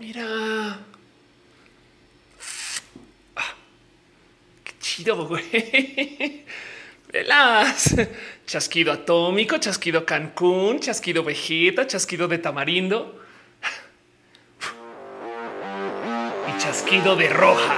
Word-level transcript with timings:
Mira. 0.00 0.78
Ah, 3.36 3.54
qué 4.64 4.72
chido, 4.80 5.28
güey. 5.28 6.46
Velas. 7.12 7.94
Chasquido 8.46 8.92
atómico, 8.92 9.58
chasquido 9.58 10.06
Cancún, 10.06 10.80
chasquido 10.80 11.22
Vegeta, 11.22 11.86
chasquido 11.86 12.28
de 12.28 12.38
tamarindo 12.38 13.20
y 16.48 16.58
chasquido 16.58 17.14
de 17.14 17.28
roja. 17.28 17.76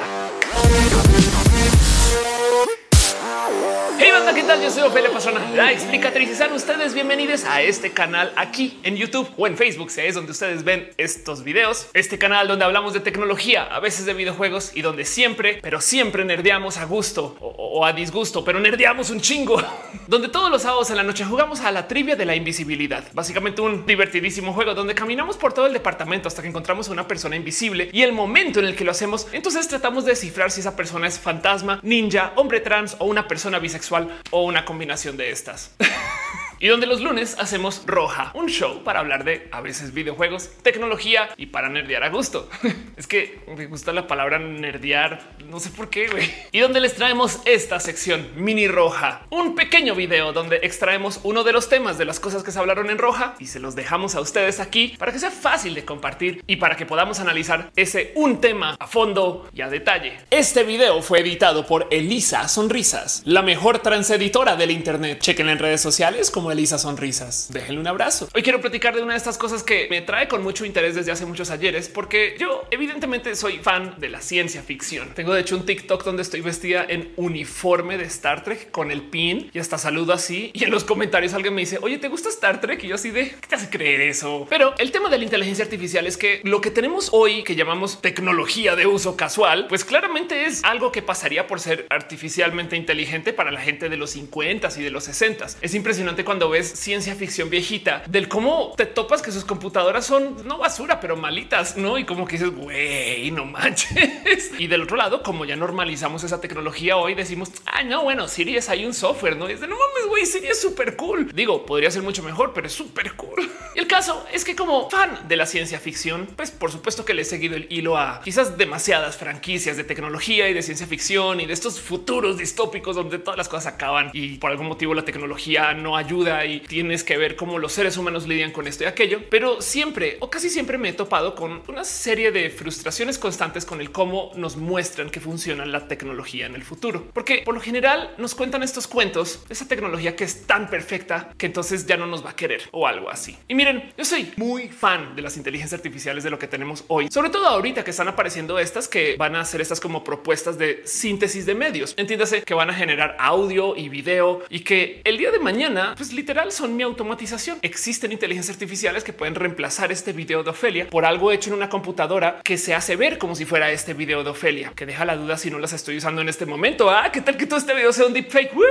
Tal? 4.53 4.62
Yo 4.62 4.71
soy 4.71 4.82
Ophelia 4.82 5.11
Pastrana, 5.11 5.50
la 5.55 5.73
explicatriz 5.73 6.30
y 6.30 6.34
sean 6.34 6.52
ustedes 6.52 6.93
bienvenidos 6.95 7.45
a 7.45 7.62
este 7.62 7.91
canal 7.91 8.32
aquí 8.37 8.79
en 8.82 8.96
YouTube 8.96 9.29
o 9.37 9.46
en 9.46 9.57
Facebook, 9.57 9.91
si 9.91 10.02
es 10.02 10.14
donde 10.14 10.32
ustedes 10.32 10.62
ven 10.64 10.91
estos 10.98 11.43
videos. 11.43 11.89
Este 11.95 12.19
canal 12.19 12.48
donde 12.48 12.65
hablamos 12.65 12.92
de 12.92 13.01
tecnología, 13.01 13.62
a 13.65 13.80
veces 13.80 14.05
de 14.05 14.12
videojuegos 14.15 14.73
y 14.75 14.83
donde 14.83 15.05
siempre, 15.05 15.59
pero 15.62 15.80
siempre 15.80 16.25
nerdeamos 16.25 16.77
a 16.77 16.84
gusto 16.84 17.37
o, 17.41 17.87
a 17.87 17.92
disgusto, 17.92 18.45
pero 18.45 18.61
nerdeamos 18.61 19.11
un 19.11 19.20
chingo. 19.20 19.62
donde 20.06 20.28
todos 20.28 20.51
los 20.51 20.62
sábados 20.62 20.91
en 20.91 20.97
la 20.97 21.03
noche 21.03 21.25
jugamos 21.25 21.61
a 21.61 21.70
la 21.70 21.89
trivia 21.89 22.16
de 22.16 22.27
la 22.27 22.37
invisibilidad. 22.37 23.05
Básicamente 23.14 23.62
un 23.62 23.87
divertidísimo 23.87 24.53
juego 24.53 24.75
donde 24.75 24.95
caminamos 24.95 25.37
por 25.37 25.53
todo 25.53 25.66
el 25.66 25.73
departamento 25.73 26.28
hasta 26.28 26.42
que 26.42 26.48
encontramos 26.48 26.89
a 26.89 26.92
una 26.92 27.09
persona 27.09 27.37
invisible 27.37 27.89
y 27.92 28.03
el 28.03 28.12
momento 28.12 28.61
en 28.61 28.66
el 28.66 28.77
que 28.77 28.84
lo 28.84 28.91
hacemos, 28.91 29.27
entonces 29.33 29.69
tratamos 29.69 30.05
de 30.05 30.11
descifrar 30.11 30.50
si 30.50 30.61
esa 30.61 30.77
persona 30.77 31.06
es 31.06 31.19
fantasma, 31.19 31.80
ninja, 31.83 32.33
hombre 32.37 32.61
trans 32.61 32.97
o 32.98 33.06
una 33.06 33.27
persona 33.27 33.59
bisexual 33.59 34.09
una 34.45 34.64
combinación 34.64 35.16
de 35.16 35.30
estas. 35.30 35.70
y 36.62 36.69
donde 36.69 36.87
los 36.87 37.01
lunes 37.01 37.34
hacemos 37.41 37.83
Roja, 37.87 38.30
un 38.34 38.47
show 38.47 38.84
para 38.84 39.01
hablar 39.01 39.25
de 39.25 39.48
a 39.51 39.61
veces 39.61 39.93
videojuegos, 39.93 40.48
tecnología 40.62 41.30
y 41.37 41.47
para 41.47 41.69
nerdear 41.69 42.05
a 42.05 42.09
gusto. 42.09 42.48
es 42.97 43.09
que 43.09 43.41
me 43.48 43.66
gusta 43.66 43.93
la 43.93 44.07
palabra 44.07 44.39
nerdear, 44.39 45.34
no 45.48 45.59
sé 45.59 45.70
por 45.70 45.91
qué. 45.91 46.09
Y 46.53 46.61
donde 46.61 46.78
les 46.78 46.95
traemos 46.95 47.41
esta 47.47 47.81
sección 47.81 48.28
mini 48.36 48.69
roja, 48.69 49.27
un 49.31 49.56
pequeño 49.56 49.97
video 49.97 50.33
donde 50.33 50.61
extraemos 50.62 51.19
uno 51.25 51.42
de 51.42 51.53
los 51.53 51.69
temas 51.69 51.98
de 51.98 52.05
las 52.05 52.20
cosas 52.20 52.45
que 52.45 52.53
se 52.53 52.61
hablaron 52.61 52.91
en 52.91 52.98
roja 52.98 53.34
y 53.41 53.47
se 53.47 53.58
los 53.58 53.75
dejamos 53.75 54.14
a 54.14 54.20
ustedes 54.20 54.61
aquí 54.61 54.95
para 54.98 55.11
que 55.11 55.19
sea 55.19 55.33
fácil 55.33 55.75
de 55.75 55.84
compartir 55.84 56.45
y 56.47 56.56
para 56.56 56.77
que 56.77 56.86
podamos 56.86 57.19
analizar 57.19 57.73
ese 57.75 58.12
un 58.14 58.41
tema 58.41 58.77
a 58.79 58.86
fondo 58.86 59.48
y 59.53 59.62
a 59.62 59.69
detalle. 59.69 60.17
Este 60.31 60.62
video 60.62 61.03
fue 61.03 61.23
editado 61.23 61.67
por 61.67 61.89
Elisa 61.91 62.47
Sonrisas, 62.47 63.23
la 63.25 63.42
mejor 63.42 63.81
transeditora 63.81 64.55
del 64.55 64.70
Internet. 64.70 65.19
Chequen 65.19 65.48
en 65.48 65.58
redes 65.58 65.81
sociales 65.81 66.31
como 66.31 66.52
Elisa 66.53 66.78
Sonrisas. 66.78 67.48
Déjenle 67.50 67.81
un 67.81 67.86
abrazo. 67.86 68.28
Hoy 68.34 68.42
quiero 68.42 68.61
platicar 68.61 68.95
de 68.95 69.03
una 69.03 69.12
de 69.12 69.19
estas 69.19 69.39
cosas 69.39 69.62
que 69.62 69.86
me 69.91 70.03
trae 70.03 70.28
con 70.28 70.42
mucho 70.42 70.64
interés 70.64 70.95
desde 70.95 71.12
hace 71.12 71.27
muchos 71.27 71.50
ayeres, 71.50 71.89
porque 71.89 72.36
yo 72.39 72.64
evidentemente 72.70 73.34
soy 73.34 73.58
fan 73.58 73.95
de 73.98 74.08
la 74.08 74.20
ciencia 74.20 74.62
ficción. 74.62 75.14
Tengo 75.14 75.34
de 75.34 75.41
hecho 75.41 75.56
un 75.56 75.67
TikTok 75.67 76.05
donde 76.05 76.23
estoy 76.23 76.41
vestida 76.41 76.84
en 76.89 77.12
uniforme 77.17 77.98
de 77.98 78.05
Star 78.05 78.45
Trek 78.45 78.70
con 78.70 78.91
el 78.91 79.03
pin 79.03 79.50
y 79.53 79.58
hasta 79.58 79.78
saludo 79.78 80.12
así. 80.12 80.50
Y 80.55 80.64
en 80.64 80.70
los 80.70 80.84
comentarios 80.84 81.34
alguien 81.34 81.55
me 81.55 81.62
dice, 81.62 81.78
oye, 81.83 81.98
¿te 81.98 82.08
gusta 82.08 82.28
Star 82.28 82.61
Trek? 82.61 82.83
Y 82.84 82.89
yo 82.89 82.95
así 82.95 83.11
de, 83.11 83.30
¿qué 83.30 83.47
te 83.48 83.55
hace 83.56 83.69
creer 83.69 84.00
eso? 84.03 84.47
Pero 84.48 84.75
el 84.78 84.92
tema 84.92 85.08
de 85.08 85.19
la 85.19 85.25
inteligencia 85.25 85.64
artificial 85.64 86.06
es 86.06 86.17
que 86.17 86.41
lo 86.45 86.61
que 86.61 86.70
tenemos 86.70 87.11
hoy 87.12 87.42
que 87.42 87.56
llamamos 87.56 88.00
tecnología 88.00 88.77
de 88.77 88.86
uso 88.86 89.17
casual, 89.17 89.67
pues 89.69 89.84
claramente 89.84 90.45
es 90.45 90.62
algo 90.64 90.92
que 90.92 91.03
pasaría 91.03 91.47
por 91.47 91.61
ser 91.61 91.86
artificialmente 91.91 92.77
inteligente 92.77 93.33
para 93.33 93.50
la 93.50 93.61
gente 93.61 93.89
de 93.89 93.97
los 93.97 94.11
50 94.11 94.69
y 94.77 94.83
de 94.83 94.91
los 94.91 95.05
60. 95.05 95.47
Es 95.61 95.75
impresionante 95.75 96.25
cuando 96.25 96.42
ves 96.51 96.69
ciencia 96.69 97.15
ficción 97.15 97.51
viejita 97.51 98.03
del 98.09 98.29
cómo 98.29 98.75
te 98.77 98.87
topas 98.87 99.23
que 99.23 99.33
sus 99.33 99.45
computadoras 99.45 100.07
son 100.07 100.47
no 100.47 100.59
basura, 100.59 101.01
pero 101.01 101.17
malitas, 101.17 101.77
no? 101.77 101.98
Y 101.98 102.05
como 102.05 102.27
que 102.27 102.39
dices, 102.39 102.55
güey, 102.55 103.31
no 103.31 103.45
manches. 103.45 104.51
Y 104.59 104.67
del 104.67 104.83
otro 104.83 104.97
lado, 104.97 105.23
como 105.23 105.45
ya 105.45 105.57
normalizamos 105.57 106.25
esa 106.25 106.41
tecnología 106.41 106.97
hoy, 106.97 107.15
decimos, 107.15 107.51
ay, 107.67 107.87
no, 107.87 108.05
bueno, 108.05 108.29
Siri 108.29 108.57
es 108.57 108.69
ahí 108.69 108.85
un 108.85 108.95
software, 108.95 109.36
no 109.36 109.48
es 109.48 109.61
de 109.61 109.67
no 109.67 109.77
mames, 109.77 110.08
güey, 110.08 110.27
Siri 110.27 110.48
es 110.48 110.61
súper 110.61 110.97
cool. 110.97 111.31
Digo, 111.33 111.67
podría 111.67 111.91
ser 111.91 112.02
mucho 112.02 112.23
mejor, 112.23 112.52
pero 112.52 112.67
es 112.67 112.73
súper 112.73 113.14
cool. 113.14 113.51
Y 113.75 113.79
el 113.81 113.86
caso 113.86 114.25
es 114.33 114.45
que 114.45 114.55
como 114.55 114.89
fan 114.91 115.27
de 115.29 115.36
la 115.36 115.47
ciencia 115.47 115.81
ficción, 115.81 116.29
pues 116.36 116.51
por 116.51 116.70
supuesto 116.70 117.05
que 117.05 117.14
le 117.14 117.23
he 117.23 117.25
seguido 117.25 117.57
el 117.57 117.67
hilo 117.70 117.97
a 117.97 118.20
quizás 118.23 118.57
demasiadas 118.57 119.17
franquicias 119.17 119.77
de 119.77 119.85
tecnología 119.85 120.48
y 120.48 120.55
de 120.55 120.63
ciencia 120.63 120.86
ficción 120.86 121.41
y 121.41 121.47
de 121.47 121.52
estos 121.52 121.81
futuros 121.81 122.39
distópicos 122.39 122.97
donde 122.97 123.19
todas 123.19 123.39
las 123.39 123.48
cosas 123.48 123.75
acaban 123.75 124.11
y 124.13 124.39
por 124.39 124.51
algún 124.51 124.69
motivo 124.69 124.95
la 124.95 125.05
tecnología 125.05 125.75
no 125.75 125.97
ayuda 125.97 126.21
y 126.22 126.60
tienes 126.60 127.05
que 127.05 127.16
ver 127.16 127.36
cómo 127.36 127.58
los 127.58 127.72
seres 127.72 127.96
humanos 127.96 128.26
lidian 128.26 128.52
con 128.52 128.66
esto 128.66 128.84
y 128.84 128.87
aquello. 128.87 129.20
Pero 129.31 129.60
siempre 129.60 130.16
o 130.20 130.31
casi 130.31 130.49
siempre 130.49 130.78
me 130.78 130.90
he 130.90 130.93
topado 130.93 131.34
con 131.34 131.62
una 131.69 131.84
serie 131.84 132.32
de 132.32 132.50
frustraciones 132.50 133.19
constantes 133.19 133.64
con 133.64 133.81
el 133.81 133.90
cómo 133.90 134.31
nos 134.37 134.56
muestran 134.56 135.10
que 135.10 135.20
funciona 135.20 135.66
la 135.66 135.88
tecnología 135.88 136.46
en 136.46 136.55
el 136.55 136.62
futuro. 136.62 137.08
Porque 137.12 137.43
por 137.44 137.55
lo 137.55 137.60
general 137.60 138.14
nos 138.19 138.34
cuentan 138.34 138.62
estos 138.62 138.87
cuentos, 138.87 139.44
esa 139.49 139.66
tecnología 139.66 140.16
que 140.16 140.25
es 140.25 140.46
tan 140.46 140.69
perfecta 140.69 141.32
que 141.37 141.46
entonces 141.46 141.87
ya 141.87 141.96
no 141.96 142.06
nos 142.06 142.25
va 142.25 142.31
a 142.31 142.37
querer 142.37 142.62
o 142.70 142.87
algo 142.87 143.10
así. 143.10 143.37
Y 143.49 143.54
miren, 143.54 143.93
yo 143.96 144.04
soy 144.04 144.32
muy 144.37 144.69
fan 144.69 145.16
de 145.16 145.22
las 145.22 145.37
inteligencias 145.37 145.78
artificiales 145.78 146.25
de 146.25 146.31
lo 146.31 146.38
que 146.38 146.46
tenemos 146.46 146.84
hoy, 146.88 147.08
sobre 147.10 147.31
todo 147.31 147.46
ahorita 147.46 147.84
que 147.84 147.90
están 147.90 148.08
apareciendo 148.08 148.58
estas 148.58 148.88
que 148.88 149.16
van 149.16 149.37
a 149.37 149.40
hacer 149.40 149.60
estas 149.60 149.81
como 149.81 150.04
propuestas 150.04 150.58
de 150.58 150.82
síntesis 150.84 151.46
de 151.46 151.54
medios. 151.54 151.94
Entiéndase 151.96 152.43
que 152.43 152.54
van 152.54 152.70
a 152.70 152.75
generar 152.75 153.16
audio 153.19 153.76
y 153.76 153.88
video 153.88 154.43
y 154.49 154.60
que 154.60 155.00
el 155.04 155.19
día 155.19 155.31
de 155.31 155.38
mañana, 155.38 155.94
pues 155.96 156.12
literal 156.12 156.52
son 156.52 156.76
mi 156.76 156.82
automatización. 156.82 157.58
Existen 157.62 158.12
inteligencias 158.12 158.56
artificiales 158.56 159.05
que 159.05 159.12
pueden 159.12 159.34
reemplazar 159.34 159.93
este 159.93 160.12
video 160.12 160.43
de 160.43 160.50
Ofelia 160.50 160.88
por 160.90 161.05
algo 161.05 161.32
hecho 161.32 161.50
en 161.50 161.56
una 161.56 161.69
computadora 161.69 162.40
que 162.44 162.58
se 162.58 162.75
hace 162.75 162.96
ver 162.96 163.19
como 163.19 163.34
si 163.34 163.44
fuera 163.44 163.70
este 163.70 163.94
video 163.94 164.25
de 164.25 164.31
Ofelia, 164.31 164.72
que 164.75 164.87
deja 164.87 165.05
la 165.05 165.17
duda 165.17 165.37
si 165.37 165.50
no 165.50 165.58
las 165.58 165.72
estoy 165.72 165.96
usando 165.96 166.20
en 166.20 166.28
este 166.28 166.46
momento. 166.46 166.90
Ah, 166.90 167.11
qué 167.12 167.20
tal 167.20 167.37
que 167.37 167.46
todo 167.46 167.58
este 167.58 167.75
video 167.75 167.93
sea 167.93 168.06
un 168.06 168.12
deepfake. 168.12 168.55
¡Woo! 168.55 168.62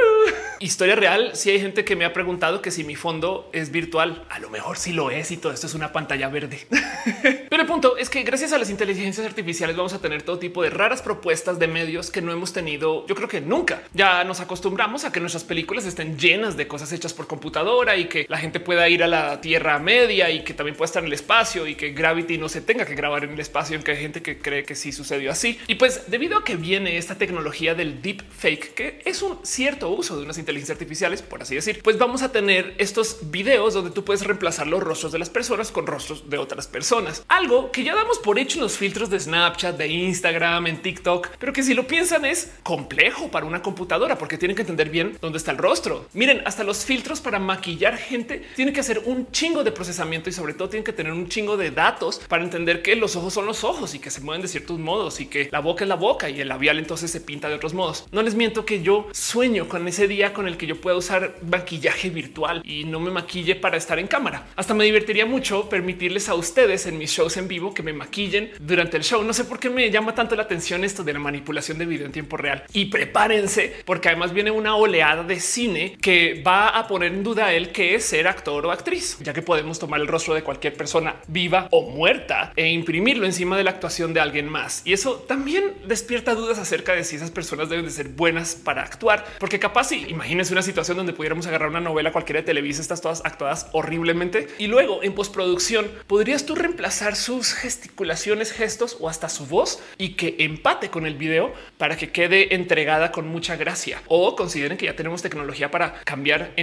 Historia 0.60 0.96
real. 0.96 1.32
Si 1.34 1.50
hay 1.50 1.60
gente 1.60 1.84
que 1.84 1.96
me 1.96 2.06
ha 2.06 2.14
preguntado 2.14 2.62
que 2.62 2.72
si 2.72 2.84
mi 2.84 2.96
fondo 2.96 3.50
es 3.54 3.72
virtual, 3.72 4.26
a 4.30 4.40
lo 4.40 4.50
mejor 4.50 4.78
sí 4.78 4.94
lo 4.94 5.10
es 5.10 5.32
y 5.32 5.38
todo 5.38 5.52
esto 5.52 5.68
es 5.68 5.74
una 5.74 5.92
pantalla 5.92 6.30
verde. 6.30 6.68
Pero 7.50 7.62
el 7.62 7.68
punto 7.68 7.98
es 7.98 8.10
que 8.10 8.24
gracias 8.24 8.54
a 8.54 8.58
las 8.58 8.70
inteligencias 8.70 9.26
artificiales 9.26 9.76
vamos 9.76 9.94
a 9.94 10.00
tener 10.00 10.22
todo 10.22 10.40
tipo 10.40 10.62
de 10.64 10.70
raras 10.70 11.02
propuestas 11.02 11.58
de 11.60 11.68
medios 11.68 12.12
que 12.12 12.22
no 12.22 12.32
hemos 12.32 12.54
tenido. 12.54 13.06
Yo 13.08 13.16
creo 13.16 13.28
que 13.28 13.42
nunca 13.42 13.82
ya 13.94 14.24
nos 14.24 14.40
acostumbramos 14.40 15.04
a 15.04 15.12
que 15.12 15.20
nuestras 15.20 15.44
películas 15.44 15.86
estén 15.86 16.18
llenas 16.18 16.58
de 16.58 16.68
cosas 16.68 16.92
hechas 16.92 17.14
por 17.14 17.28
computadora 17.32 17.96
y 17.96 18.10
que 18.10 18.26
la 18.28 18.38
gente 18.38 18.60
pueda 18.60 18.90
ir 18.90 19.04
a 19.04 19.08
la 19.08 19.40
Tierra 19.40 19.80
Media 19.80 20.30
y 20.30 20.44
que 20.44 20.54
también 20.54 20.76
pueda 20.76 20.88
estar 20.88 21.02
en 21.02 21.08
el 21.08 21.14
espacio 21.14 21.66
y 21.66 21.76
que 21.76 21.92
Gravity 21.92 22.38
no 22.38 22.50
se 22.50 22.60
tenga 22.60 22.86
que 22.86 22.94
grabar 22.94 23.24
en 23.24 23.32
el 23.32 23.40
espacio, 23.40 23.78
aunque 23.78 23.92
hay 23.92 23.98
gente 24.00 24.22
que 24.22 24.40
cree 24.40 24.66
que 24.66 24.76
sí 24.76 24.92
sucedió 24.92 25.32
así. 25.32 25.58
Y 25.68 25.76
pues 25.76 26.12
debido 26.12 26.38
a 26.38 26.44
que 26.44 26.58
viene 26.58 26.98
esta 26.98 27.16
tecnología 27.16 27.74
del 27.74 28.02
deep 28.02 28.22
fake, 28.38 28.74
que 28.74 29.02
es 29.06 29.22
un 29.22 29.40
cierto 29.44 29.90
uso 29.90 30.18
de 30.18 30.26
unas 30.26 30.38
inteligencias 30.38 30.76
artificiales, 30.76 31.22
por 31.22 31.42
así 31.42 31.56
decir, 31.56 31.82
pues 31.82 31.98
vamos 31.98 32.22
a 32.22 32.34
tener 32.34 32.76
estos 32.78 33.32
videos 33.32 33.74
donde 33.74 33.92
tú 33.92 34.04
puedes 34.04 34.26
reemplazar 34.26 34.68
los 34.68 34.84
rostros 34.84 35.14
de 35.14 35.20
las 35.20 35.30
personas 35.30 35.72
con 35.72 35.88
rostros 35.88 36.30
de 36.30 36.38
otras 36.38 36.68
personas. 36.68 37.24
Algo 37.30 37.72
que 37.72 37.86
ya 37.86 37.96
damos 37.96 38.20
por 38.20 38.40
hecho 38.40 38.58
en 38.58 38.64
los 38.64 38.76
filtros 38.76 39.10
de 39.10 39.22
Snapchat, 39.22 39.78
de 39.78 39.88
Instagram, 39.88 40.68
en 40.68 40.82
TikTok, 40.82 41.30
pero 41.40 41.54
que 41.54 41.64
si 41.64 41.74
lo 41.74 41.88
piensan 41.88 42.26
es 42.26 42.52
complejo 42.62 43.32
para 43.32 43.46
una 43.46 43.62
computadora 43.62 44.18
porque 44.18 44.38
tienen 44.38 44.58
que 44.58 44.64
entender 44.64 44.90
bien 44.90 45.18
dónde 45.22 45.38
está 45.38 45.52
el 45.52 45.58
rostro. 45.58 46.08
Miren, 46.14 46.42
hasta 46.46 46.66
los 46.66 46.84
filtros 46.84 47.21
para 47.22 47.40
maquillar 47.40 47.98
gente 47.98 48.44
tienen 48.56 48.74
que 48.74 48.82
hacer 48.82 49.02
un 49.06 49.32
chingo 49.32 49.64
de 49.64 49.72
procesamiento 49.72 50.30
y 50.30 50.34
sobre 50.34 50.54
todo 50.54 50.70
tienen 50.70 50.84
que 50.84 50.94
tener 50.94 51.14
un 51.14 51.30
chingo 51.30 51.58
de 51.58 51.72
datos 51.72 52.20
para 52.28 52.44
entender 52.44 52.82
que 52.82 52.96
los 52.96 53.16
ojos 53.16 53.34
son 53.34 53.46
los 53.46 53.64
ojos 53.64 53.96
y 53.96 54.00
que 54.00 54.10
se 54.10 54.22
mueven 54.22 54.42
de 54.42 54.48
ciertos 54.48 54.80
modos 54.80 55.20
y 55.20 55.28
que 55.28 55.50
la 55.52 55.60
boca 55.60 55.84
es 55.84 55.90
la 55.90 55.96
boca 55.96 56.30
y 56.30 56.42
el 56.42 56.48
labial 56.48 56.80
entonces 56.80 57.12
se 57.12 57.22
pinta 57.22 57.50
de 57.50 57.56
otros 57.56 57.74
modos. 57.74 58.06
No 58.12 58.22
les 58.22 58.36
miento 58.36 58.66
que 58.66 58.82
yo 58.82 59.08
sueño 59.12 59.68
con 59.68 59.88
ese 59.88 60.08
día 60.08 60.34
con 60.34 60.48
el 60.48 60.58
que 60.58 60.68
yo 60.68 60.80
pueda 60.82 60.98
usar 60.98 61.36
maquillaje 61.50 62.10
virtual 62.10 62.62
y 62.66 62.84
no 62.84 63.00
me 63.00 63.12
maquille 63.12 63.56
para 63.56 63.78
estar 63.78 64.00
en 64.00 64.08
cámara. 64.08 64.48
Hasta 64.56 64.74
me 64.74 64.84
divertiría 64.84 65.26
mucho 65.26 65.70
permitirles 65.70 66.30
a 66.30 66.36
ustedes 66.36 66.86
en 66.86 66.98
mis 66.98 67.12
shows 67.12 67.38
en 67.38 67.48
vivo 67.48 67.74
que 67.74 67.84
me 67.84 67.94
maquillen 67.94 68.52
durante 68.60 68.98
el 68.98 69.04
show. 69.04 69.24
No 69.24 69.34
sé 69.34 69.46
por 69.46 69.60
qué 69.60 69.70
me 69.70 69.90
llama 69.90 70.16
tanto 70.16 70.36
la 70.36 70.44
atención 70.44 70.84
esto 70.84 71.04
de 71.04 71.14
la 71.14 71.20
manipulación 71.20 71.78
de 71.78 71.86
video 71.86 72.06
en 72.06 72.12
tiempo 72.12 72.38
real 72.38 72.64
y 72.74 72.86
prepárense 72.86 73.74
porque 73.86 74.10
además 74.10 74.34
viene 74.34 74.52
una 74.52 74.76
oleada 74.76 75.24
de 75.24 75.40
cine 75.40 75.98
que 76.02 76.42
va 76.46 76.70
a 76.70 76.88
poner 76.88 77.11
en 77.12 77.24
duda 77.24 77.54
el 77.54 77.72
que 77.72 77.96
es 77.96 78.06
ser 78.06 78.28
actor 78.28 78.66
o 78.66 78.72
actriz, 78.72 79.18
ya 79.22 79.34
que 79.34 79.42
podemos 79.42 79.80
tomar 79.80 80.02
el 80.02 80.08
rostro 80.08 80.34
de 80.34 80.44
cualquier 80.44 80.74
persona 80.74 81.16
viva 81.28 81.68
o 81.72 81.90
muerta 81.90 82.54
e 82.56 82.70
imprimirlo 82.70 83.26
encima 83.26 83.58
de 83.58 83.64
la 83.64 83.72
actuación 83.72 84.14
de 84.14 84.20
alguien 84.20 84.48
más. 84.50 84.82
Y 84.86 84.94
eso 84.94 85.16
también 85.28 85.74
despierta 85.86 86.36
dudas 86.36 86.58
acerca 86.58 86.94
de 86.94 87.04
si 87.04 87.16
esas 87.16 87.32
personas 87.32 87.70
deben 87.70 87.86
de 87.86 87.92
ser 87.92 88.10
buenas 88.10 88.56
para 88.56 88.84
actuar, 88.84 89.26
porque 89.40 89.60
capaz 89.60 89.90
si 89.90 90.06
imagínense 90.10 90.54
una 90.54 90.62
situación 90.62 90.98
donde 90.98 91.14
pudiéramos 91.14 91.48
agarrar 91.48 91.70
una 91.70 91.82
novela 91.82 92.12
cualquiera 92.12 92.42
de 92.42 92.46
Televisa, 92.46 92.82
estas 92.82 93.02
todas 93.02 93.22
actuadas 93.26 93.68
horriblemente 93.74 94.48
y 94.58 94.68
luego 94.68 95.04
en 95.04 95.14
postproducción 95.14 95.90
podrías 96.08 96.46
tú 96.46 96.56
reemplazar 96.56 97.16
sus 97.16 97.54
gesticulaciones, 97.54 98.52
gestos 98.52 98.98
o 99.00 99.10
hasta 99.10 99.30
su 99.30 99.46
voz 99.46 99.82
y 99.98 100.14
que 100.14 100.36
empate 100.40 100.90
con 100.90 101.06
el 101.06 101.16
video 101.16 101.54
para 101.78 101.98
que 101.98 102.12
quede 102.12 102.56
entregada 102.56 103.12
con 103.12 103.28
mucha 103.28 103.56
gracia 103.56 104.02
o 104.08 104.36
consideren 104.36 104.78
que 104.78 104.86
ya 104.86 104.96
tenemos 104.96 105.22
tecnología 105.22 105.72
para 105.72 106.02
cambiar 106.04 106.54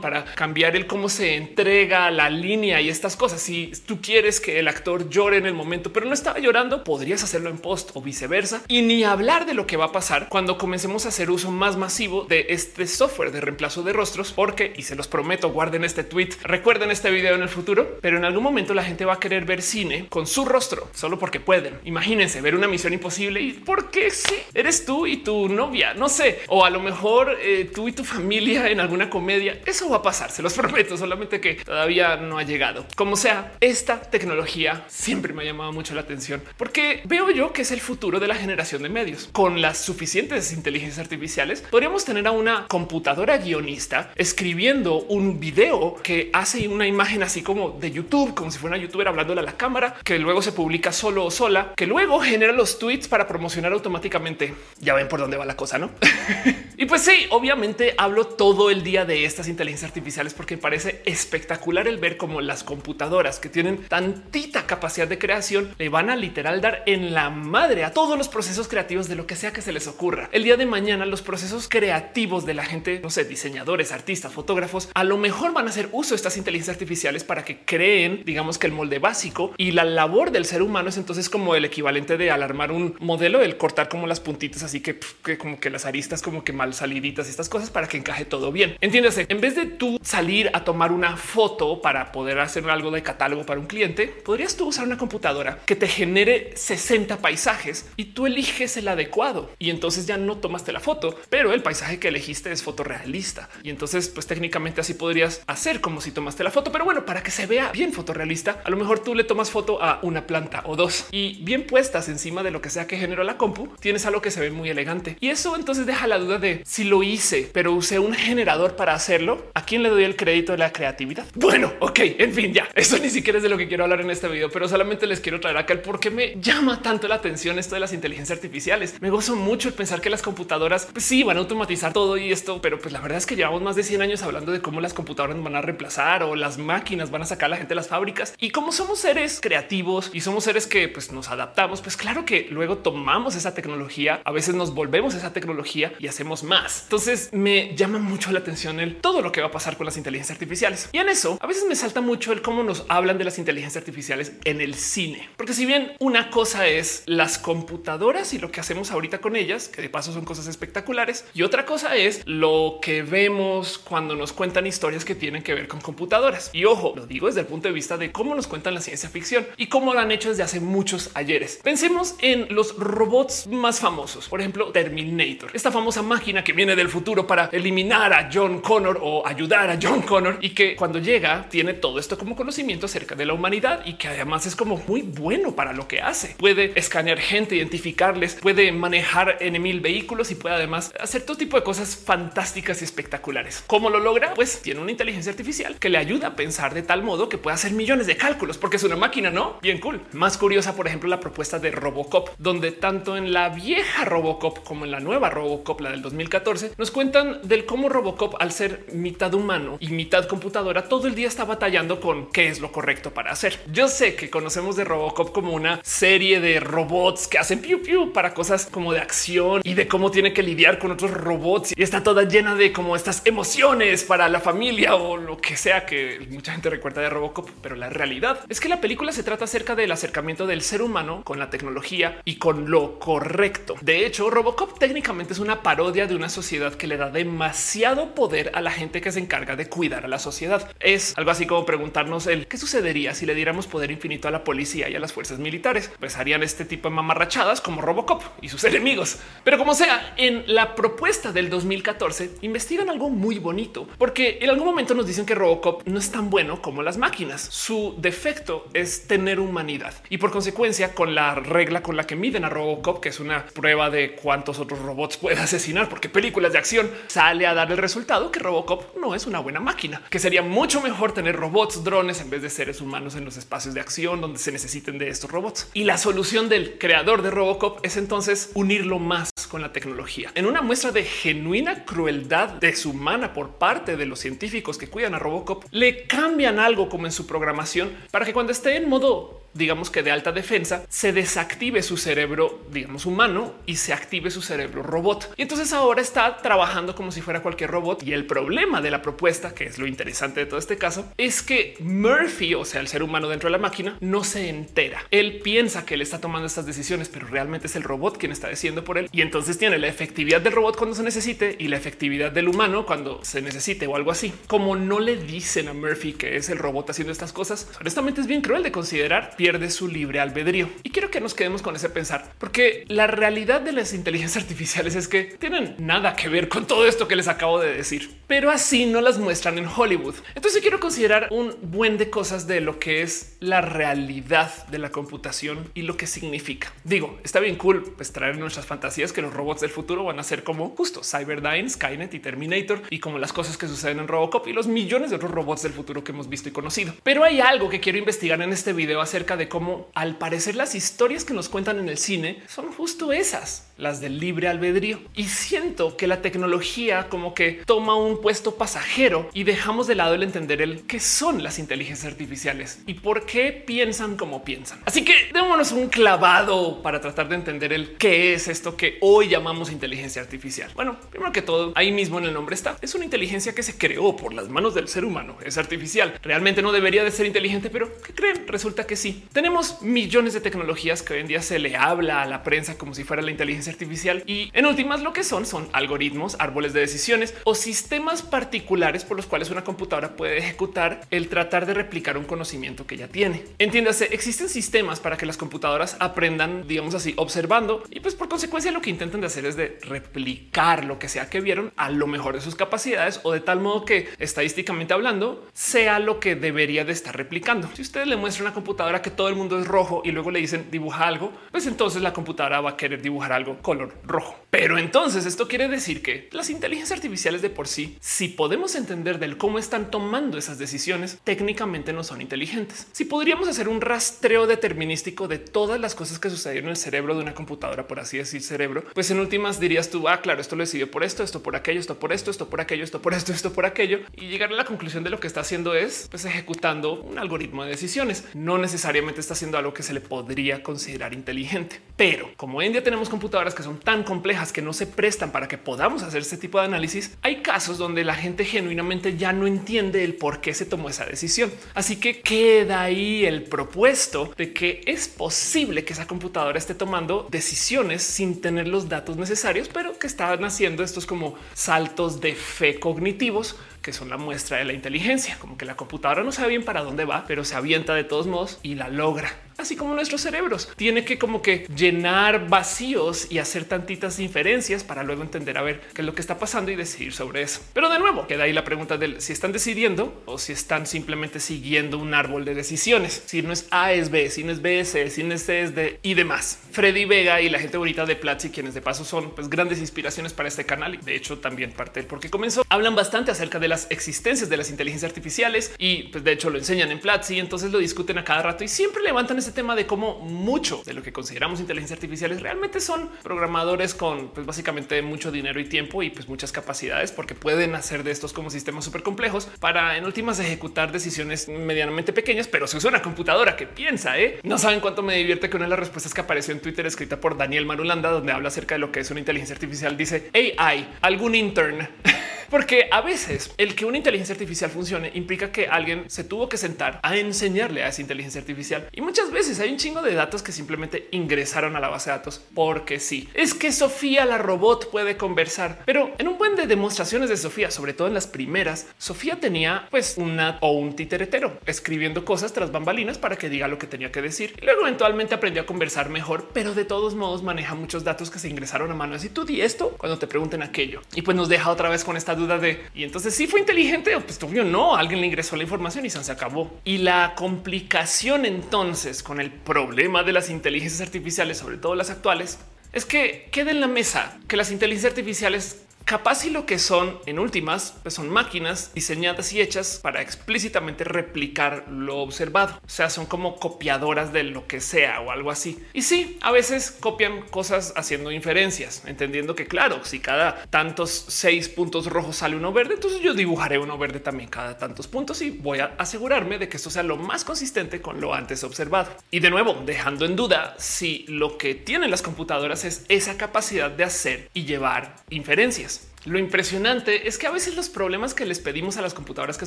para 0.00 0.24
cambiar 0.24 0.74
el 0.74 0.86
cómo 0.86 1.08
se 1.08 1.36
entrega 1.36 2.10
la 2.10 2.30
línea 2.30 2.80
y 2.80 2.88
estas 2.88 3.14
cosas. 3.14 3.42
Si 3.42 3.72
tú 3.86 4.00
quieres 4.00 4.40
que 4.40 4.58
el 4.58 4.68
actor 4.68 5.10
llore 5.10 5.36
en 5.36 5.46
el 5.46 5.52
momento, 5.52 5.92
pero 5.92 6.06
no 6.06 6.14
estaba 6.14 6.38
llorando, 6.38 6.82
podrías 6.82 7.22
hacerlo 7.22 7.50
en 7.50 7.58
post 7.58 7.90
o 7.94 8.00
viceversa. 8.00 8.62
Y 8.68 8.82
ni 8.82 9.04
hablar 9.04 9.44
de 9.44 9.54
lo 9.54 9.66
que 9.66 9.76
va 9.76 9.86
a 9.86 9.92
pasar 9.92 10.28
cuando 10.28 10.56
comencemos 10.56 11.04
a 11.04 11.10
hacer 11.10 11.30
uso 11.30 11.50
más 11.50 11.76
masivo 11.76 12.24
de 12.24 12.46
este 12.48 12.86
software 12.86 13.32
de 13.32 13.42
reemplazo 13.42 13.82
de 13.82 13.92
rostros, 13.92 14.32
porque, 14.32 14.72
y 14.76 14.82
se 14.82 14.96
los 14.96 15.08
prometo, 15.08 15.50
guarden 15.50 15.84
este 15.84 16.04
tweet, 16.04 16.30
recuerden 16.42 16.90
este 16.90 17.10
video 17.10 17.34
en 17.34 17.42
el 17.42 17.48
futuro, 17.48 17.98
pero 18.00 18.16
en 18.16 18.24
algún 18.24 18.42
momento 18.42 18.72
la 18.72 18.82
gente 18.82 19.04
va 19.04 19.14
a 19.14 19.20
querer 19.20 19.44
ver 19.44 19.60
cine 19.60 20.06
con 20.08 20.26
su 20.26 20.44
rostro, 20.46 20.88
solo 20.94 21.18
porque 21.18 21.38
pueden. 21.38 21.78
Imagínense 21.84 22.40
ver 22.40 22.54
una 22.54 22.66
misión 22.66 22.92
imposible 22.92 23.40
y 23.42 23.52
porque 23.52 24.10
sí, 24.10 24.36
eres 24.54 24.84
tú 24.84 25.06
y 25.06 25.18
tu 25.18 25.48
novia, 25.48 25.94
no 25.94 26.08
sé, 26.08 26.40
o 26.48 26.64
a 26.64 26.70
lo 26.70 26.80
mejor 26.80 27.36
eh, 27.40 27.70
tú 27.72 27.88
y 27.88 27.92
tu 27.92 28.04
familia 28.04 28.70
en 28.70 28.80
alguna 28.80 29.10
comedia. 29.10 29.33
Eso 29.66 29.88
va 29.88 29.96
a 29.96 30.02
pasar, 30.02 30.30
se 30.30 30.42
los 30.42 30.54
prometo, 30.64 30.96
solamente 30.96 31.40
que 31.40 31.54
todavía 31.56 32.16
no 32.16 32.38
ha 32.38 32.42
llegado. 32.42 32.86
Como 32.96 33.16
sea, 33.16 33.52
esta 33.60 34.00
tecnología 34.00 34.84
siempre 34.88 35.32
me 35.32 35.42
ha 35.42 35.46
llamado 35.46 35.72
mucho 35.72 35.94
la 35.94 36.02
atención 36.02 36.42
porque 36.56 37.02
veo 37.04 37.30
yo 37.30 37.52
que 37.52 37.62
es 37.62 37.70
el 37.70 37.80
futuro 37.80 38.20
de 38.20 38.28
la 38.28 38.34
generación 38.34 38.82
de 38.82 38.88
medios. 38.88 39.28
Con 39.32 39.60
las 39.60 39.78
suficientes 39.78 40.52
inteligencias 40.52 40.98
artificiales, 40.98 41.62
podríamos 41.62 42.04
tener 42.04 42.26
a 42.26 42.30
una 42.30 42.66
computadora 42.68 43.38
guionista 43.38 44.12
escribiendo 44.16 45.02
un 45.02 45.40
video 45.40 45.96
que 46.02 46.30
hace 46.32 46.68
una 46.68 46.86
imagen 46.86 47.22
así 47.22 47.42
como 47.42 47.70
de 47.70 47.90
YouTube, 47.90 48.34
como 48.34 48.50
si 48.50 48.58
fuera 48.58 48.76
una 48.76 48.84
youtuber 48.84 49.08
hablándole 49.08 49.40
a 49.40 49.44
la 49.44 49.56
cámara, 49.56 49.96
que 50.04 50.18
luego 50.18 50.42
se 50.42 50.52
publica 50.52 50.92
solo 50.92 51.24
o 51.24 51.30
sola, 51.30 51.72
que 51.76 51.86
luego 51.86 52.20
genera 52.20 52.52
los 52.52 52.78
tweets 52.78 53.08
para 53.08 53.26
promocionar 53.26 53.72
automáticamente. 53.72 54.54
Ya 54.80 54.94
ven 54.94 55.08
por 55.08 55.20
dónde 55.20 55.36
va 55.36 55.44
la 55.44 55.56
cosa, 55.56 55.78
¿no? 55.78 55.90
y 56.76 56.86
pues 56.86 57.02
sí, 57.02 57.26
obviamente 57.30 57.94
hablo 57.98 58.26
todo 58.26 58.70
el 58.70 58.82
día 58.82 59.04
de 59.04 59.23
estas 59.24 59.48
inteligencias 59.48 59.90
artificiales 59.90 60.34
porque 60.34 60.58
parece 60.58 61.02
espectacular 61.04 61.88
el 61.88 61.98
ver 61.98 62.16
cómo 62.16 62.40
las 62.40 62.64
computadoras 62.64 63.38
que 63.38 63.48
tienen 63.48 63.84
tantita 63.88 64.66
capacidad 64.66 65.08
de 65.08 65.18
creación 65.18 65.74
le 65.78 65.88
van 65.88 66.10
a 66.10 66.16
literal 66.16 66.60
dar 66.60 66.82
en 66.86 67.14
la 67.14 67.30
madre 67.30 67.84
a 67.84 67.92
todos 67.92 68.16
los 68.18 68.28
procesos 68.28 68.68
creativos 68.68 69.08
de 69.08 69.16
lo 69.16 69.26
que 69.26 69.36
sea 69.36 69.52
que 69.52 69.62
se 69.62 69.72
les 69.72 69.86
ocurra. 69.86 70.28
El 70.32 70.44
día 70.44 70.56
de 70.56 70.66
mañana 70.66 71.06
los 71.06 71.22
procesos 71.22 71.68
creativos 71.68 72.46
de 72.46 72.54
la 72.54 72.64
gente, 72.64 73.00
no 73.02 73.10
sé, 73.10 73.24
diseñadores, 73.24 73.92
artistas, 73.92 74.32
fotógrafos, 74.32 74.88
a 74.94 75.04
lo 75.04 75.16
mejor 75.16 75.52
van 75.52 75.66
a 75.66 75.70
hacer 75.70 75.88
uso 75.92 76.10
de 76.10 76.16
estas 76.16 76.36
inteligencias 76.36 76.74
artificiales 76.74 77.24
para 77.24 77.44
que 77.44 77.58
creen, 77.64 78.22
digamos 78.24 78.58
que 78.58 78.66
el 78.66 78.72
molde 78.72 78.98
básico 78.98 79.52
y 79.56 79.72
la 79.72 79.84
labor 79.84 80.30
del 80.30 80.44
ser 80.44 80.62
humano 80.62 80.88
es 80.88 80.96
entonces 80.96 81.28
como 81.28 81.54
el 81.54 81.64
equivalente 81.64 82.16
de 82.16 82.30
alarmar 82.30 82.72
un 82.72 82.94
modelo, 83.00 83.42
el 83.42 83.56
cortar 83.56 83.88
como 83.88 84.06
las 84.06 84.20
puntitas, 84.20 84.62
así 84.62 84.80
que, 84.80 84.98
que 85.24 85.38
como 85.38 85.60
que 85.60 85.70
las 85.70 85.86
aristas 85.86 86.22
como 86.22 86.44
que 86.44 86.52
mal 86.52 86.74
saliditas, 86.74 87.28
estas 87.28 87.48
cosas 87.48 87.70
para 87.70 87.88
que 87.88 87.96
encaje 87.96 88.24
todo 88.24 88.52
bien. 88.52 88.76
En 89.04 89.40
vez 89.40 89.54
de 89.54 89.66
tú 89.66 89.98
salir 90.02 90.50
a 90.54 90.64
tomar 90.64 90.90
una 90.90 91.18
foto 91.18 91.82
para 91.82 92.10
poder 92.10 92.38
hacer 92.40 92.68
algo 92.70 92.90
de 92.90 93.02
catálogo 93.02 93.44
para 93.44 93.60
un 93.60 93.66
cliente, 93.66 94.06
podrías 94.06 94.56
tú 94.56 94.68
usar 94.68 94.86
una 94.86 94.96
computadora 94.96 95.58
que 95.66 95.76
te 95.76 95.88
genere 95.88 96.52
60 96.56 97.18
paisajes 97.18 97.86
y 97.96 98.06
tú 98.06 98.24
eliges 98.26 98.78
el 98.78 98.88
adecuado. 98.88 99.50
Y 99.58 99.68
entonces 99.68 100.06
ya 100.06 100.16
no 100.16 100.38
tomaste 100.38 100.72
la 100.72 100.80
foto, 100.80 101.18
pero 101.28 101.52
el 101.52 101.62
paisaje 101.62 101.98
que 101.98 102.08
elegiste 102.08 102.50
es 102.50 102.62
fotorrealista. 102.62 103.50
Y 103.62 103.68
entonces 103.68 104.08
pues 104.08 104.26
técnicamente 104.26 104.80
así 104.80 104.94
podrías 104.94 105.42
hacer 105.46 105.82
como 105.82 106.00
si 106.00 106.10
tomaste 106.10 106.42
la 106.42 106.50
foto, 106.50 106.72
pero 106.72 106.86
bueno, 106.86 107.04
para 107.04 107.22
que 107.22 107.30
se 107.30 107.44
vea 107.44 107.72
bien 107.72 107.92
fotorrealista, 107.92 108.62
a 108.64 108.70
lo 108.70 108.78
mejor 108.78 109.00
tú 109.00 109.14
le 109.14 109.24
tomas 109.24 109.50
foto 109.50 109.82
a 109.82 109.98
una 110.00 110.26
planta 110.26 110.62
o 110.64 110.76
dos 110.76 111.08
y 111.10 111.42
bien 111.42 111.66
puestas 111.66 112.08
encima 112.08 112.42
de 112.42 112.50
lo 112.50 112.62
que 112.62 112.70
sea 112.70 112.86
que 112.86 112.96
generó 112.96 113.22
la 113.22 113.36
compu, 113.36 113.68
tienes 113.80 114.06
algo 114.06 114.22
que 114.22 114.30
se 114.30 114.40
ve 114.40 114.50
muy 114.50 114.70
elegante. 114.70 115.18
Y 115.20 115.28
eso 115.28 115.56
entonces 115.56 115.84
deja 115.84 116.06
la 116.06 116.18
duda 116.18 116.38
de 116.38 116.62
si 116.64 116.84
lo 116.84 117.02
hice, 117.02 117.50
pero 117.52 117.72
usé 117.72 117.98
un 117.98 118.14
generador 118.14 118.76
para 118.76 118.93
hacerlo. 118.94 119.50
¿A 119.54 119.64
quién 119.64 119.82
le 119.82 119.90
doy 119.90 120.04
el 120.04 120.16
crédito 120.16 120.52
de 120.52 120.58
la 120.58 120.72
creatividad? 120.72 121.26
Bueno, 121.34 121.72
ok, 121.80 122.00
en 122.18 122.32
fin, 122.32 122.52
ya 122.52 122.68
eso 122.74 122.98
ni 122.98 123.10
siquiera 123.10 123.38
es 123.38 123.42
de 123.42 123.48
lo 123.48 123.58
que 123.58 123.68
quiero 123.68 123.84
hablar 123.84 124.00
en 124.00 124.10
este 124.10 124.28
video, 124.28 124.50
pero 124.50 124.68
solamente 124.68 125.06
les 125.06 125.20
quiero 125.20 125.40
traer 125.40 125.56
acá 125.56 125.72
el 125.72 125.80
por 125.80 126.00
qué 126.00 126.10
me 126.10 126.34
llama 126.40 126.82
tanto 126.82 127.08
la 127.08 127.16
atención 127.16 127.58
esto 127.58 127.74
de 127.74 127.80
las 127.80 127.92
inteligencias 127.92 128.38
artificiales. 128.38 129.00
Me 129.00 129.10
gozo 129.10 129.36
mucho 129.36 129.68
el 129.68 129.74
pensar 129.74 130.00
que 130.00 130.10
las 130.10 130.22
computadoras 130.22 130.88
pues 130.92 131.04
sí 131.04 131.22
van 131.22 131.36
a 131.36 131.40
automatizar 131.40 131.92
todo 131.92 132.16
y 132.16 132.32
esto, 132.32 132.60
pero 132.60 132.78
pues 132.78 132.92
la 132.92 133.00
verdad 133.00 133.18
es 133.18 133.26
que 133.26 133.36
llevamos 133.36 133.62
más 133.62 133.76
de 133.76 133.82
100 133.82 134.02
años 134.02 134.22
hablando 134.22 134.52
de 134.52 134.60
cómo 134.60 134.80
las 134.80 134.94
computadoras 134.94 135.42
van 135.42 135.56
a 135.56 135.60
reemplazar 135.60 136.22
o 136.22 136.36
las 136.36 136.58
máquinas 136.58 137.10
van 137.10 137.22
a 137.22 137.26
sacar 137.26 137.46
a 137.46 137.50
la 137.50 137.56
gente 137.56 137.70
de 137.70 137.76
las 137.76 137.88
fábricas 137.88 138.34
y 138.38 138.50
como 138.50 138.72
somos 138.72 138.98
seres 138.98 139.40
creativos 139.40 140.10
y 140.12 140.20
somos 140.20 140.44
seres 140.44 140.66
que 140.66 140.88
pues 140.88 141.12
nos 141.12 141.28
adaptamos, 141.28 141.80
pues 141.80 141.96
claro 141.96 142.24
que 142.24 142.46
luego 142.50 142.78
tomamos 142.78 143.34
esa 143.34 143.54
tecnología, 143.54 144.20
a 144.24 144.32
veces 144.32 144.54
nos 144.54 144.74
volvemos 144.74 145.14
esa 145.14 145.32
tecnología 145.32 145.92
y 145.98 146.06
hacemos 146.06 146.42
más. 146.42 146.82
Entonces 146.84 147.30
me 147.32 147.74
llama 147.76 147.98
mucho 147.98 148.32
la 148.32 148.40
atención 148.40 148.80
todo 148.92 149.22
lo 149.22 149.32
que 149.32 149.40
va 149.40 149.48
a 149.48 149.50
pasar 149.50 149.76
con 149.76 149.86
las 149.86 149.96
inteligencias 149.96 150.36
artificiales. 150.36 150.88
Y 150.92 150.98
en 150.98 151.08
eso 151.08 151.38
a 151.40 151.46
veces 151.46 151.64
me 151.68 151.76
salta 151.76 152.00
mucho 152.00 152.32
el 152.32 152.42
cómo 152.42 152.62
nos 152.62 152.84
hablan 152.88 153.18
de 153.18 153.24
las 153.24 153.38
inteligencias 153.38 153.80
artificiales 153.82 154.32
en 154.44 154.60
el 154.60 154.74
cine, 154.74 155.28
porque 155.36 155.54
si 155.54 155.66
bien 155.66 155.92
una 155.98 156.30
cosa 156.30 156.66
es 156.66 157.02
las 157.06 157.38
computadoras 157.38 158.32
y 158.34 158.38
lo 158.38 158.50
que 158.50 158.60
hacemos 158.60 158.90
ahorita 158.90 159.18
con 159.18 159.36
ellas, 159.36 159.68
que 159.68 159.82
de 159.82 159.88
paso 159.88 160.12
son 160.12 160.24
cosas 160.24 160.46
espectaculares, 160.46 161.24
y 161.34 161.42
otra 161.42 161.64
cosa 161.64 161.96
es 161.96 162.22
lo 162.26 162.78
que 162.82 163.02
vemos 163.02 163.78
cuando 163.78 164.14
nos 164.14 164.32
cuentan 164.32 164.66
historias 164.66 165.04
que 165.04 165.14
tienen 165.14 165.42
que 165.42 165.54
ver 165.54 165.68
con 165.68 165.80
computadoras. 165.80 166.50
Y 166.52 166.64
ojo, 166.64 166.92
lo 166.96 167.06
digo 167.06 167.26
desde 167.26 167.40
el 167.40 167.46
punto 167.46 167.68
de 167.68 167.74
vista 167.74 167.96
de 167.96 168.12
cómo 168.12 168.34
nos 168.34 168.46
cuentan 168.46 168.74
la 168.74 168.80
ciencia 168.80 169.08
ficción 169.08 169.46
y 169.56 169.68
cómo 169.68 169.94
lo 169.94 170.00
han 170.00 170.12
hecho 170.12 170.28
desde 170.28 170.42
hace 170.42 170.60
muchos 170.60 171.10
ayeres. 171.14 171.60
Pensemos 171.62 172.14
en 172.20 172.46
los 172.54 172.76
robots 172.76 173.46
más 173.46 173.80
famosos, 173.80 174.28
por 174.28 174.40
ejemplo, 174.40 174.72
Terminator, 174.72 175.50
esta 175.54 175.72
famosa 175.72 176.02
máquina 176.02 176.44
que 176.44 176.52
viene 176.52 176.76
del 176.76 176.88
futuro 176.88 177.26
para 177.26 177.48
eliminar 177.52 178.12
a 178.12 178.28
John 178.32 178.60
Connor 178.60 178.73
o 178.74 179.26
ayudar 179.26 179.70
a 179.70 179.78
John 179.80 180.02
Connor 180.02 180.38
y 180.40 180.50
que 180.50 180.74
cuando 180.74 180.98
llega 180.98 181.48
tiene 181.48 181.74
todo 181.74 182.00
esto 182.00 182.18
como 182.18 182.34
conocimiento 182.34 182.86
acerca 182.86 183.14
de 183.14 183.24
la 183.24 183.32
humanidad 183.32 183.86
y 183.86 183.94
que 183.94 184.08
además 184.08 184.46
es 184.46 184.56
como 184.56 184.82
muy 184.88 185.02
bueno 185.02 185.54
para 185.54 185.72
lo 185.72 185.86
que 185.86 186.00
hace. 186.00 186.34
Puede 186.38 186.72
escanear 186.74 187.18
gente, 187.18 187.54
identificarles, 187.54 188.34
puede 188.34 188.72
manejar 188.72 189.36
en 189.40 189.62
mil 189.62 189.80
vehículos 189.80 190.32
y 190.32 190.34
puede 190.34 190.56
además 190.56 190.92
hacer 190.98 191.22
todo 191.22 191.36
tipo 191.36 191.56
de 191.56 191.62
cosas 191.62 191.96
fantásticas 191.96 192.80
y 192.82 192.84
espectaculares. 192.84 193.62
¿Cómo 193.68 193.90
lo 193.90 194.00
logra? 194.00 194.34
Pues 194.34 194.60
tiene 194.60 194.80
una 194.80 194.90
inteligencia 194.90 195.30
artificial 195.30 195.76
que 195.78 195.88
le 195.88 195.98
ayuda 195.98 196.28
a 196.28 196.36
pensar 196.36 196.74
de 196.74 196.82
tal 196.82 197.04
modo 197.04 197.28
que 197.28 197.38
puede 197.38 197.54
hacer 197.54 197.72
millones 197.72 198.08
de 198.08 198.16
cálculos 198.16 198.58
porque 198.58 198.76
es 198.76 198.82
una 198.82 198.96
máquina, 198.96 199.30
¿no? 199.30 199.58
Bien 199.62 199.78
cool. 199.78 200.00
Más 200.12 200.36
curiosa, 200.36 200.74
por 200.74 200.88
ejemplo, 200.88 201.08
la 201.08 201.20
propuesta 201.20 201.60
de 201.60 201.70
Robocop, 201.70 202.30
donde 202.38 202.72
tanto 202.72 203.16
en 203.16 203.32
la 203.32 203.50
vieja 203.50 204.04
Robocop 204.04 204.64
como 204.64 204.84
en 204.84 204.90
la 204.90 205.00
nueva 205.00 205.30
Robocop, 205.30 205.80
la 205.80 205.90
del 205.90 206.02
2014, 206.02 206.72
nos 206.76 206.90
cuentan 206.90 207.40
del 207.44 207.66
cómo 207.66 207.88
Robocop, 207.88 208.34
al 208.40 208.52
ser 208.52 208.63
mitad 208.92 209.34
humano 209.34 209.76
y 209.80 209.88
mitad 209.88 210.26
computadora, 210.26 210.88
todo 210.88 211.06
el 211.06 211.14
día 211.14 211.28
está 211.28 211.44
batallando 211.44 212.00
con 212.00 212.30
qué 212.30 212.48
es 212.48 212.60
lo 212.60 212.72
correcto 212.72 213.12
para 213.12 213.32
hacer. 213.32 213.58
Yo 213.72 213.88
sé 213.88 214.14
que 214.16 214.30
conocemos 214.30 214.76
de 214.76 214.84
Robocop 214.84 215.32
como 215.32 215.52
una 215.52 215.80
serie 215.82 216.40
de 216.40 216.60
robots 216.60 217.28
que 217.28 217.38
hacen 217.38 217.60
piu 217.60 217.82
piu 217.82 218.12
para 218.12 218.34
cosas 218.34 218.66
como 218.66 218.92
de 218.92 219.00
acción 219.00 219.60
y 219.64 219.74
de 219.74 219.88
cómo 219.88 220.10
tiene 220.10 220.32
que 220.32 220.42
lidiar 220.42 220.78
con 220.78 220.90
otros 220.90 221.10
robots 221.10 221.72
y 221.76 221.82
está 221.82 222.02
toda 222.02 222.24
llena 222.24 222.54
de 222.54 222.72
como 222.72 222.96
estas 222.96 223.22
emociones 223.24 224.04
para 224.04 224.28
la 224.28 224.40
familia 224.40 224.96
o 224.96 225.16
lo 225.16 225.38
que 225.38 225.56
sea 225.56 225.86
que 225.86 226.26
mucha 226.30 226.52
gente 226.52 226.70
recuerda 226.70 227.02
de 227.02 227.10
Robocop. 227.10 227.48
Pero 227.62 227.76
la 227.76 227.90
realidad 227.90 228.40
es 228.48 228.60
que 228.60 228.68
la 228.68 228.80
película 228.80 229.12
se 229.12 229.22
trata 229.22 229.44
acerca 229.44 229.74
del 229.74 229.92
acercamiento 229.92 230.46
del 230.46 230.62
ser 230.62 230.82
humano 230.82 231.22
con 231.24 231.38
la 231.38 231.50
tecnología 231.50 232.20
y 232.24 232.36
con 232.36 232.70
lo 232.70 232.98
correcto. 232.98 233.76
De 233.80 234.06
hecho, 234.06 234.30
Robocop 234.30 234.78
técnicamente 234.78 235.32
es 235.32 235.38
una 235.38 235.62
parodia 235.62 236.06
de 236.06 236.16
una 236.16 236.28
sociedad 236.28 236.74
que 236.74 236.86
le 236.86 236.96
da 236.96 237.10
demasiado 237.10 238.14
poder 238.14 238.50
a 238.54 238.60
la 238.60 238.70
gente 238.70 239.00
que 239.00 239.12
se 239.12 239.20
encarga 239.20 239.56
de 239.56 239.68
cuidar 239.68 240.04
a 240.04 240.08
la 240.08 240.18
sociedad. 240.18 240.70
Es 240.80 241.16
algo 241.16 241.30
así 241.30 241.46
como 241.46 241.66
preguntarnos 241.66 242.26
el 242.26 242.46
qué 242.46 242.56
sucedería 242.56 243.14
si 243.14 243.26
le 243.26 243.34
diéramos 243.34 243.66
poder 243.66 243.90
infinito 243.90 244.28
a 244.28 244.30
la 244.30 244.44
policía 244.44 244.88
y 244.88 244.94
a 244.94 245.00
las 245.00 245.12
fuerzas 245.12 245.38
militares. 245.38 245.90
Pues 245.98 246.16
harían 246.16 246.42
este 246.42 246.64
tipo 246.64 246.88
de 246.88 246.94
mamarrachadas 246.94 247.60
como 247.60 247.82
Robocop 247.82 248.22
y 248.40 248.48
sus 248.48 248.64
enemigos. 248.74 249.18
Pero 249.42 249.58
como 249.58 249.74
sea, 249.74 250.14
en 250.16 250.44
la 250.46 250.74
propuesta 250.74 251.32
del 251.32 251.50
2014 251.50 252.36
investigan 252.42 252.88
algo 252.88 253.10
muy 253.10 253.38
bonito, 253.38 253.88
porque 253.98 254.38
en 254.40 254.50
algún 254.50 254.66
momento 254.66 254.94
nos 254.94 255.06
dicen 255.06 255.26
que 255.26 255.34
Robocop 255.34 255.86
no 255.86 255.98
es 255.98 256.10
tan 256.10 256.30
bueno 256.30 256.62
como 256.62 256.82
las 256.82 256.96
máquinas. 256.96 257.42
Su 257.50 257.94
defecto 257.98 258.68
es 258.72 259.06
tener 259.06 259.40
humanidad 259.40 259.94
y 260.08 260.18
por 260.18 260.30
consecuencia 260.30 260.94
con 260.94 261.14
la 261.14 261.34
regla 261.34 261.82
con 261.82 261.96
la 261.96 262.06
que 262.06 262.16
miden 262.16 262.44
a 262.44 262.48
Robocop, 262.48 263.00
que 263.00 263.08
es 263.08 263.20
una 263.20 263.46
prueba 263.46 263.90
de 263.90 264.14
cuántos 264.14 264.58
otros 264.58 264.80
robots 264.80 265.16
puede 265.16 265.40
asesinar, 265.40 265.88
porque 265.88 266.08
películas 266.08 266.52
de 266.52 266.58
acción 266.58 266.90
sale 267.06 267.46
a 267.46 267.54
dar 267.54 267.70
el 267.70 267.78
resultado 267.78 268.30
que 268.30 268.40
Robocop 268.44 268.96
no 268.96 269.14
es 269.14 269.26
una 269.26 269.40
buena 269.40 269.58
máquina, 269.58 270.02
que 270.10 270.18
sería 270.18 270.42
mucho 270.42 270.80
mejor 270.80 271.12
tener 271.12 271.34
robots, 271.34 271.82
drones 271.82 272.20
en 272.20 272.30
vez 272.30 272.42
de 272.42 272.50
seres 272.50 272.80
humanos 272.80 273.16
en 273.16 273.24
los 273.24 273.36
espacios 273.36 273.74
de 273.74 273.80
acción 273.80 274.20
donde 274.20 274.38
se 274.38 274.52
necesiten 274.52 274.98
de 274.98 275.08
estos 275.08 275.30
robots. 275.30 275.68
Y 275.74 275.84
la 275.84 275.98
solución 275.98 276.48
del 276.48 276.78
creador 276.78 277.22
de 277.22 277.30
Robocop 277.30 277.84
es 277.84 277.96
entonces 277.96 278.50
unirlo 278.54 278.98
más 278.98 279.30
con 279.50 279.62
la 279.62 279.72
tecnología 279.72 280.30
en 280.34 280.46
una 280.46 280.62
muestra 280.62 280.92
de 280.92 281.04
genuina 281.04 281.84
crueldad 281.84 282.48
deshumana 282.60 283.32
por 283.32 283.52
parte 283.52 283.96
de 283.96 284.06
los 284.06 284.18
científicos 284.18 284.78
que 284.78 284.88
cuidan 284.88 285.14
a 285.14 285.18
Robocop. 285.18 285.64
Le 285.70 286.06
cambian 286.06 286.58
algo 286.58 286.88
como 286.88 287.06
en 287.06 287.12
su 287.12 287.26
programación 287.26 287.92
para 288.10 288.24
que 288.24 288.32
cuando 288.32 288.52
esté 288.52 288.76
en 288.76 288.88
modo 288.88 289.43
digamos 289.54 289.90
que 289.90 290.02
de 290.02 290.10
alta 290.10 290.32
defensa, 290.32 290.84
se 290.88 291.12
desactive 291.12 291.82
su 291.82 291.96
cerebro, 291.96 292.60
digamos 292.70 293.06
humano, 293.06 293.54
y 293.66 293.76
se 293.76 293.92
active 293.92 294.30
su 294.30 294.42
cerebro 294.42 294.82
robot. 294.82 295.32
Y 295.36 295.42
entonces 295.42 295.72
ahora 295.72 296.00
está 296.00 296.36
trabajando 296.38 296.94
como 296.94 297.12
si 297.12 297.20
fuera 297.20 297.42
cualquier 297.42 297.70
robot. 297.70 298.02
Y 298.02 298.12
el 298.12 298.26
problema 298.26 298.80
de 298.80 298.90
la 298.90 299.02
propuesta, 299.02 299.54
que 299.54 299.64
es 299.64 299.78
lo 299.78 299.86
interesante 299.86 300.40
de 300.40 300.46
todo 300.46 300.58
este 300.58 300.76
caso, 300.76 301.10
es 301.16 301.42
que 301.42 301.76
Murphy, 301.80 302.54
o 302.54 302.64
sea, 302.64 302.80
el 302.80 302.88
ser 302.88 303.02
humano 303.02 303.28
dentro 303.28 303.48
de 303.48 303.52
la 303.52 303.58
máquina, 303.58 303.96
no 304.00 304.24
se 304.24 304.48
entera. 304.48 305.04
Él 305.10 305.40
piensa 305.42 305.84
que 305.84 305.94
él 305.94 306.02
está 306.02 306.20
tomando 306.20 306.46
estas 306.46 306.66
decisiones, 306.66 307.08
pero 307.08 307.26
realmente 307.26 307.66
es 307.66 307.76
el 307.76 307.82
robot 307.82 308.18
quien 308.18 308.32
está 308.32 308.48
diciendo 308.48 308.84
por 308.84 308.98
él. 308.98 309.08
Y 309.12 309.22
entonces 309.22 309.58
tiene 309.58 309.78
la 309.78 309.88
efectividad 309.88 310.40
del 310.40 310.52
robot 310.52 310.76
cuando 310.76 310.96
se 310.96 311.02
necesite 311.02 311.56
y 311.58 311.68
la 311.68 311.76
efectividad 311.76 312.32
del 312.32 312.48
humano 312.48 312.86
cuando 312.86 313.24
se 313.24 313.42
necesite 313.42 313.86
o 313.86 313.96
algo 313.96 314.10
así. 314.10 314.32
Como 314.46 314.76
no 314.76 315.00
le 315.00 315.16
dicen 315.16 315.68
a 315.68 315.72
Murphy 315.72 316.14
que 316.14 316.36
es 316.36 316.48
el 316.48 316.58
robot 316.58 316.90
haciendo 316.90 317.12
estas 317.12 317.32
cosas, 317.32 317.70
honestamente 317.80 318.20
es 318.20 318.26
bien 318.26 318.42
cruel 318.42 318.62
de 318.62 318.72
considerar, 318.72 319.34
pierde 319.44 319.68
su 319.68 319.88
libre 319.88 320.20
albedrío. 320.20 320.70
Y 320.84 320.88
quiero 320.88 321.10
que 321.10 321.20
nos 321.20 321.34
quedemos 321.34 321.60
con 321.60 321.76
ese 321.76 321.90
pensar, 321.90 322.32
porque 322.38 322.86
la 322.88 323.06
realidad 323.06 323.60
de 323.60 323.72
las 323.72 323.92
inteligencias 323.92 324.42
artificiales 324.42 324.94
es 324.94 325.06
que 325.06 325.24
tienen 325.24 325.74
nada 325.76 326.16
que 326.16 326.30
ver 326.30 326.48
con 326.48 326.66
todo 326.66 326.88
esto 326.88 327.06
que 327.08 327.14
les 327.14 327.28
acabo 327.28 327.60
de 327.60 327.74
decir, 327.74 328.10
pero 328.26 328.50
así 328.50 328.86
no 328.86 329.02
las 329.02 329.18
muestran 329.18 329.58
en 329.58 329.66
Hollywood. 329.66 330.14
Entonces 330.34 330.62
quiero 330.62 330.80
considerar 330.80 331.28
un 331.30 331.54
buen 331.60 331.98
de 331.98 332.08
cosas 332.08 332.46
de 332.46 332.62
lo 332.62 332.78
que 332.78 333.02
es 333.02 333.36
la 333.40 333.60
realidad 333.60 334.66
de 334.68 334.78
la 334.78 334.88
computación 334.88 335.68
y 335.74 335.82
lo 335.82 335.98
que 335.98 336.06
significa. 336.06 336.72
Digo, 336.82 337.18
está 337.22 337.38
bien 337.38 337.56
cool 337.56 337.92
pues 337.98 338.12
traer 338.12 338.38
nuestras 338.38 338.64
fantasías 338.64 339.12
que 339.12 339.20
los 339.20 339.34
robots 339.34 339.60
del 339.60 339.68
futuro 339.68 340.04
van 340.04 340.18
a 340.20 340.22
ser 340.22 340.42
como 340.42 340.70
justo 340.70 341.02
Cyberdyne, 341.04 341.68
Skynet 341.68 342.14
y 342.14 342.18
Terminator 342.18 342.80
y 342.88 342.98
como 342.98 343.18
las 343.18 343.34
cosas 343.34 343.58
que 343.58 343.68
suceden 343.68 343.98
en 343.98 344.08
Robocop 344.08 344.48
y 344.48 344.54
los 344.54 344.68
millones 344.68 345.10
de 345.10 345.16
otros 345.16 345.32
robots 345.32 345.64
del 345.64 345.74
futuro 345.74 346.02
que 346.02 346.12
hemos 346.12 346.30
visto 346.30 346.48
y 346.48 346.52
conocido. 346.52 346.94
Pero 347.02 347.24
hay 347.24 347.40
algo 347.40 347.68
que 347.68 347.80
quiero 347.80 347.98
investigar 347.98 348.40
en 348.40 348.50
este 348.50 348.72
video 348.72 349.02
acerca 349.02 349.33
de 349.36 349.48
cómo 349.48 349.88
al 349.94 350.16
parecer 350.16 350.56
las 350.56 350.74
historias 350.74 351.24
que 351.24 351.34
nos 351.34 351.48
cuentan 351.48 351.78
en 351.78 351.88
el 351.88 351.98
cine 351.98 352.42
son 352.48 352.72
justo 352.72 353.12
esas 353.12 353.66
las 353.76 354.00
del 354.00 354.18
libre 354.18 354.48
albedrío. 354.48 355.00
Y 355.14 355.24
siento 355.24 355.96
que 355.96 356.06
la 356.06 356.22
tecnología 356.22 357.08
como 357.08 357.34
que 357.34 357.62
toma 357.66 357.96
un 357.96 358.20
puesto 358.20 358.56
pasajero 358.56 359.28
y 359.32 359.44
dejamos 359.44 359.86
de 359.86 359.94
lado 359.94 360.14
el 360.14 360.22
entender 360.22 360.62
el 360.62 360.82
qué 360.82 361.00
son 361.00 361.42
las 361.42 361.58
inteligencias 361.58 362.10
artificiales 362.10 362.80
y 362.86 362.94
por 362.94 363.26
qué 363.26 363.52
piensan 363.52 364.16
como 364.16 364.44
piensan. 364.44 364.80
Así 364.84 365.04
que 365.04 365.14
démonos 365.32 365.72
un 365.72 365.88
clavado 365.88 366.82
para 366.82 367.00
tratar 367.00 367.28
de 367.28 367.36
entender 367.36 367.72
el 367.72 367.96
qué 367.96 368.34
es 368.34 368.48
esto 368.48 368.76
que 368.76 368.98
hoy 369.00 369.28
llamamos 369.28 369.70
inteligencia 369.70 370.22
artificial. 370.22 370.70
Bueno, 370.74 370.98
primero 371.10 371.32
que 371.32 371.42
todo, 371.42 371.72
ahí 371.74 371.92
mismo 371.92 372.18
en 372.18 372.26
el 372.26 372.34
nombre 372.34 372.54
está. 372.54 372.76
Es 372.80 372.94
una 372.94 373.04
inteligencia 373.04 373.54
que 373.54 373.62
se 373.62 373.76
creó 373.76 374.16
por 374.16 374.34
las 374.34 374.48
manos 374.48 374.74
del 374.74 374.88
ser 374.88 375.04
humano. 375.04 375.36
Es 375.44 375.58
artificial. 375.58 376.18
Realmente 376.22 376.62
no 376.62 376.72
debería 376.72 377.04
de 377.04 377.10
ser 377.10 377.26
inteligente, 377.26 377.70
pero 377.70 377.90
¿qué 378.02 378.12
creen? 378.12 378.46
Resulta 378.46 378.86
que 378.86 378.96
sí. 378.96 379.24
Tenemos 379.32 379.82
millones 379.82 380.34
de 380.34 380.40
tecnologías 380.40 381.02
que 381.02 381.14
hoy 381.14 381.20
en 381.20 381.26
día 381.26 381.42
se 381.42 381.58
le 381.58 381.76
habla 381.76 382.22
a 382.22 382.26
la 382.26 382.42
prensa 382.42 382.78
como 382.78 382.94
si 382.94 383.04
fuera 383.04 383.22
la 383.22 383.30
inteligencia 383.30 383.63
artificial 383.70 384.22
y 384.26 384.50
en 384.52 384.66
últimas 384.66 385.02
lo 385.02 385.12
que 385.12 385.24
son 385.24 385.46
son 385.46 385.68
algoritmos, 385.72 386.36
árboles 386.38 386.72
de 386.72 386.80
decisiones 386.80 387.34
o 387.44 387.54
sistemas 387.54 388.22
particulares 388.22 389.04
por 389.04 389.16
los 389.16 389.26
cuales 389.26 389.50
una 389.50 389.64
computadora 389.64 390.16
puede 390.16 390.38
ejecutar 390.38 391.02
el 391.10 391.28
tratar 391.28 391.66
de 391.66 391.74
replicar 391.74 392.16
un 392.18 392.24
conocimiento 392.24 392.86
que 392.86 392.96
ya 392.96 393.08
tiene. 393.08 393.44
Entiéndase, 393.58 394.08
existen 394.12 394.48
sistemas 394.48 395.00
para 395.00 395.16
que 395.16 395.26
las 395.26 395.36
computadoras 395.36 395.96
aprendan, 396.00 396.66
digamos 396.66 396.94
así, 396.94 397.14
observando 397.16 397.82
y 397.90 398.00
pues 398.00 398.14
por 398.14 398.28
consecuencia 398.28 398.72
lo 398.72 398.80
que 398.80 398.90
intentan 398.90 399.20
de 399.20 399.26
hacer 399.26 399.46
es 399.46 399.56
de 399.56 399.78
replicar 399.82 400.84
lo 400.84 400.98
que 400.98 401.08
sea 401.08 401.28
que 401.28 401.40
vieron 401.40 401.72
a 401.76 401.90
lo 401.90 402.06
mejor 402.06 402.34
de 402.34 402.40
sus 402.40 402.54
capacidades 402.54 403.20
o 403.22 403.32
de 403.32 403.40
tal 403.40 403.60
modo 403.60 403.84
que 403.84 404.08
estadísticamente 404.18 404.94
hablando 404.94 405.46
sea 405.52 405.98
lo 405.98 406.20
que 406.20 406.36
debería 406.36 406.84
de 406.84 406.92
estar 406.92 407.16
replicando. 407.16 407.68
Si 407.74 407.82
usted 407.82 408.06
le 408.06 408.16
muestra 408.16 408.44
una 408.44 408.54
computadora 408.54 409.02
que 409.02 409.10
todo 409.10 409.28
el 409.28 409.34
mundo 409.34 409.58
es 409.58 409.66
rojo 409.66 410.02
y 410.04 410.12
luego 410.12 410.30
le 410.30 410.40
dicen 410.40 410.68
dibuja 410.70 411.06
algo, 411.06 411.32
pues 411.50 411.66
entonces 411.66 412.02
la 412.02 412.12
computadora 412.12 412.60
va 412.60 412.70
a 412.70 412.76
querer 412.76 413.02
dibujar 413.02 413.32
algo 413.32 413.53
color 413.56 413.94
rojo. 414.04 414.36
Pero 414.50 414.78
entonces 414.78 415.26
esto 415.26 415.48
quiere 415.48 415.66
decir 415.66 416.00
que 416.00 416.28
las 416.30 416.48
inteligencias 416.48 416.96
artificiales 416.96 417.42
de 417.42 417.50
por 417.50 417.66
sí, 417.66 417.98
si 418.00 418.28
podemos 418.28 418.76
entender 418.76 419.18
del 419.18 419.36
cómo 419.36 419.58
están 419.58 419.90
tomando 419.90 420.38
esas 420.38 420.58
decisiones, 420.58 421.18
técnicamente 421.24 421.92
no 421.92 422.04
son 422.04 422.20
inteligentes. 422.20 422.86
Si 422.92 423.04
podríamos 423.04 423.48
hacer 423.48 423.68
un 423.68 423.80
rastreo 423.80 424.46
determinístico 424.46 425.26
de 425.26 425.38
todas 425.38 425.80
las 425.80 425.96
cosas 425.96 426.20
que 426.20 426.30
sucedieron 426.30 426.68
en 426.68 426.70
el 426.70 426.76
cerebro 426.76 427.16
de 427.16 427.22
una 427.22 427.34
computadora, 427.34 427.88
por 427.88 427.98
así 427.98 428.18
decir 428.18 428.42
cerebro, 428.42 428.84
pues 428.94 429.10
en 429.10 429.18
últimas 429.18 429.58
dirías 429.58 429.90
tú, 429.90 430.08
ah, 430.08 430.20
claro, 430.20 430.40
esto 430.40 430.54
lo 430.54 430.62
decidió 430.62 430.88
por 430.88 431.02
esto, 431.02 431.22
esto 431.24 431.42
por 431.42 431.56
aquello, 431.56 431.80
esto 431.80 431.98
por 431.98 432.12
esto, 432.12 432.30
esto 432.30 432.48
por 432.48 432.60
aquello, 432.60 432.84
esto 432.84 433.02
por 433.02 433.12
esto, 433.12 433.32
esto 433.32 433.52
por 433.52 433.66
aquello, 433.66 434.00
y 434.14 434.28
llegar 434.28 434.52
a 434.52 434.56
la 434.56 434.64
conclusión 434.64 435.04
de 435.04 435.10
lo 435.10 435.20
que 435.20 435.26
está 435.26 435.40
haciendo 435.40 435.74
es 435.74 436.06
pues 436.10 436.24
ejecutando 436.24 436.94
un 436.94 437.18
algoritmo 437.18 437.64
de 437.64 437.70
decisiones. 437.70 438.24
No 438.34 438.58
necesariamente 438.58 439.20
está 439.20 439.34
haciendo 439.34 439.58
algo 439.58 439.74
que 439.74 439.82
se 439.82 439.94
le 439.94 440.00
podría 440.00 440.62
considerar 440.62 441.12
inteligente, 441.12 441.80
pero 441.96 442.30
como 442.36 442.62
en 442.62 442.72
día 442.72 442.84
tenemos 442.84 443.08
computadoras 443.08 443.43
que 443.52 443.64
son 443.64 443.80
tan 443.80 444.04
complejas 444.04 444.52
que 444.52 444.62
no 444.62 444.72
se 444.72 444.86
prestan 444.86 445.32
para 445.32 445.48
que 445.48 445.58
podamos 445.58 446.04
hacer 446.04 446.22
este 446.22 446.36
tipo 446.36 446.60
de 446.60 446.66
análisis, 446.66 447.10
hay 447.22 447.42
casos 447.42 447.78
donde 447.78 448.04
la 448.04 448.14
gente 448.14 448.44
genuinamente 448.44 449.16
ya 449.16 449.32
no 449.32 449.48
entiende 449.48 450.04
el 450.04 450.14
por 450.14 450.40
qué 450.40 450.54
se 450.54 450.66
tomó 450.66 450.88
esa 450.88 451.04
decisión. 451.04 451.52
Así 451.74 451.96
que 451.96 452.20
queda 452.20 452.82
ahí 452.82 453.26
el 453.26 453.42
propuesto 453.42 454.32
de 454.36 454.52
que 454.52 454.82
es 454.86 455.08
posible 455.08 455.84
que 455.84 455.92
esa 455.92 456.06
computadora 456.06 456.58
esté 456.58 456.74
tomando 456.74 457.26
decisiones 457.30 458.02
sin 458.02 458.40
tener 458.40 458.68
los 458.68 458.88
datos 458.88 459.16
necesarios, 459.16 459.68
pero 459.68 459.98
que 459.98 460.06
estaban 460.06 460.44
haciendo 460.44 460.84
estos 460.84 461.06
como 461.06 461.34
saltos 461.54 462.20
de 462.20 462.34
fe 462.34 462.78
cognitivos 462.78 463.56
que 463.84 463.92
son 463.92 464.08
la 464.08 464.16
muestra 464.16 464.56
de 464.56 464.64
la 464.64 464.72
inteligencia, 464.72 465.36
como 465.38 465.58
que 465.58 465.66
la 465.66 465.76
computadora 465.76 466.24
no 466.24 466.32
sabe 466.32 466.48
bien 466.48 466.64
para 466.64 466.82
dónde 466.82 467.04
va, 467.04 467.26
pero 467.28 467.44
se 467.44 467.54
avienta 467.54 467.94
de 467.94 468.02
todos 468.02 468.26
modos 468.26 468.58
y 468.62 468.76
la 468.76 468.88
logra. 468.88 469.30
Así 469.56 469.76
como 469.76 469.94
nuestros 469.94 470.20
cerebros 470.20 470.68
tiene 470.76 471.04
que 471.04 471.16
como 471.16 471.40
que 471.40 471.66
llenar 471.74 472.48
vacíos 472.48 473.28
y 473.30 473.38
hacer 473.38 473.64
tantitas 473.64 474.18
inferencias 474.18 474.82
para 474.82 475.04
luego 475.04 475.22
entender 475.22 475.58
a 475.58 475.62
ver 475.62 475.80
qué 475.94 476.02
es 476.02 476.06
lo 476.06 476.14
que 476.14 476.20
está 476.20 476.38
pasando 476.38 476.72
y 476.72 476.76
decidir 476.76 477.12
sobre 477.12 477.42
eso. 477.42 477.60
Pero 477.72 477.88
de 477.88 478.00
nuevo 478.00 478.26
queda 478.26 478.44
ahí 478.44 478.52
la 478.52 478.64
pregunta 478.64 478.96
del 478.96 479.20
si 479.20 479.32
están 479.32 479.52
decidiendo 479.52 480.22
o 480.26 480.38
si 480.38 480.52
están 480.52 480.86
simplemente 480.86 481.38
siguiendo 481.38 481.98
un 481.98 482.14
árbol 482.14 482.44
de 482.44 482.54
decisiones. 482.54 483.22
Si 483.26 483.42
no 483.42 483.52
es 483.52 483.68
A 483.70 483.92
es 483.92 484.10
B, 484.10 484.28
si 484.30 484.42
no 484.42 484.50
es 484.50 484.60
B 484.60 484.80
es 484.80 484.90
C, 484.90 485.08
si 485.10 485.22
no 485.22 485.34
es 485.34 485.44
C 485.44 485.62
es 485.62 485.74
D 485.74 486.00
y 486.02 486.14
demás. 486.14 486.58
Freddy 486.72 487.04
Vega 487.04 487.40
y 487.40 487.48
la 487.48 487.60
gente 487.60 487.78
bonita 487.78 488.04
de 488.06 488.16
Platzi, 488.16 488.50
quienes 488.50 488.74
de 488.74 488.82
paso 488.82 489.04
son 489.04 489.36
pues, 489.36 489.48
grandes 489.48 489.78
inspiraciones 489.78 490.32
para 490.32 490.48
este 490.48 490.66
canal 490.66 490.94
y 490.94 490.98
de 490.98 491.14
hecho 491.14 491.38
también 491.38 491.70
parte 491.70 492.00
del 492.00 492.08
por 492.08 492.18
qué 492.18 492.28
comenzó, 492.28 492.64
hablan 492.68 492.96
bastante 492.96 493.30
acerca 493.30 493.60
de 493.60 493.68
las 493.74 493.88
existencias 493.90 494.48
de 494.48 494.56
las 494.56 494.70
inteligencias 494.70 495.10
artificiales 495.10 495.74
y 495.78 496.04
pues 496.04 496.22
de 496.22 496.30
hecho 496.30 496.48
lo 496.48 496.58
enseñan 496.58 496.92
en 496.92 497.00
Platzi, 497.00 497.40
entonces 497.40 497.72
lo 497.72 497.78
discuten 497.78 498.18
a 498.18 498.24
cada 498.24 498.42
rato 498.42 498.62
y 498.62 498.68
siempre 498.68 499.02
levantan 499.02 499.36
ese 499.36 499.50
tema 499.50 499.74
de 499.74 499.84
cómo 499.84 500.20
mucho 500.20 500.80
de 500.86 500.94
lo 500.94 501.02
que 501.02 501.12
consideramos 501.12 501.58
inteligencia 501.58 501.94
artificiales 501.94 502.40
realmente 502.40 502.78
son 502.78 503.10
programadores 503.24 503.92
con 503.94 504.28
pues 504.28 504.46
básicamente 504.46 505.02
mucho 505.02 505.32
dinero 505.32 505.58
y 505.58 505.64
tiempo 505.64 506.04
y 506.04 506.10
pues 506.10 506.28
muchas 506.28 506.52
capacidades 506.52 507.10
porque 507.10 507.34
pueden 507.34 507.74
hacer 507.74 508.04
de 508.04 508.12
estos 508.12 508.32
como 508.32 508.48
sistemas 508.48 508.84
súper 508.84 509.02
complejos 509.02 509.48
para 509.58 509.96
en 509.96 510.04
últimas 510.04 510.38
ejecutar 510.38 510.92
decisiones 510.92 511.48
medianamente 511.48 512.12
pequeñas, 512.12 512.46
pero 512.46 512.68
se 512.68 512.76
usa 512.76 512.90
una 512.90 513.02
computadora 513.02 513.56
que 513.56 513.66
piensa, 513.66 514.20
¿eh? 514.20 514.38
No 514.44 514.56
saben 514.56 514.78
cuánto 514.78 515.02
me 515.02 515.16
divierte 515.16 515.50
con 515.50 515.62
una 515.62 515.66
de 515.66 515.70
las 515.70 515.80
respuestas 515.80 516.14
que 516.14 516.20
apareció 516.20 516.54
en 516.54 516.60
Twitter 516.60 516.86
escrita 516.86 517.18
por 517.20 517.36
Daniel 517.36 517.66
Marulanda, 517.66 518.10
donde 518.10 518.30
habla 518.30 518.48
acerca 518.48 518.76
de 518.76 518.78
lo 518.78 518.92
que 518.92 519.00
es 519.00 519.10
una 519.10 519.18
inteligencia 519.18 519.54
artificial. 519.54 519.96
Dice 519.96 520.30
AI, 520.32 520.86
algún 521.00 521.34
intern. 521.34 521.88
Porque 522.50 522.88
a 522.90 523.00
veces 523.00 523.52
el 523.64 523.74
que 523.74 523.86
una 523.86 523.96
inteligencia 523.96 524.34
artificial 524.34 524.70
funcione 524.70 525.10
implica 525.14 525.50
que 525.50 525.66
alguien 525.66 526.04
se 526.08 526.22
tuvo 526.22 526.48
que 526.48 526.56
sentar 526.56 527.00
a 527.02 527.16
enseñarle 527.16 527.82
a 527.82 527.88
esa 527.88 528.02
inteligencia 528.02 528.40
artificial. 528.40 528.88
Y 528.92 529.00
muchas 529.00 529.30
veces 529.30 529.58
hay 529.58 529.70
un 529.70 529.78
chingo 529.78 530.02
de 530.02 530.14
datos 530.14 530.42
que 530.42 530.52
simplemente 530.52 531.08
ingresaron 531.12 531.74
a 531.74 531.80
la 531.80 531.88
base 531.88 532.10
de 532.10 532.16
datos 532.16 532.42
porque 532.54 533.00
sí. 533.00 533.28
Es 533.34 533.54
que 533.54 533.72
Sofía, 533.72 534.24
la 534.26 534.38
robot, 534.38 534.90
puede 534.90 535.16
conversar. 535.16 535.82
Pero 535.86 536.12
en 536.18 536.28
un 536.28 536.38
buen 536.38 536.56
de 536.56 536.66
demostraciones 536.66 537.30
de 537.30 537.36
Sofía, 537.36 537.70
sobre 537.70 537.94
todo 537.94 538.06
en 538.06 538.14
las 538.14 538.26
primeras, 538.26 538.88
Sofía 538.98 539.40
tenía 539.40 539.88
pues 539.90 540.14
una 540.18 540.58
o 540.60 540.72
un 540.72 540.94
titeretero 540.94 541.58
escribiendo 541.66 542.24
cosas 542.24 542.52
tras 542.52 542.70
bambalinas 542.70 543.18
para 543.18 543.36
que 543.36 543.48
diga 543.48 543.66
lo 543.66 543.78
que 543.78 543.86
tenía 543.86 544.12
que 544.12 544.20
decir. 544.20 544.54
Y 544.60 544.64
luego 544.64 544.82
eventualmente 544.82 545.34
aprendió 545.34 545.62
a 545.62 545.66
conversar 545.66 546.10
mejor, 546.10 546.50
pero 546.52 546.74
de 546.74 546.84
todos 546.84 547.14
modos 547.14 547.42
maneja 547.42 547.74
muchos 547.74 548.04
datos 548.04 548.30
que 548.30 548.38
se 548.38 548.48
ingresaron 548.48 548.90
a 548.90 548.94
mano. 548.94 549.14
Así 549.14 549.30
tú 549.30 549.44
di 549.44 549.62
esto 549.62 549.90
cuando 549.96 550.18
te 550.18 550.26
pregunten 550.26 550.62
aquello. 550.62 551.00
Y 551.14 551.22
pues 551.22 551.34
nos 551.34 551.48
deja 551.48 551.70
otra 551.70 551.88
vez 551.88 552.04
con 552.04 552.16
esta 552.16 552.34
duda 552.34 552.58
de 552.58 552.84
y 552.94 553.04
entonces 553.04 553.34
si 553.34 553.46
fue 553.54 553.60
inteligente 553.60 554.10
pues 554.18 554.42
obvio 554.42 554.64
no, 554.64 554.96
alguien 554.96 555.20
le 555.20 555.28
ingresó 555.28 555.54
la 555.54 555.62
información 555.62 556.04
y 556.04 556.10
se 556.10 556.32
acabó. 556.32 556.72
Y 556.82 556.98
la 556.98 557.34
complicación 557.36 558.46
entonces 558.46 559.22
con 559.22 559.40
el 559.40 559.52
problema 559.52 560.24
de 560.24 560.32
las 560.32 560.50
inteligencias 560.50 561.00
artificiales, 561.00 561.58
sobre 561.58 561.76
todo 561.76 561.94
las 561.94 562.10
actuales, 562.10 562.58
es 562.92 563.04
que 563.04 563.48
queda 563.52 563.70
en 563.70 563.80
la 563.80 563.86
mesa 563.86 564.36
que 564.48 564.56
las 564.56 564.72
inteligencias 564.72 565.12
artificiales 565.12 565.82
Capaz 566.04 566.44
y 566.44 566.50
lo 566.50 566.66
que 566.66 566.78
son 566.78 567.18
en 567.24 567.38
últimas 567.38 567.94
pues 568.02 568.14
son 568.14 568.28
máquinas 568.28 568.92
diseñadas 568.94 569.54
y 569.54 569.62
hechas 569.62 570.00
para 570.02 570.20
explícitamente 570.20 571.02
replicar 571.02 571.86
lo 571.88 572.18
observado. 572.18 572.78
O 572.84 572.88
sea, 572.88 573.08
son 573.08 573.24
como 573.24 573.56
copiadoras 573.56 574.30
de 574.30 574.42
lo 574.42 574.66
que 574.66 574.82
sea 574.82 575.22
o 575.22 575.30
algo 575.30 575.50
así. 575.50 575.82
Y 575.94 576.02
sí, 576.02 576.36
a 576.42 576.52
veces 576.52 576.90
copian 576.90 577.40
cosas 577.48 577.94
haciendo 577.96 578.30
inferencias, 578.30 579.02
entendiendo 579.06 579.54
que 579.54 579.66
claro, 579.66 580.04
si 580.04 580.20
cada 580.20 580.62
tantos 580.64 581.24
seis 581.28 581.70
puntos 581.70 582.06
rojos 582.06 582.36
sale 582.36 582.56
uno 582.56 582.70
verde, 582.70 582.94
entonces 582.94 583.22
yo 583.22 583.32
dibujaré 583.32 583.78
uno 583.78 583.96
verde 583.96 584.20
también 584.20 584.50
cada 584.50 584.76
tantos 584.76 585.08
puntos 585.08 585.40
y 585.40 585.50
voy 585.50 585.78
a 585.78 585.94
asegurarme 585.96 586.58
de 586.58 586.68
que 586.68 586.76
esto 586.76 586.90
sea 586.90 587.02
lo 587.02 587.16
más 587.16 587.44
consistente 587.44 588.02
con 588.02 588.20
lo 588.20 588.34
antes 588.34 588.62
observado. 588.62 589.10
Y 589.30 589.40
de 589.40 589.48
nuevo, 589.48 589.80
dejando 589.86 590.26
en 590.26 590.36
duda 590.36 590.74
si 590.78 591.24
lo 591.28 591.56
que 591.56 591.74
tienen 591.74 592.10
las 592.10 592.20
computadoras 592.20 592.84
es 592.84 593.06
esa 593.08 593.38
capacidad 593.38 593.90
de 593.90 594.04
hacer 594.04 594.50
y 594.52 594.66
llevar 594.66 595.16
inferencias. 595.30 595.93
Lo 596.24 596.38
impresionante 596.38 597.28
es 597.28 597.36
que 597.36 597.46
a 597.46 597.50
veces 597.50 597.76
los 597.76 597.90
problemas 597.90 598.32
que 598.32 598.46
les 598.46 598.58
pedimos 598.58 598.96
a 598.96 599.02
las 599.02 599.12
computadoras 599.12 599.58
que 599.58 599.66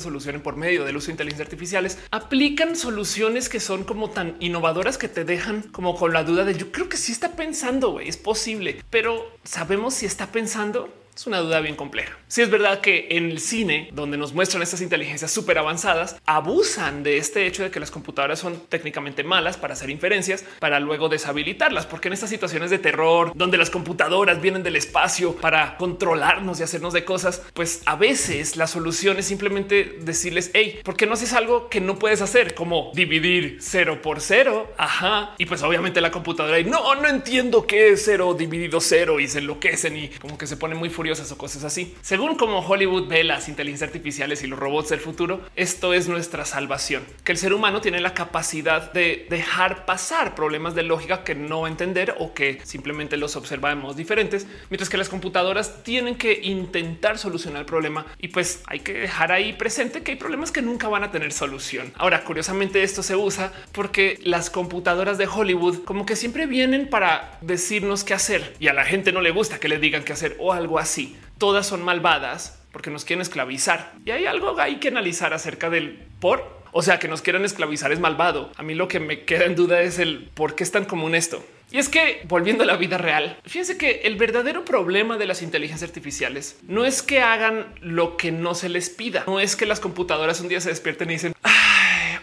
solucionen 0.00 0.42
por 0.42 0.56
medio 0.56 0.84
del 0.84 0.96
uso 0.96 1.06
de 1.06 1.12
inteligencia 1.12 1.44
artificiales 1.44 1.98
aplican 2.10 2.74
soluciones 2.74 3.48
que 3.48 3.60
son 3.60 3.84
como 3.84 4.10
tan 4.10 4.36
innovadoras 4.40 4.98
que 4.98 5.06
te 5.06 5.24
dejan 5.24 5.62
como 5.62 5.96
con 5.96 6.12
la 6.12 6.24
duda 6.24 6.44
de 6.44 6.54
yo 6.54 6.72
creo 6.72 6.88
que 6.88 6.96
sí 6.96 7.12
está 7.12 7.36
pensando, 7.36 8.00
es 8.00 8.16
posible, 8.16 8.82
pero 8.90 9.24
sabemos 9.44 9.94
si 9.94 10.06
está 10.06 10.32
pensando. 10.32 10.92
Es 11.18 11.26
una 11.26 11.40
duda 11.40 11.58
bien 11.58 11.74
compleja. 11.74 12.16
Si 12.28 12.42
es 12.42 12.48
verdad 12.48 12.80
que 12.80 13.08
en 13.10 13.32
el 13.32 13.40
cine, 13.40 13.90
donde 13.92 14.16
nos 14.16 14.34
muestran 14.34 14.62
estas 14.62 14.82
inteligencias 14.82 15.32
súper 15.32 15.58
avanzadas, 15.58 16.14
abusan 16.26 17.02
de 17.02 17.16
este 17.16 17.44
hecho 17.44 17.64
de 17.64 17.72
que 17.72 17.80
las 17.80 17.90
computadoras 17.90 18.38
son 18.38 18.60
técnicamente 18.68 19.24
malas 19.24 19.56
para 19.56 19.72
hacer 19.72 19.90
inferencias, 19.90 20.44
para 20.60 20.78
luego 20.78 21.08
deshabilitarlas, 21.08 21.86
porque 21.86 22.06
en 22.06 22.14
estas 22.14 22.30
situaciones 22.30 22.70
de 22.70 22.78
terror, 22.78 23.32
donde 23.34 23.58
las 23.58 23.68
computadoras 23.68 24.40
vienen 24.40 24.62
del 24.62 24.76
espacio 24.76 25.34
para 25.34 25.76
controlarnos 25.76 26.60
y 26.60 26.62
hacernos 26.62 26.92
de 26.92 27.04
cosas, 27.04 27.42
pues 27.52 27.82
a 27.86 27.96
veces 27.96 28.56
la 28.56 28.68
solución 28.68 29.18
es 29.18 29.26
simplemente 29.26 29.98
decirles, 30.00 30.52
hey, 30.54 30.78
¿por 30.84 30.96
qué 30.96 31.06
no 31.06 31.14
haces 31.14 31.32
algo 31.32 31.68
que 31.68 31.80
no 31.80 31.98
puedes 31.98 32.22
hacer? 32.22 32.54
Como 32.54 32.92
dividir 32.94 33.58
cero 33.60 34.02
por 34.02 34.20
cero. 34.20 34.72
Ajá. 34.76 35.34
Y 35.36 35.46
pues 35.46 35.64
obviamente 35.64 36.00
la 36.00 36.12
computadora 36.12 36.62
no, 36.62 36.94
no 36.94 37.08
entiendo 37.08 37.66
qué 37.66 37.88
es 37.88 38.04
cero 38.04 38.36
dividido 38.38 38.80
cero 38.80 39.18
y 39.18 39.26
se 39.26 39.40
enloquecen 39.40 39.96
y 39.96 40.08
como 40.10 40.38
que 40.38 40.46
se 40.46 40.56
ponen 40.56 40.78
muy 40.78 40.90
o 41.08 41.38
cosas 41.38 41.64
así. 41.64 41.94
Según 42.02 42.36
como 42.36 42.58
Hollywood 42.58 43.08
ve 43.08 43.24
las 43.24 43.48
inteligencias 43.48 43.88
artificiales 43.88 44.42
y 44.42 44.46
los 44.46 44.58
robots 44.58 44.90
del 44.90 45.00
futuro, 45.00 45.40
esto 45.56 45.94
es 45.94 46.06
nuestra 46.06 46.44
salvación, 46.44 47.02
que 47.24 47.32
el 47.32 47.38
ser 47.38 47.54
humano 47.54 47.80
tiene 47.80 48.00
la 48.00 48.12
capacidad 48.12 48.92
de 48.92 49.26
dejar 49.30 49.86
pasar 49.86 50.34
problemas 50.34 50.74
de 50.74 50.82
lógica 50.82 51.24
que 51.24 51.34
no 51.34 51.66
entender 51.66 52.14
o 52.18 52.34
que 52.34 52.60
simplemente 52.64 53.16
los 53.16 53.36
observa 53.36 53.70
de 53.70 53.76
modos 53.76 53.96
diferentes, 53.96 54.46
mientras 54.68 54.90
que 54.90 54.98
las 54.98 55.08
computadoras 55.08 55.82
tienen 55.82 56.16
que 56.16 56.40
intentar 56.42 57.16
solucionar 57.16 57.60
el 57.60 57.66
problema 57.66 58.04
y 58.18 58.28
pues 58.28 58.62
hay 58.66 58.80
que 58.80 58.92
dejar 58.92 59.32
ahí 59.32 59.54
presente 59.54 60.02
que 60.02 60.12
hay 60.12 60.18
problemas 60.18 60.52
que 60.52 60.60
nunca 60.60 60.88
van 60.88 61.04
a 61.04 61.10
tener 61.10 61.32
solución. 61.32 61.92
Ahora, 61.96 62.22
curiosamente 62.24 62.82
esto 62.82 63.02
se 63.02 63.16
usa 63.16 63.52
porque 63.72 64.18
las 64.24 64.50
computadoras 64.50 65.16
de 65.16 65.26
Hollywood 65.26 65.84
como 65.84 66.04
que 66.04 66.16
siempre 66.16 66.46
vienen 66.46 66.90
para 66.90 67.38
decirnos 67.40 68.04
qué 68.04 68.12
hacer 68.12 68.54
y 68.60 68.68
a 68.68 68.74
la 68.74 68.84
gente 68.84 69.10
no 69.10 69.22
le 69.22 69.30
gusta 69.30 69.58
que 69.58 69.68
le 69.68 69.78
digan 69.78 70.04
qué 70.04 70.12
hacer 70.12 70.36
o 70.38 70.52
algo 70.52 70.78
así 70.78 70.97
todas 71.38 71.66
son 71.66 71.82
malvadas 71.82 72.58
porque 72.72 72.90
nos 72.90 73.04
quieren 73.04 73.22
esclavizar. 73.22 73.92
Y 74.04 74.10
hay 74.10 74.26
algo 74.26 74.58
hay 74.60 74.76
que 74.76 74.88
analizar 74.88 75.32
acerca 75.34 75.70
del 75.70 75.98
por. 76.20 76.58
O 76.72 76.82
sea, 76.82 76.98
que 76.98 77.08
nos 77.08 77.22
quieran 77.22 77.44
esclavizar 77.44 77.92
es 77.92 78.00
malvado. 78.00 78.52
A 78.56 78.62
mí 78.62 78.74
lo 78.74 78.88
que 78.88 79.00
me 79.00 79.24
queda 79.24 79.46
en 79.46 79.54
duda 79.54 79.80
es 79.80 79.98
el 79.98 80.28
por 80.34 80.54
qué 80.54 80.64
es 80.64 80.70
tan 80.70 80.84
común 80.84 81.14
esto. 81.14 81.42
Y 81.70 81.78
es 81.78 81.88
que 81.88 82.22
volviendo 82.26 82.64
a 82.64 82.66
la 82.66 82.76
vida 82.76 82.98
real, 82.98 83.38
fíjense 83.44 83.76
que 83.76 84.02
el 84.04 84.16
verdadero 84.16 84.64
problema 84.64 85.18
de 85.18 85.26
las 85.26 85.42
inteligencias 85.42 85.88
artificiales 85.88 86.58
no 86.62 86.86
es 86.86 87.02
que 87.02 87.20
hagan 87.20 87.74
lo 87.80 88.16
que 88.16 88.32
no 88.32 88.54
se 88.54 88.70
les 88.70 88.88
pida, 88.88 89.24
no 89.26 89.38
es 89.38 89.54
que 89.54 89.66
las 89.66 89.80
computadoras 89.80 90.40
un 90.40 90.48
día 90.48 90.62
se 90.62 90.70
despierten 90.70 91.10
y 91.10 91.14
dicen 91.14 91.34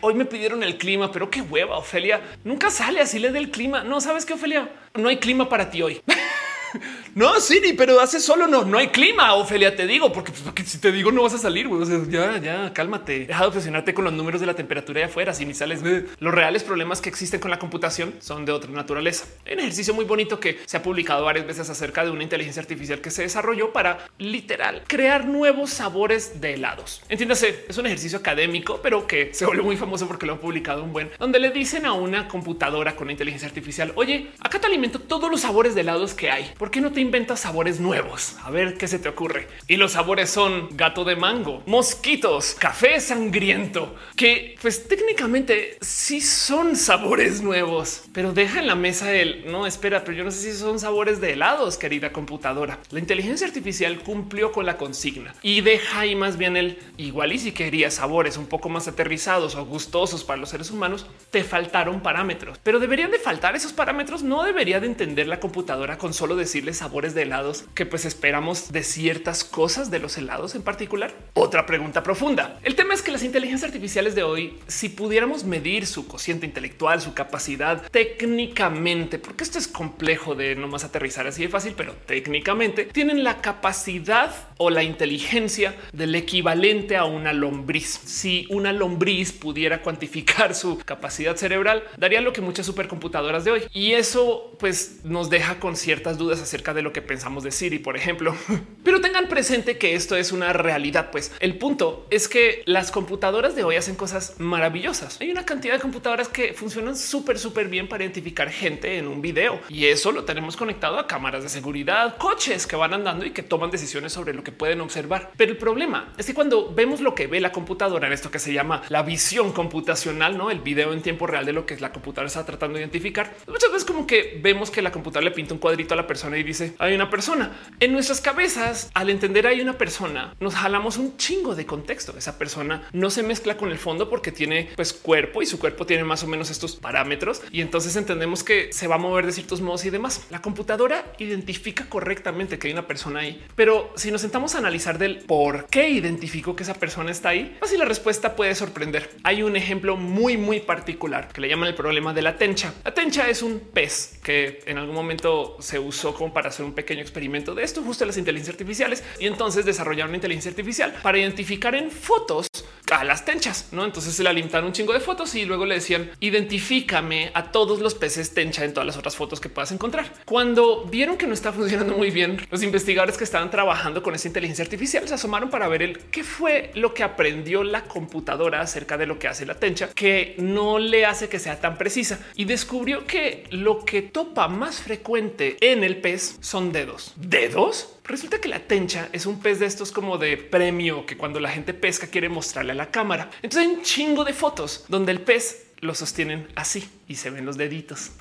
hoy 0.05 0.13
me 0.13 0.25
pidieron 0.25 0.63
el 0.63 0.77
clima, 0.77 1.11
pero 1.11 1.29
qué 1.29 1.41
hueva, 1.41 1.77
Ofelia. 1.77 2.21
Nunca 2.43 2.69
sale 2.69 3.01
así 3.01 3.17
le 3.17 3.31
dé 3.31 3.39
el 3.39 3.49
clima. 3.49 3.83
No 3.83 3.99
sabes 4.01 4.25
qué, 4.25 4.33
Ofelia, 4.33 4.69
no 4.93 5.09
hay 5.09 5.17
clima 5.17 5.49
para 5.49 5.69
ti 5.69 5.81
hoy. 5.81 6.01
no, 7.15 7.39
Siri, 7.39 7.73
pero 7.73 7.99
hace 7.99 8.19
solo 8.19 8.45
no, 8.47 8.65
no 8.65 8.77
hay 8.77 8.89
clima. 8.89 9.33
Ofelia, 9.35 9.75
te 9.75 9.87
digo, 9.87 10.11
porque, 10.11 10.31
si 10.63 10.77
te 10.77 10.91
digo 10.91 11.11
no 11.11 11.23
vas 11.23 11.33
a 11.33 11.37
salir. 11.37 11.67
ya, 12.09 12.37
ya, 12.37 12.73
cálmate. 12.73 13.25
Deja 13.25 13.41
de 13.41 13.47
obsesionarte 13.47 13.93
con 13.93 14.03
los 14.03 14.13
números 14.13 14.41
de 14.41 14.47
la 14.47 14.53
temperatura 14.53 14.99
de 14.99 15.05
afuera. 15.05 15.33
Si 15.33 15.45
ni 15.45 15.53
sales, 15.53 15.81
los 16.19 16.33
reales 16.33 16.63
problemas 16.63 17.01
que 17.01 17.09
existen 17.09 17.39
con 17.39 17.51
la 17.51 17.59
computación 17.59 18.15
son 18.19 18.45
de 18.45 18.51
otra 18.51 18.69
naturaleza. 18.71 19.25
Un 19.51 19.59
ejercicio 19.59 19.93
muy 19.93 20.05
bonito 20.05 20.39
que 20.39 20.59
se 20.65 20.77
ha 20.77 20.83
publicado 20.83 21.23
varias 21.25 21.47
veces 21.47 21.69
acerca 21.69 22.03
de 22.03 22.11
una 22.11 22.23
inteligencia 22.23 22.61
artificial 22.61 22.99
que 22.99 23.11
se 23.11 23.21
desarrolló 23.21 23.71
para 23.71 24.07
literal 24.17 24.83
crear 24.87 25.25
nuevos 25.25 25.69
sabores 25.69 26.41
de 26.41 26.55
helados. 26.55 27.01
Entiéndase, 27.07 27.65
es 27.69 27.77
un 27.77 27.85
ejercicio 27.85 28.19
académico, 28.19 28.81
pero 28.83 29.07
que 29.07 29.33
se 29.33 29.45
volvió 29.45 29.63
muy 29.63 29.77
famoso 29.77 30.07
porque 30.07 30.25
lo 30.25 30.33
han 30.33 30.39
publicado 30.39 30.83
un 30.83 30.91
buen, 30.91 31.11
donde 31.17 31.39
le 31.39 31.51
dicen 31.51 31.85
a 31.85 31.93
una 31.93 32.27
computadora 32.27 32.95
con 32.95 33.09
inteligencia 33.09 33.47
artificial, 33.47 33.93
oye, 33.95 34.31
acá 34.41 34.59
te 34.59 34.67
alimento 34.67 34.99
todos 34.99 35.31
los 35.31 35.41
sabores 35.41 35.75
de 35.75 35.81
helados 35.81 36.13
que 36.13 36.29
hay. 36.29 36.51
¿por 36.57 36.71
qué 36.71 36.81
no 36.81 36.91
te 36.91 36.99
inventas 37.05 37.41
sabores 37.41 37.79
nuevos? 37.79 38.35
A 38.43 38.49
ver 38.49 38.77
qué 38.77 38.87
se 38.87 38.99
te 38.99 39.09
ocurre. 39.09 39.47
Y 39.67 39.77
los 39.77 39.93
sabores 39.93 40.29
son 40.29 40.69
gato 40.75 41.05
de 41.05 41.15
mango, 41.15 41.61
mosquitos, 41.67 42.55
café 42.55 42.99
sangriento, 42.99 43.95
que 44.15 44.55
pues 44.61 44.87
técnicamente 44.87 45.77
sí 45.81 46.19
son 46.19 46.75
sabores 46.75 47.41
nuevos, 47.41 48.03
pero 48.11 48.33
deja 48.33 48.59
en 48.59 48.67
la 48.67 48.75
mesa 48.75 49.13
el 49.13 49.51
no 49.51 49.67
espera, 49.67 50.03
pero 50.03 50.17
yo 50.17 50.23
no 50.23 50.31
sé 50.31 50.51
si 50.51 50.57
son 50.57 50.79
sabores 50.79 51.21
de 51.21 51.33
helados, 51.33 51.77
querida 51.77 52.11
computadora. 52.11 52.79
La 52.89 52.99
inteligencia 52.99 53.45
artificial 53.45 53.99
cumplió 53.99 54.51
con 54.51 54.65
la 54.65 54.77
consigna 54.77 55.35
y 55.43 55.61
deja 55.61 55.99
ahí 55.99 56.15
más 56.15 56.37
bien 56.37 56.57
el 56.57 56.79
igual 56.97 57.33
y 57.33 57.39
si 57.39 57.51
quería 57.51 57.91
sabores 57.91 58.37
un 58.37 58.47
poco 58.47 58.69
más 58.69 58.87
aterrizados 58.87 59.55
o 59.55 59.65
gustosos 59.65 60.23
para 60.23 60.39
los 60.39 60.49
seres 60.49 60.71
humanos, 60.71 61.05
te 61.29 61.43
faltaron 61.43 62.01
parámetros, 62.01 62.59
pero 62.63 62.79
deberían 62.79 63.11
de 63.11 63.19
faltar 63.19 63.55
esos 63.55 63.73
parámetros. 63.73 64.23
No 64.23 64.43
debería 64.43 64.79
de 64.79 64.87
entender 64.87 65.27
la 65.27 65.39
computadora 65.39 65.97
con 65.97 66.13
solo 66.13 66.35
decir 66.35 66.55
decirles 66.55 66.81
sabores 66.95 67.13
de 67.13 67.23
helados 67.23 67.65
que 67.73 67.85
pues 67.85 68.05
esperamos 68.05 68.71
de 68.71 68.81
ciertas 68.81 69.43
cosas 69.43 69.91
de 69.91 69.99
los 69.99 70.17
helados 70.17 70.55
en 70.55 70.61
particular? 70.61 71.13
Otra 71.33 71.65
pregunta 71.65 72.03
profunda. 72.03 72.57
El 72.63 72.75
tema 72.75 72.93
es 72.93 73.01
que 73.01 73.11
las 73.11 73.21
inteligencias 73.21 73.67
artificiales 73.67 74.15
de 74.15 74.23
hoy, 74.23 74.57
si 74.67 74.87
pudiéramos 74.87 75.43
medir 75.43 75.87
su 75.87 76.07
cociente 76.07 76.45
intelectual, 76.45 77.01
su 77.01 77.13
capacidad 77.13 77.81
técnicamente, 77.91 79.19
porque 79.19 79.43
esto 79.43 79.59
es 79.59 79.67
complejo 79.67 80.35
de 80.35 80.55
no 80.55 80.69
más 80.69 80.85
aterrizar 80.85 81.27
así 81.27 81.41
de 81.41 81.49
fácil, 81.49 81.73
pero 81.75 81.91
técnicamente 82.05 82.85
tienen 82.85 83.25
la 83.25 83.41
capacidad 83.41 84.33
o 84.55 84.69
la 84.69 84.83
inteligencia 84.83 85.75
del 85.91 86.15
equivalente 86.15 86.95
a 86.95 87.03
una 87.03 87.33
lombriz. 87.33 87.99
Si 88.05 88.47
una 88.49 88.71
lombriz 88.71 89.33
pudiera 89.33 89.81
cuantificar 89.81 90.55
su 90.55 90.77
capacidad 90.77 91.35
cerebral, 91.35 91.83
daría 91.97 92.21
lo 92.21 92.31
que 92.31 92.39
muchas 92.39 92.65
supercomputadoras 92.65 93.43
de 93.43 93.51
hoy. 93.51 93.63
Y 93.73 93.91
eso 93.91 94.55
pues 94.59 95.01
nos 95.03 95.29
deja 95.29 95.59
con 95.59 95.75
ciertas 95.75 96.17
dudas 96.17 96.41
acerca 96.41 96.73
de 96.73 96.84
lo 96.85 96.93
que 96.93 97.01
pensamos 97.01 97.43
de 97.43 97.51
Siri, 97.51 97.79
por 97.79 97.97
ejemplo. 97.97 98.33
Pero 98.83 99.01
tengan 99.01 99.27
presente 99.27 99.77
que 99.77 99.95
esto 99.95 100.15
es 100.15 100.31
una 100.31 100.53
realidad, 100.53 101.11
pues 101.11 101.33
el 101.39 101.57
punto 101.57 102.07
es 102.11 102.29
que 102.29 102.61
las 102.65 102.91
computadoras 102.91 103.55
de 103.55 103.63
hoy 103.63 103.75
hacen 103.75 103.95
cosas 103.95 104.35
maravillosas. 104.37 105.19
Hay 105.19 105.31
una 105.31 105.45
cantidad 105.45 105.73
de 105.73 105.79
computadoras 105.79 106.29
que 106.29 106.53
funcionan 106.53 106.95
súper, 106.95 107.39
súper 107.39 107.67
bien 107.67 107.89
para 107.89 108.03
identificar 108.03 108.49
gente 108.49 108.97
en 108.97 109.07
un 109.07 109.21
video 109.21 109.59
y 109.67 109.87
eso 109.87 110.11
lo 110.11 110.23
tenemos 110.23 110.55
conectado 110.55 110.99
a 110.99 111.07
cámaras 111.07 111.43
de 111.43 111.49
seguridad, 111.49 112.17
coches 112.17 112.67
que 112.67 112.75
van 112.75 112.93
andando 112.93 113.25
y 113.25 113.31
que 113.31 113.43
toman 113.43 113.71
decisiones 113.71 114.13
sobre 114.13 114.33
lo 114.33 114.43
que 114.43 114.51
pueden 114.51 114.79
observar. 114.81 115.31
Pero 115.35 115.51
el 115.51 115.57
problema 115.57 116.13
es 116.17 116.27
que 116.27 116.33
cuando 116.33 116.73
vemos 116.73 117.01
lo 117.01 117.15
que 117.15 117.27
ve 117.27 117.41
la 117.41 117.51
computadora 117.51 118.07
en 118.07 118.13
esto 118.13 118.29
que 118.29 118.39
se 118.39 118.53
llama 118.53 118.83
la 118.89 119.01
visión 119.01 119.51
computacional, 119.51 120.37
no 120.37 120.51
el 120.51 120.59
video 120.59 120.93
en 120.93 121.01
tiempo 121.01 121.25
real 121.25 121.45
de 121.45 121.53
lo 121.53 121.65
que 121.65 121.77
la 121.79 121.91
computadora 121.91 122.27
está 122.27 122.45
tratando 122.45 122.75
de 122.75 122.81
identificar, 122.81 123.33
muchas 123.47 123.71
veces 123.71 123.85
como 123.85 124.05
que 124.05 124.39
vemos 124.41 124.69
que 124.69 124.81
la 124.81 124.91
computadora 124.91 125.29
le 125.29 125.35
pinta 125.35 125.53
un 125.53 125.59
cuadrito 125.59 125.95
a 125.95 125.97
la 125.97 126.05
persona 126.05 126.37
y 126.37 126.43
dice 126.43 126.74
hay 126.79 126.93
una 126.93 127.09
persona 127.09 127.51
en 127.79 127.91
nuestras 127.93 128.21
cabezas. 128.21 128.89
Al 128.93 129.09
entender 129.09 129.47
hay 129.47 129.61
una 129.61 129.77
persona, 129.77 130.35
nos 130.39 130.55
jalamos 130.55 130.97
un 130.97 131.17
chingo 131.17 131.55
de 131.55 131.65
contexto. 131.65 132.15
Esa 132.17 132.37
persona 132.37 132.87
no 132.93 133.09
se 133.09 133.23
mezcla 133.23 133.57
con 133.57 133.71
el 133.71 133.77
fondo 133.77 134.09
porque 134.09 134.31
tiene 134.31 134.69
pues 134.75 134.93
cuerpo 134.93 135.41
y 135.41 135.45
su 135.45 135.59
cuerpo 135.59 135.85
tiene 135.85 136.03
más 136.03 136.23
o 136.23 136.27
menos 136.27 136.49
estos 136.49 136.75
parámetros 136.75 137.41
y 137.51 137.61
entonces 137.61 137.95
entendemos 137.95 138.43
que 138.43 138.71
se 138.71 138.87
va 138.87 138.95
a 138.95 138.99
mover 138.99 139.25
de 139.25 139.31
ciertos 139.31 139.61
modos 139.61 139.85
y 139.85 139.89
demás. 139.89 140.25
La 140.29 140.41
computadora 140.41 141.05
identifica 141.17 141.87
correctamente 141.89 142.59
que 142.59 142.67
hay 142.67 142.73
una 142.73 142.87
persona 142.87 143.21
ahí, 143.21 143.43
pero 143.55 143.93
si 143.95 144.11
nos 144.11 144.21
sentamos 144.21 144.55
a 144.55 144.59
analizar 144.59 144.97
del 144.97 145.17
por 145.19 145.67
qué 145.67 145.89
identificó 145.89 146.55
que 146.55 146.63
esa 146.63 146.75
persona 146.75 147.11
está 147.11 147.29
ahí, 147.29 147.57
así 147.61 147.77
la 147.77 147.85
respuesta 147.85 148.35
puede 148.35 148.55
sorprender. 148.55 149.09
Hay 149.23 149.43
un 149.43 149.55
ejemplo 149.55 149.95
muy, 149.95 150.37
muy 150.37 150.59
particular 150.59 151.29
que 151.29 151.41
le 151.41 151.49
llaman 151.49 151.69
el 151.69 151.75
problema 151.75 152.13
de 152.13 152.21
la 152.21 152.37
tencha. 152.37 152.73
La 152.83 152.93
tencha 152.93 153.29
es 153.29 153.41
un 153.41 153.59
pez 153.59 154.19
que 154.23 154.61
en 154.65 154.77
algún 154.77 154.95
momento 154.95 155.57
se 155.59 155.79
usó 155.79 156.13
como 156.13 156.33
para 156.33 156.51
hacer 156.55 156.65
un 156.65 156.73
pequeño 156.73 157.01
experimento 157.01 157.53
de 157.53 157.63
esto 157.63 157.83
justo 157.83 158.05
las 158.05 158.17
inteligencias 158.17 158.53
artificiales 158.53 159.03
y 159.19 159.27
entonces 159.27 159.65
desarrollar 159.65 160.07
una 160.07 160.17
inteligencia 160.17 160.49
artificial 160.49 160.95
para 161.03 161.17
identificar 161.17 161.75
en 161.75 161.91
fotos 161.91 162.47
a 162.91 163.03
las 163.03 163.25
tenchas, 163.25 163.69
no? 163.71 163.85
Entonces 163.85 164.13
se 164.13 164.23
le 164.23 164.29
alimentaron 164.29 164.67
un 164.67 164.73
chingo 164.73 164.93
de 164.93 164.99
fotos 164.99 165.35
y 165.35 165.45
luego 165.45 165.65
le 165.65 165.75
decían 165.75 166.11
identifícame 166.19 167.31
a 167.33 167.51
todos 167.51 167.79
los 167.79 167.95
peces 167.95 168.33
tencha 168.33 168.63
en 168.63 168.73
todas 168.73 168.87
las 168.87 168.97
otras 168.97 169.15
fotos 169.15 169.39
que 169.39 169.49
puedas 169.49 169.71
encontrar. 169.71 170.11
Cuando 170.25 170.85
vieron 170.85 171.17
que 171.17 171.27
no 171.27 171.33
está 171.33 171.51
funcionando 171.51 171.95
muy 171.95 172.11
bien, 172.11 172.45
los 172.49 172.63
investigadores 172.63 173.17
que 173.17 173.23
estaban 173.23 173.49
trabajando 173.49 174.03
con 174.03 174.15
esa 174.15 174.27
inteligencia 174.27 174.63
artificial 174.63 175.07
se 175.07 175.13
asomaron 175.13 175.49
para 175.49 175.67
ver 175.67 175.81
el 175.81 175.97
qué 175.97 176.23
fue 176.23 176.71
lo 176.75 176.93
que 176.93 177.03
aprendió 177.03 177.63
la 177.63 177.83
computadora 177.83 178.61
acerca 178.61 178.97
de 178.97 179.05
lo 179.05 179.19
que 179.19 179.27
hace 179.27 179.45
la 179.45 179.55
tencha, 179.55 179.89
que 179.89 180.35
no 180.37 180.79
le 180.79 181.05
hace 181.05 181.29
que 181.29 181.39
sea 181.39 181.59
tan 181.59 181.77
precisa 181.77 182.19
y 182.35 182.45
descubrió 182.45 183.05
que 183.05 183.45
lo 183.51 183.85
que 183.85 184.01
topa 184.01 184.47
más 184.47 184.81
frecuente 184.81 185.57
en 185.61 185.83
el 185.83 185.97
pez 185.97 186.37
son 186.41 186.71
dedos. 186.71 187.13
¿Dedos? 187.15 187.94
Resulta 188.07 188.39
que 188.39 188.47
la 188.47 188.59
tencha 188.59 189.09
es 189.13 189.25
un 189.25 189.39
pez 189.39 189.59
de 189.59 189.65
estos 189.65 189.91
como 189.91 190.19
de 190.19 190.37
premio 190.37 191.05
que 191.07 191.17
cuando 191.17 191.39
la 191.39 191.49
gente 191.49 191.73
pesca 191.73 192.05
quiere 192.07 192.29
mostrarle 192.29 192.73
a 192.73 192.75
la 192.75 192.91
cámara. 192.91 193.31
Entonces 193.41 193.67
hay 193.67 193.75
un 193.75 193.81
chingo 193.81 194.23
de 194.23 194.33
fotos 194.33 194.85
donde 194.89 195.11
el 195.11 195.21
pez 195.21 195.71
lo 195.79 195.95
sostienen 195.95 196.47
así 196.55 196.87
y 197.07 197.15
se 197.15 197.31
ven 197.31 197.45
los 197.45 197.57
deditos. 197.57 198.11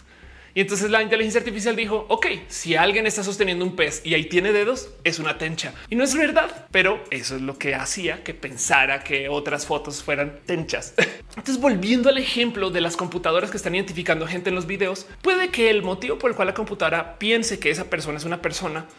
Y 0.54 0.60
entonces 0.60 0.90
la 0.90 1.02
inteligencia 1.02 1.40
artificial 1.40 1.76
dijo, 1.76 2.06
ok, 2.08 2.26
si 2.48 2.76
alguien 2.76 3.06
está 3.06 3.22
sosteniendo 3.22 3.64
un 3.64 3.76
pez 3.76 4.02
y 4.04 4.14
ahí 4.14 4.24
tiene 4.24 4.52
dedos, 4.52 4.90
es 5.04 5.18
una 5.18 5.36
tencha. 5.38 5.74
Y 5.90 5.96
no 5.96 6.04
es 6.04 6.14
verdad, 6.14 6.66
pero 6.70 7.02
eso 7.10 7.36
es 7.36 7.42
lo 7.42 7.58
que 7.58 7.74
hacía 7.74 8.22
que 8.22 8.34
pensara 8.34 9.02
que 9.04 9.28
otras 9.28 9.66
fotos 9.66 10.02
fueran 10.02 10.40
tenchas. 10.46 10.94
Entonces, 11.36 11.60
volviendo 11.60 12.08
al 12.08 12.18
ejemplo 12.18 12.70
de 12.70 12.80
las 12.80 12.96
computadoras 12.96 13.50
que 13.50 13.56
están 13.56 13.74
identificando 13.74 14.26
gente 14.26 14.50
en 14.50 14.54
los 14.54 14.66
videos, 14.66 15.06
puede 15.22 15.48
que 15.48 15.70
el 15.70 15.82
motivo 15.82 16.18
por 16.18 16.30
el 16.30 16.36
cual 16.36 16.48
la 16.48 16.54
computadora 16.54 17.18
piense 17.18 17.58
que 17.58 17.70
esa 17.70 17.90
persona 17.90 18.18
es 18.18 18.24
una 18.24 18.40
persona 18.40 18.54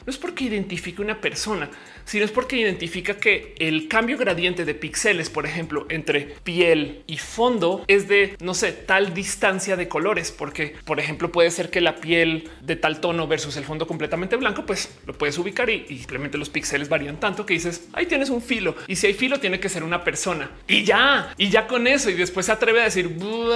no 0.06 0.12
es 0.12 0.18
porque 0.18 0.46
identifique 0.46 1.02
una 1.02 1.22
persona, 1.22 1.70
sino 2.04 2.26
es 2.26 2.32
porque 2.32 2.58
identifica 2.58 3.18
que 3.18 3.56
el 3.60 3.88
cambio 3.88 4.18
gradiente 4.18 4.66
de 4.66 4.74
píxeles, 4.74 5.30
por 5.30 5.46
ejemplo, 5.46 5.86
entre 5.90 6.36
piel 6.44 7.04
y 7.08 7.18
fondo 7.18 7.84
es 7.88 8.08
de, 8.08 8.36
no 8.40 8.54
sé, 8.54 8.72
tal 8.72 9.14
distancia 9.14 9.76
de 9.76 9.88
colores, 9.88 10.32
porque, 10.32 10.76
por 10.86 11.00
ejemplo, 11.00 11.32
puede 11.32 11.45
ser 11.52 11.70
que 11.70 11.82
la 11.82 11.96
piel 11.96 12.50
de 12.62 12.76
tal 12.76 13.02
tono 13.02 13.28
versus 13.28 13.58
el 13.58 13.66
fondo 13.66 13.88
completamente 13.88 14.36
blanco, 14.36 14.66
pues 14.66 14.90
lo 15.06 15.14
puedes 15.14 15.38
ubicar 15.38 15.70
y, 15.70 15.86
simplemente 15.88 16.38
los 16.38 16.50
píxeles 16.50 16.90
varían 16.90 17.20
tanto 17.20 17.46
que 17.46 17.54
dices, 17.54 17.88
ahí 17.94 18.06
tienes 18.06 18.30
un 18.30 18.42
filo 18.42 18.76
y 18.88 18.96
si 18.96 19.08
hay 19.08 19.14
filo 19.14 19.40
tiene 19.40 19.60
que 19.60 19.70
ser 19.70 19.84
una 19.84 20.04
persona 20.04 20.52
y 20.68 20.84
ya, 20.84 21.34
y 21.38 21.50
ya 21.50 21.68
con 21.68 21.88
eso 21.88 22.10
y 22.10 22.14
después 22.14 22.46
se 22.46 22.52
atreve 22.52 22.82
a 22.82 22.86
decir 22.86 23.10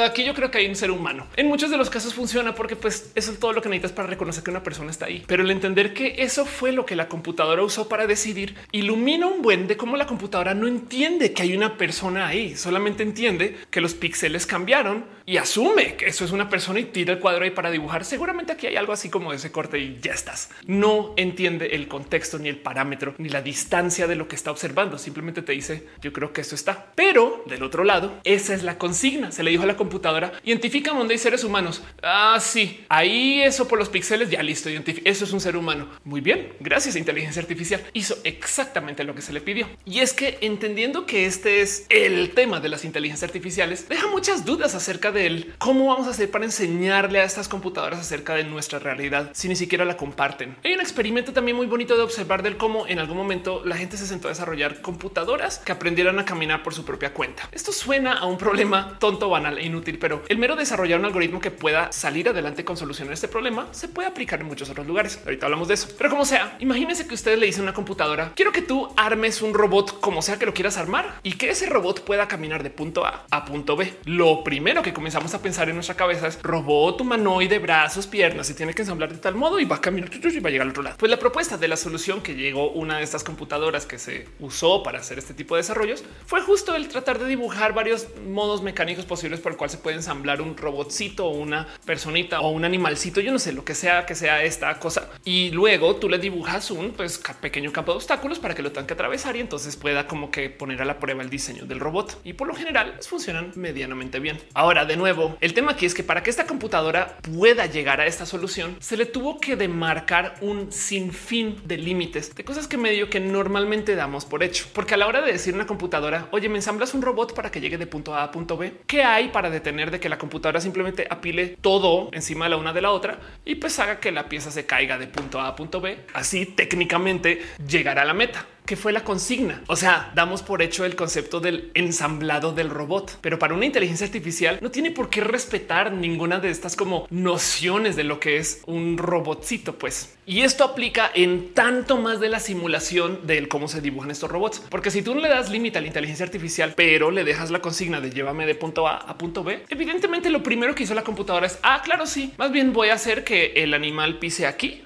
aquí 0.05 0.23
yo 0.23 0.33
creo 0.33 0.51
que 0.51 0.59
hay 0.59 0.67
un 0.67 0.75
ser 0.75 0.91
humano. 0.91 1.27
En 1.35 1.47
muchos 1.47 1.71
de 1.71 1.77
los 1.77 1.89
casos 1.89 2.13
funciona 2.13 2.55
porque 2.55 2.75
pues 2.75 3.11
eso 3.15 3.31
es 3.31 3.39
todo 3.39 3.53
lo 3.53 3.61
que 3.61 3.69
necesitas 3.69 3.93
para 3.93 4.07
reconocer 4.07 4.43
que 4.43 4.51
una 4.51 4.63
persona 4.63 4.91
está 4.91 5.05
ahí. 5.05 5.23
Pero 5.27 5.43
el 5.43 5.51
entender 5.51 5.93
que 5.93 6.15
eso 6.19 6.45
fue 6.45 6.71
lo 6.71 6.85
que 6.85 6.95
la 6.95 7.07
computadora 7.07 7.63
usó 7.63 7.87
para 7.87 8.07
decidir 8.07 8.55
ilumina 8.71 9.27
un 9.27 9.41
buen 9.41 9.67
de 9.67 9.77
cómo 9.77 9.97
la 9.97 10.05
computadora 10.05 10.53
no 10.53 10.67
entiende 10.67 11.33
que 11.33 11.43
hay 11.43 11.55
una 11.55 11.77
persona 11.77 12.27
ahí, 12.27 12.55
solamente 12.55 13.03
entiende 13.03 13.57
que 13.69 13.81
los 13.81 13.93
píxeles 13.93 14.45
cambiaron 14.45 15.05
y 15.25 15.37
asume 15.37 15.95
que 15.95 16.07
eso 16.07 16.25
es 16.25 16.31
una 16.31 16.49
persona 16.49 16.79
y 16.79 16.85
tira 16.85 17.13
el 17.13 17.19
cuadro 17.19 17.43
ahí 17.43 17.51
para. 17.51 17.69
Seguramente 18.03 18.53
aquí 18.53 18.67
hay 18.67 18.75
algo 18.75 18.93
así 18.93 19.09
como 19.09 19.33
ese 19.33 19.51
corte 19.51 19.79
y 19.79 19.99
ya 20.01 20.13
estás. 20.13 20.49
No 20.65 21.13
entiende 21.17 21.67
el 21.75 21.87
contexto 21.87 22.39
ni 22.39 22.49
el 22.49 22.57
parámetro 22.57 23.15
ni 23.17 23.29
la 23.29 23.41
distancia 23.41 24.07
de 24.07 24.15
lo 24.15 24.27
que 24.27 24.35
está 24.35 24.51
observando. 24.51 24.97
Simplemente 24.97 25.41
te 25.41 25.53
dice 25.53 25.87
yo 26.01 26.13
creo 26.13 26.33
que 26.33 26.41
esto 26.41 26.55
está. 26.55 26.87
Pero 26.95 27.43
del 27.45 27.63
otro 27.63 27.83
lado, 27.83 28.19
esa 28.23 28.53
es 28.53 28.63
la 28.63 28.77
consigna. 28.77 29.31
Se 29.31 29.43
le 29.43 29.51
dijo 29.51 29.63
a 29.63 29.67
la 29.67 29.77
computadora 29.77 30.33
identifica 30.43 30.91
donde 30.91 31.13
hay 31.13 31.19
seres 31.19 31.43
humanos. 31.43 31.83
Ah, 32.01 32.37
sí, 32.41 32.85
ahí 32.89 33.41
eso 33.41 33.67
por 33.67 33.79
los 33.79 33.89
píxeles 33.89 34.29
ya 34.29 34.43
listo. 34.43 34.69
Eso 34.69 35.25
es 35.25 35.31
un 35.31 35.41
ser 35.41 35.55
humano. 35.55 35.87
Muy 36.03 36.21
bien. 36.21 36.53
Gracias 36.59 36.95
inteligencia 36.95 37.41
artificial 37.41 37.83
hizo 37.93 38.17
exactamente 38.23 39.03
lo 39.03 39.15
que 39.15 39.21
se 39.21 39.33
le 39.33 39.41
pidió. 39.41 39.67
Y 39.85 39.99
es 39.99 40.13
que 40.13 40.37
entendiendo 40.41 41.05
que 41.05 41.25
este 41.25 41.61
es 41.61 41.85
el 41.89 42.31
tema 42.31 42.59
de 42.59 42.69
las 42.69 42.85
inteligencias 42.85 43.27
artificiales, 43.27 43.87
deja 43.89 44.07
muchas 44.07 44.45
dudas 44.45 44.75
acerca 44.75 45.11
de. 45.11 45.29
Cómo 45.57 45.87
vamos 45.87 46.07
a 46.07 46.11
hacer 46.11 46.31
para 46.31 46.45
enseñarle 46.45 47.19
a 47.19 47.23
estas 47.23 47.47
computadoras 47.47 47.68
acerca 47.77 48.35
de 48.35 48.43
nuestra 48.43 48.79
realidad 48.79 49.31
si 49.33 49.47
ni 49.47 49.55
siquiera 49.55 49.85
la 49.85 49.97
comparten. 49.97 50.55
Hay 50.63 50.73
un 50.73 50.81
experimento 50.81 51.33
también 51.33 51.55
muy 51.55 51.67
bonito 51.67 51.95
de 51.95 52.03
observar 52.03 52.43
del 52.43 52.57
cómo 52.57 52.87
en 52.87 52.99
algún 52.99 53.17
momento 53.17 53.61
la 53.65 53.77
gente 53.77 53.97
se 53.97 54.07
sentó 54.07 54.27
a 54.27 54.31
desarrollar 54.31 54.81
computadoras 54.81 55.59
que 55.59 55.71
aprendieran 55.71 56.19
a 56.19 56.25
caminar 56.25 56.63
por 56.63 56.73
su 56.73 56.83
propia 56.83 57.13
cuenta. 57.13 57.47
Esto 57.51 57.71
suena 57.71 58.17
a 58.17 58.25
un 58.25 58.37
problema 58.37 58.97
tonto, 58.99 59.29
banal 59.29 59.57
e 59.57 59.65
inútil, 59.65 59.99
pero 59.99 60.23
el 60.27 60.37
mero 60.37 60.55
desarrollar 60.55 60.99
un 60.99 61.05
algoritmo 61.05 61.39
que 61.39 61.51
pueda 61.51 61.91
salir 61.91 62.29
adelante 62.29 62.65
con 62.65 62.77
solucionar 62.77 63.13
este 63.13 63.27
problema 63.27 63.67
se 63.71 63.87
puede 63.87 64.07
aplicar 64.07 64.41
en 64.41 64.47
muchos 64.47 64.69
otros 64.69 64.87
lugares. 64.87 65.19
Ahorita 65.23 65.45
hablamos 65.45 65.67
de 65.67 65.75
eso, 65.75 65.89
pero 65.97 66.09
como 66.09 66.25
sea, 66.25 66.57
imagínense 66.59 67.07
que 67.07 67.13
ustedes 67.13 67.39
le 67.39 67.45
dicen 67.45 67.61
a 67.61 67.63
una 67.65 67.73
computadora, 67.73 68.33
quiero 68.35 68.51
que 68.51 68.61
tú 68.61 68.91
armes 68.97 69.41
un 69.41 69.53
robot 69.53 69.99
como 69.99 70.21
sea 70.21 70.39
que 70.39 70.45
lo 70.45 70.53
quieras 70.53 70.77
armar 70.77 71.19
y 71.23 71.33
que 71.33 71.49
ese 71.49 71.67
robot 71.67 72.03
pueda 72.03 72.27
caminar 72.27 72.63
de 72.63 72.69
punto 72.69 73.05
A 73.05 73.25
a 73.29 73.45
punto 73.45 73.75
B. 73.75 73.93
Lo 74.05 74.43
primero 74.43 74.81
que 74.81 74.93
comenzamos 74.93 75.33
a 75.33 75.41
pensar 75.41 75.69
en 75.69 75.75
nuestra 75.75 75.95
cabeza 75.95 76.27
es 76.27 76.41
robot 76.41 77.01
humanoide, 77.01 77.58
brazos, 77.59 78.07
piernas 78.07 78.49
y 78.49 78.53
tiene 78.53 78.73
que 78.73 78.81
ensamblar 78.81 79.11
de 79.11 79.19
tal 79.19 79.35
modo 79.35 79.59
y 79.59 79.65
va 79.65 79.77
a 79.77 79.81
caminar 79.81 80.09
y 80.13 80.39
va 80.39 80.49
a 80.49 80.51
llegar 80.51 80.65
al 80.65 80.71
otro 80.71 80.83
lado. 80.83 80.97
Pues 80.97 81.09
la 81.09 81.19
propuesta 81.19 81.57
de 81.57 81.67
la 81.67 81.77
solución 81.77 82.21
que 82.21 82.35
llegó 82.35 82.71
una 82.71 82.97
de 82.97 83.03
estas 83.03 83.23
computadoras 83.23 83.85
que 83.85 83.99
se 83.99 84.27
usó 84.39 84.83
para 84.83 84.99
hacer 84.99 85.17
este 85.17 85.33
tipo 85.33 85.55
de 85.55 85.61
desarrollos 85.61 86.03
fue 86.25 86.41
justo 86.41 86.75
el 86.75 86.87
tratar 86.87 87.19
de 87.19 87.25
dibujar 87.25 87.73
varios 87.73 88.07
modos 88.27 88.61
mecánicos 88.61 89.05
posibles 89.05 89.39
por 89.39 89.51
el 89.51 89.57
cual 89.57 89.69
se 89.69 89.77
puede 89.77 89.97
ensamblar 89.97 90.41
un 90.41 90.57
robotcito 90.57 91.25
o 91.25 91.31
una 91.31 91.67
personita 91.85 92.41
o 92.41 92.49
un 92.49 92.65
animalcito. 92.65 93.21
Yo 93.21 93.31
no 93.31 93.39
sé 93.39 93.53
lo 93.53 93.65
que 93.65 93.75
sea 93.75 94.05
que 94.05 94.15
sea 94.15 94.43
esta 94.43 94.79
cosa. 94.79 95.09
Y 95.23 95.51
luego 95.51 95.95
tú 95.95 96.09
le 96.09 96.17
dibujas 96.17 96.71
un 96.71 96.91
pues, 96.91 97.21
pequeño 97.41 97.71
campo 97.71 97.91
de 97.91 97.97
obstáculos 97.97 98.39
para 98.39 98.55
que 98.55 98.61
lo 98.61 98.71
tenga 98.71 98.87
que 98.87 98.93
atravesar 98.93 99.35
y 99.35 99.41
entonces 99.41 99.75
pueda 99.75 100.07
como 100.07 100.31
que 100.31 100.49
poner 100.49 100.81
a 100.81 100.85
la 100.85 100.99
prueba 100.99 101.23
el 101.23 101.29
diseño 101.29 101.65
del 101.65 101.79
robot. 101.79 102.21
Y 102.23 102.33
por 102.33 102.47
lo 102.47 102.55
general 102.55 102.97
funcionan 103.01 103.51
medianamente 103.55 104.19
bien. 104.19 104.39
Ahora, 104.53 104.85
de 104.85 104.97
nuevo, 104.97 105.37
el 105.41 105.53
tema 105.53 105.71
aquí 105.71 105.85
es 105.85 105.93
que 105.93 106.03
para 106.03 106.23
que 106.23 106.29
esta 106.29 106.45
computadora 106.45 107.17
pueda 107.21 107.48
llegar 107.55 108.01
a 108.01 108.05
esta 108.05 108.25
solución, 108.25 108.77
se 108.79 108.97
le 108.97 109.05
tuvo 109.05 109.39
que 109.39 109.55
demarcar 109.55 110.35
un 110.41 110.71
sinfín 110.71 111.61
de 111.65 111.77
límites 111.77 112.35
de 112.35 112.43
cosas 112.43 112.67
que 112.67 112.77
medio 112.77 113.09
que 113.09 113.19
normalmente 113.19 113.95
damos 113.95 114.25
por 114.25 114.43
hecho. 114.43 114.65
Porque 114.73 114.93
a 114.93 114.97
la 114.97 115.07
hora 115.07 115.21
de 115.21 115.31
decir 115.31 115.53
una 115.53 115.67
computadora, 115.67 116.27
oye, 116.31 116.49
me 116.49 116.57
ensamblas 116.57 116.93
un 116.93 117.01
robot 117.01 117.33
para 117.33 117.51
que 117.51 117.61
llegue 117.61 117.77
de 117.77 117.87
punto 117.87 118.15
A 118.15 118.23
a 118.23 118.31
punto 118.31 118.57
B, 118.57 118.73
¿qué 118.87 119.03
hay 119.03 119.29
para 119.29 119.49
detener 119.49 119.91
de 119.91 119.99
que 119.99 120.09
la 120.09 120.17
computadora 120.17 120.61
simplemente 120.61 121.07
apile 121.09 121.57
todo 121.61 122.09
encima 122.11 122.45
de 122.45 122.51
la 122.51 122.57
una 122.57 122.73
de 122.73 122.81
la 122.81 122.91
otra 122.91 123.19
y 123.45 123.55
pues 123.55 123.79
haga 123.79 123.99
que 123.99 124.11
la 124.11 124.29
pieza 124.29 124.51
se 124.51 124.65
caiga 124.65 124.97
de 124.97 125.07
punto 125.07 125.39
A 125.39 125.47
a 125.47 125.55
punto 125.55 125.81
B? 125.81 125.99
Así 126.13 126.45
técnicamente 126.45 127.41
llegará 127.67 128.03
a 128.03 128.05
la 128.05 128.13
meta 128.13 128.45
que 128.69 128.75
fue 128.75 128.93
la 128.93 129.03
consigna. 129.03 129.63
O 129.65 129.75
sea, 129.75 130.11
damos 130.13 130.43
por 130.43 130.61
hecho 130.61 130.85
el 130.85 130.95
concepto 130.95 131.39
del 131.39 131.71
ensamblado 131.73 132.51
del 132.51 132.69
robot, 132.69 133.17
pero 133.19 133.39
para 133.39 133.55
una 133.55 133.65
inteligencia 133.65 134.05
artificial 134.05 134.59
no 134.61 134.69
tiene 134.69 134.91
por 134.91 135.09
qué 135.09 135.21
respetar 135.21 135.91
ninguna 135.91 136.39
de 136.39 136.51
estas 136.51 136.75
como 136.75 137.07
nociones 137.09 137.95
de 137.95 138.03
lo 138.03 138.19
que 138.19 138.37
es 138.37 138.61
un 138.67 138.99
robotcito, 138.99 139.79
pues. 139.79 140.15
Y 140.27 140.41
esto 140.41 140.63
aplica 140.63 141.09
en 141.15 141.55
tanto 141.55 141.97
más 141.97 142.19
de 142.19 142.29
la 142.29 142.39
simulación 142.39 143.25
del 143.25 143.47
cómo 143.47 143.67
se 143.67 143.81
dibujan 143.81 144.11
estos 144.11 144.29
robots, 144.29 144.61
porque 144.69 144.91
si 144.91 145.01
tú 145.01 145.15
no 145.15 145.21
le 145.21 145.29
das 145.29 145.49
límite 145.49 145.79
a 145.79 145.81
la 145.81 145.87
inteligencia 145.87 146.27
artificial, 146.27 146.73
pero 146.75 147.09
le 147.09 147.23
dejas 147.23 147.49
la 147.49 147.61
consigna 147.61 147.99
de 147.99 148.11
llévame 148.11 148.45
de 148.45 148.53
punto 148.53 148.87
A 148.87 148.97
a 148.97 149.17
punto 149.17 149.43
B, 149.43 149.65
evidentemente 149.69 150.29
lo 150.29 150.43
primero 150.43 150.75
que 150.75 150.83
hizo 150.83 150.93
la 150.93 151.03
computadora 151.03 151.47
es, 151.47 151.57
ah, 151.63 151.81
claro, 151.83 152.05
sí, 152.05 152.35
más 152.37 152.51
bien 152.51 152.71
voy 152.71 152.89
a 152.89 152.93
hacer 152.93 153.23
que 153.23 153.53
el 153.55 153.73
animal 153.73 154.19
pise 154.19 154.45
aquí 154.45 154.83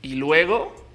y 0.00 0.14
luego 0.14 0.85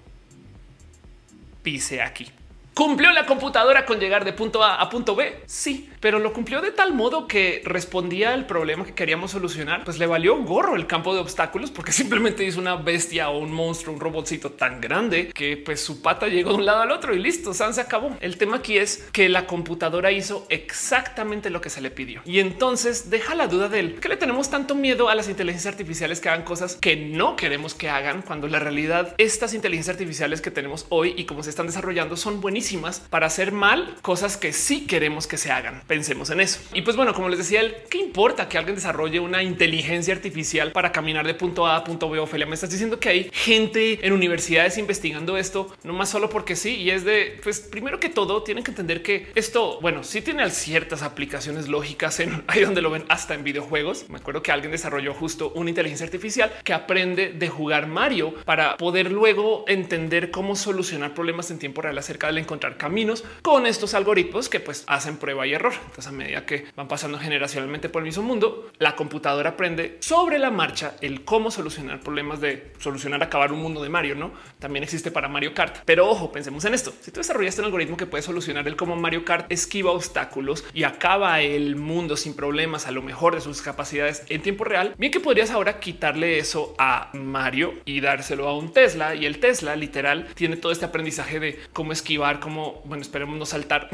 pise 1.61 2.01
aquí. 2.01 2.31
¿Cumplió 2.73 3.11
la 3.11 3.25
computadora 3.25 3.85
con 3.85 3.99
llegar 3.99 4.23
de 4.23 4.31
punto 4.31 4.63
A 4.63 4.75
a 4.75 4.89
punto 4.89 5.13
B? 5.13 5.41
Sí, 5.45 5.89
pero 5.99 6.19
lo 6.19 6.31
cumplió 6.31 6.61
de 6.61 6.71
tal 6.71 6.93
modo 6.93 7.27
que 7.27 7.61
respondía 7.65 8.33
al 8.33 8.47
problema 8.47 8.85
que 8.85 8.93
queríamos 8.93 9.31
solucionar. 9.31 9.83
Pues 9.83 9.99
le 9.99 10.07
valió 10.07 10.37
gorro 10.37 10.77
el 10.77 10.87
campo 10.87 11.13
de 11.13 11.19
obstáculos 11.19 11.69
porque 11.69 11.91
simplemente 11.91 12.45
hizo 12.45 12.61
una 12.61 12.77
bestia 12.77 13.29
o 13.29 13.39
un 13.39 13.51
monstruo, 13.51 13.93
un 13.93 13.99
robotcito 13.99 14.51
tan 14.51 14.79
grande 14.79 15.33
que 15.33 15.57
pues 15.57 15.83
su 15.83 16.01
pata 16.01 16.29
llegó 16.29 16.51
de 16.51 16.55
un 16.55 16.65
lado 16.65 16.81
al 16.81 16.91
otro 16.91 17.13
y 17.13 17.19
listo, 17.19 17.53
San 17.53 17.73
se 17.73 17.81
acabó. 17.81 18.15
El 18.21 18.37
tema 18.37 18.57
aquí 18.57 18.77
es 18.77 19.05
que 19.11 19.27
la 19.27 19.47
computadora 19.47 20.13
hizo 20.13 20.45
exactamente 20.47 21.49
lo 21.49 21.59
que 21.59 21.69
se 21.69 21.81
le 21.81 21.91
pidió. 21.91 22.21
Y 22.23 22.39
entonces 22.39 23.09
deja 23.09 23.35
la 23.35 23.47
duda 23.47 23.67
de 23.67 23.81
él 23.81 23.99
que 23.99 24.07
le 24.07 24.15
tenemos 24.15 24.49
tanto 24.49 24.75
miedo 24.75 25.09
a 25.09 25.15
las 25.15 25.27
inteligencias 25.27 25.73
artificiales 25.73 26.21
que 26.21 26.29
hagan 26.29 26.43
cosas 26.43 26.77
que 26.77 26.95
no 26.95 27.35
queremos 27.35 27.73
que 27.73 27.89
hagan 27.89 28.21
cuando 28.21 28.47
la 28.47 28.59
realidad 28.59 29.13
estas 29.17 29.53
inteligencias 29.53 29.95
artificiales 29.95 30.39
que 30.39 30.51
tenemos 30.51 30.85
hoy 30.87 31.13
y 31.17 31.25
cómo 31.25 31.43
se 31.43 31.49
están 31.49 31.67
desarrollando 31.67 32.15
son 32.15 32.39
buenísimas 32.39 32.60
para 33.09 33.27
hacer 33.27 33.51
mal 33.51 33.95
cosas 34.01 34.37
que 34.37 34.53
sí 34.53 34.85
queremos 34.85 35.27
que 35.27 35.37
se 35.37 35.51
hagan. 35.51 35.81
Pensemos 35.87 36.29
en 36.29 36.41
eso. 36.41 36.59
Y 36.73 36.81
pues 36.81 36.95
bueno, 36.95 37.13
como 37.13 37.29
les 37.29 37.39
decía 37.39 37.61
él, 37.61 37.75
¿qué 37.89 37.97
importa 37.97 38.47
que 38.47 38.57
alguien 38.57 38.75
desarrolle 38.75 39.19
una 39.19 39.43
inteligencia 39.43 40.13
artificial 40.13 40.71
para 40.71 40.91
caminar 40.91 41.25
de 41.25 41.33
punto 41.33 41.65
A 41.65 41.77
a 41.77 41.83
punto 41.83 42.09
B? 42.09 42.19
Ophelia, 42.19 42.45
me 42.45 42.55
estás 42.55 42.69
diciendo 42.69 42.99
que 42.99 43.09
hay 43.09 43.29
gente 43.33 44.05
en 44.05 44.13
universidades 44.13 44.77
investigando 44.77 45.37
esto, 45.37 45.75
no 45.83 45.93
más 45.93 46.09
solo 46.09 46.29
porque 46.29 46.55
sí. 46.55 46.75
Y 46.75 46.91
es 46.91 47.03
de, 47.03 47.39
pues 47.43 47.61
primero 47.61 47.99
que 47.99 48.09
todo, 48.09 48.43
tienen 48.43 48.63
que 48.63 48.71
entender 48.71 49.01
que 49.01 49.31
esto, 49.35 49.79
bueno, 49.81 50.03
sí 50.03 50.21
tiene 50.21 50.49
ciertas 50.49 51.01
aplicaciones 51.03 51.67
lógicas 51.67 52.19
en 52.19 52.43
ahí 52.47 52.61
donde 52.61 52.81
lo 52.81 52.91
ven 52.91 53.05
hasta 53.09 53.33
en 53.33 53.43
videojuegos. 53.43 54.09
Me 54.09 54.17
acuerdo 54.17 54.43
que 54.43 54.51
alguien 54.51 54.71
desarrolló 54.71 55.13
justo 55.13 55.51
una 55.55 55.69
inteligencia 55.69 56.05
artificial 56.05 56.51
que 56.63 56.73
aprende 56.73 57.33
de 57.33 57.49
jugar 57.49 57.87
Mario 57.87 58.35
para 58.45 58.77
poder 58.77 59.11
luego 59.11 59.65
entender 59.67 60.31
cómo 60.31 60.55
solucionar 60.55 61.13
problemas 61.13 61.51
en 61.51 61.59
tiempo 61.59 61.81
real 61.81 61.97
acerca 61.97 62.27
del 62.27 62.37
encontrar 62.51 62.75
caminos 62.75 63.23
con 63.41 63.65
estos 63.65 63.93
algoritmos 63.93 64.49
que 64.49 64.59
pues 64.59 64.83
hacen 64.87 65.15
prueba 65.15 65.47
y 65.47 65.53
error. 65.53 65.73
Entonces 65.73 66.07
a 66.07 66.11
medida 66.11 66.45
que 66.45 66.65
van 66.75 66.89
pasando 66.89 67.17
generacionalmente 67.17 67.87
por 67.87 68.01
el 68.01 68.07
mismo 68.07 68.23
mundo, 68.23 68.69
la 68.77 68.95
computadora 68.95 69.51
aprende 69.51 69.97
sobre 70.01 70.37
la 70.37 70.51
marcha 70.51 70.95
el 70.99 71.23
cómo 71.23 71.49
solucionar 71.49 72.01
problemas 72.01 72.41
de 72.41 72.73
solucionar 72.79 73.23
acabar 73.23 73.53
un 73.53 73.61
mundo 73.61 73.81
de 73.81 73.87
Mario. 73.87 74.15
No 74.15 74.31
también 74.59 74.83
existe 74.83 75.11
para 75.11 75.29
Mario 75.29 75.53
Kart, 75.53 75.77
pero 75.85 76.09
ojo, 76.09 76.31
pensemos 76.31 76.65
en 76.65 76.73
esto. 76.73 76.93
Si 76.99 77.11
tú 77.11 77.21
desarrollaste 77.21 77.61
un 77.61 77.65
algoritmo 77.65 77.95
que 77.95 78.05
puede 78.05 78.21
solucionar 78.21 78.67
el 78.67 78.75
cómo 78.75 78.97
Mario 78.97 79.23
Kart 79.23 79.49
esquiva 79.49 79.91
obstáculos 79.91 80.65
y 80.73 80.83
acaba 80.83 81.39
el 81.39 81.77
mundo 81.77 82.17
sin 82.17 82.35
problemas, 82.35 82.85
a 82.85 82.91
lo 82.91 83.01
mejor 83.01 83.35
de 83.35 83.41
sus 83.41 83.61
capacidades 83.61 84.23
en 84.27 84.41
tiempo 84.41 84.65
real, 84.65 84.93
bien 84.97 85.13
que 85.13 85.21
podrías 85.21 85.51
ahora 85.51 85.79
quitarle 85.79 86.37
eso 86.37 86.75
a 86.77 87.11
Mario 87.13 87.75
y 87.85 88.01
dárselo 88.01 88.49
a 88.49 88.57
un 88.57 88.73
Tesla 88.73 89.15
y 89.15 89.25
el 89.25 89.39
Tesla 89.39 89.77
literal 89.77 90.27
tiene 90.35 90.57
todo 90.57 90.73
este 90.73 90.85
aprendizaje 90.85 91.39
de 91.39 91.59
cómo 91.71 91.93
esquivar, 91.93 92.40
cómo, 92.41 92.81
bueno, 92.83 93.01
esperemos 93.01 93.37
no 93.39 93.45
saltar, 93.45 93.89